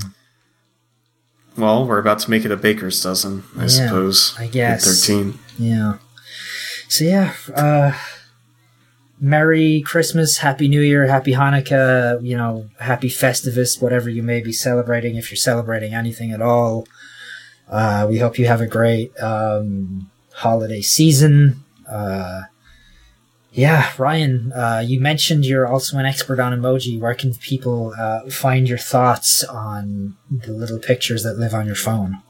[1.57, 4.35] Well, we're about to make it a baker's dozen, I Yeah, suppose.
[4.38, 4.85] I guess.
[4.85, 5.39] thirteen.
[5.57, 5.97] yeah.
[6.89, 7.91] So yeah, uh,
[9.19, 12.23] Merry Christmas, Happy New Year, Happy Hanukkah.
[12.23, 16.85] You know, Happy Festivus, whatever you may be celebrating, if you're celebrating anything at all.
[17.69, 21.64] Uh, we hope you have a great um, holiday season.
[21.89, 22.43] Uh,
[23.51, 26.99] yeah, Ryan, uh, you mentioned you're also an expert on emoji.
[26.99, 31.76] Where can people uh, find your thoughts on the little pictures that live on your
[31.76, 32.22] phone?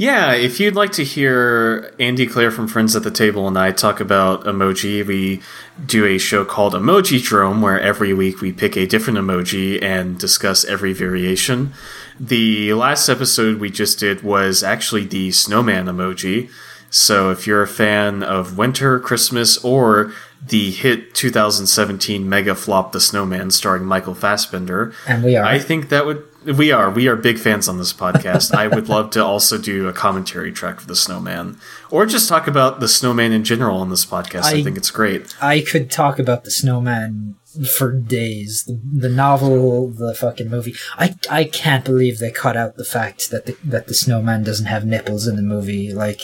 [0.00, 3.70] Yeah, if you'd like to hear Andy Clare from Friends at the Table and I
[3.70, 5.42] talk about emoji, we
[5.84, 10.18] do a show called Emoji Drome, where every week we pick a different emoji and
[10.18, 11.74] discuss every variation.
[12.18, 16.50] The last episode we just did was actually the snowman emoji.
[16.90, 20.12] So if you're a fan of winter, Christmas, or
[20.44, 25.44] the hit 2017 mega flop The Snowman starring Michael Fassbender, And we are.
[25.44, 26.24] I think that would
[26.56, 28.54] we are we are big fans on this podcast.
[28.56, 31.58] I would love to also do a commentary track for the Snowman,
[31.90, 34.44] or just talk about the Snowman in general on this podcast.
[34.44, 35.34] I, I- think it's great.
[35.42, 37.36] I could talk about the snowman
[37.76, 38.64] for days.
[38.64, 40.74] The, the novel, the fucking movie.
[40.96, 44.66] I I can't believe they cut out the fact that the, that the snowman doesn't
[44.66, 45.92] have nipples in the movie.
[45.92, 46.22] Like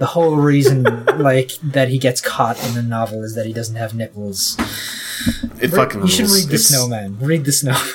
[0.00, 0.82] the whole reason,
[1.18, 4.56] like that he gets caught in the novel is that he doesn't have nipples.
[5.60, 6.40] It Re- fucking you should rules.
[6.40, 7.18] read the It's- snowman.
[7.20, 7.82] Read the snowman.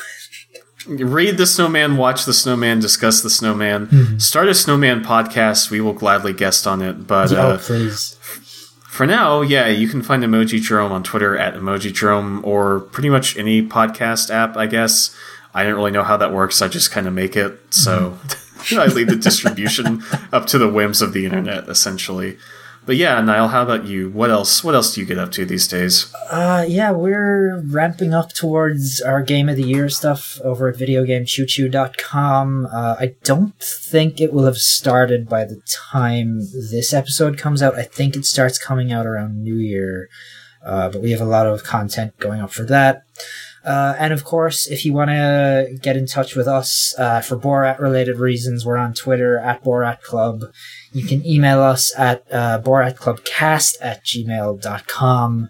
[0.88, 5.72] Read the Snowman, watch the Snowman, discuss the Snowman, start a Snowman podcast.
[5.72, 7.08] We will gladly guest on it.
[7.08, 8.14] But oh uh, please.
[8.88, 13.10] For now, yeah, you can find Emoji Drome on Twitter at Emoji Drome or pretty
[13.10, 15.10] much any podcast app, I guess.
[15.56, 16.62] I don't really know how that works.
[16.62, 17.58] I just kind of make it.
[17.74, 18.20] So
[18.72, 22.38] I leave the distribution up to the whims of the internet, essentially.
[22.86, 24.12] But yeah, Niall, how about you?
[24.12, 24.64] What else?
[24.64, 26.14] What else do you get up to these days?
[26.30, 32.68] Uh, yeah, we're ramping up towards our game of the year stuff over at videogamechoochoo.com.
[32.68, 36.42] Uh, I don't think it will have started by the time
[36.72, 37.74] this episode comes out.
[37.74, 40.08] I think it starts coming out around New Year.
[40.64, 43.04] Uh, but we have a lot of content going up for that.
[43.66, 47.36] Uh, and of course, if you want to get in touch with us uh, for
[47.36, 50.44] Borat related reasons, we're on Twitter at Borat Club.
[50.92, 55.50] You can email us at uh, boratclubcast at gmail.com.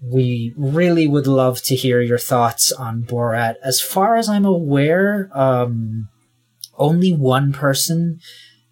[0.00, 3.56] We really would love to hear your thoughts on Borat.
[3.64, 6.08] As far as I'm aware, um,
[6.78, 8.20] only one person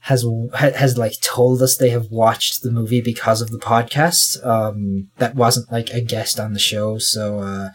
[0.05, 0.25] has
[0.55, 4.45] has like told us they have watched the movie because of the podcast.
[4.47, 6.99] Um, that wasn't like a guest on the show.
[6.99, 7.71] So uh,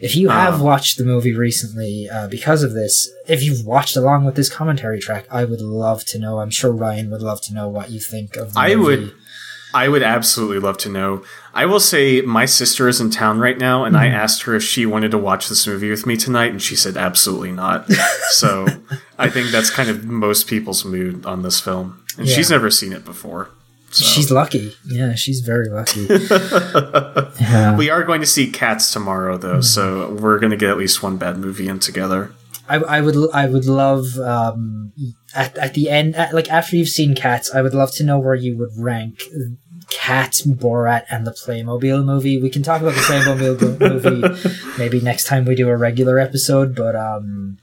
[0.00, 0.64] if you have Oh.
[0.64, 4.98] watched the movie recently uh, because of this, if you've watched along with this commentary
[4.98, 6.38] track, I would love to know.
[6.40, 8.84] I'm sure Ryan would love to know what you think of the I movie.
[9.04, 9.14] would
[9.74, 11.22] I would absolutely love to know.
[11.54, 14.64] I will say my sister is in town right now, and I asked her if
[14.64, 17.90] she wanted to watch this movie with me tonight, and she said absolutely not.
[18.30, 18.66] so
[19.18, 22.04] I think that's kind of most people's mood on this film.
[22.18, 23.50] And she's never seen it before.
[23.90, 24.04] So.
[24.04, 24.74] She's lucky.
[24.84, 26.00] Yeah, she's very lucky.
[27.40, 27.76] yeah.
[27.76, 31.04] We are going to see Cats tomorrow, though, so we're going to get at least
[31.04, 32.32] one bad movie in together.
[32.68, 34.92] I, I would I would love um,
[35.34, 38.18] at at the end at, like after you've seen Cats, I would love to know
[38.18, 39.22] where you would rank
[39.94, 42.40] Cats, Borat, and the Playmobil movie.
[42.40, 46.74] We can talk about the Playmobil movie maybe next time we do a regular episode,
[46.74, 47.58] but um,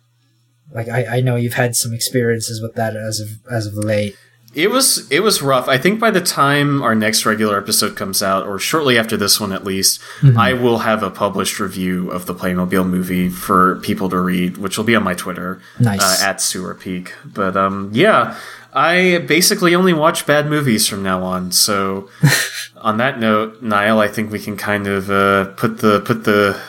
[0.74, 4.16] like I, I know you've had some experiences with that as of as of late.
[4.53, 5.69] It was it was rough.
[5.69, 9.40] I think by the time our next regular episode comes out, or shortly after this
[9.40, 10.38] one at least, Mm-hmm.
[10.38, 14.78] I will have a published review of the Playmobil movie for people to read, which
[14.78, 16.02] will be on my Twitter Nice.
[16.02, 17.14] uh, at Sewer Peak.
[17.23, 18.38] But um, yeah,
[18.73, 21.52] I basically only watch bad movies from now on.
[21.53, 22.10] So
[22.78, 26.60] on that note, Niall, I think we can kind of uh, put the put the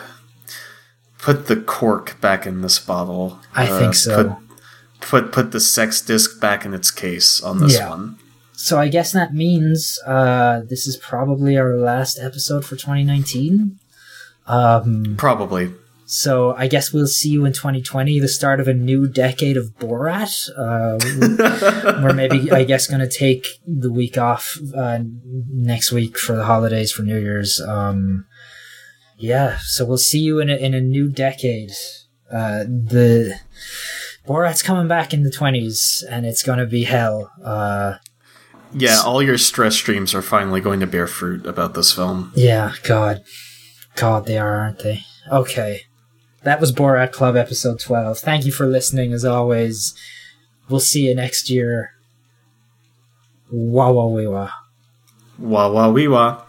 [1.19, 3.39] put the cork back in this bottle.
[3.55, 4.39] I Uh, think so.
[5.03, 7.91] Put, put the sex disc back in its case on this Yeah.
[7.91, 8.17] one.
[8.55, 13.79] So I guess that means uh, this is probably our last episode for 2019.
[14.47, 15.73] Um, Probably.
[16.07, 19.77] so I guess we'll see you in 2020, the start of a new decade of
[19.79, 20.49] Borat.
[20.57, 20.99] Uh,
[22.03, 25.01] we're maybe, I guess, going to take the week off uh,
[25.51, 27.61] next week for the holidays for New Year's.
[27.61, 28.27] Um,
[29.19, 31.71] yeah, so we'll see you in a, in a new decade.
[32.31, 33.35] Uh, the
[34.27, 37.31] Borat's coming back in the 20s, and it's going to be hell.
[37.45, 37.95] Uh,
[38.73, 42.33] Yeah, all your stress streams are finally going to bear fruit about this film.
[42.35, 43.23] Yeah, God.
[43.97, 45.01] God, they are, aren't they?
[45.31, 45.83] Okay.
[46.45, 48.19] That was Borat Club episode 12.
[48.19, 49.95] Thank you for listening, as always.
[50.69, 51.93] We'll see you next year.
[53.51, 54.51] Wah wah wee wah.
[55.39, 56.43] Wah wah wee wah.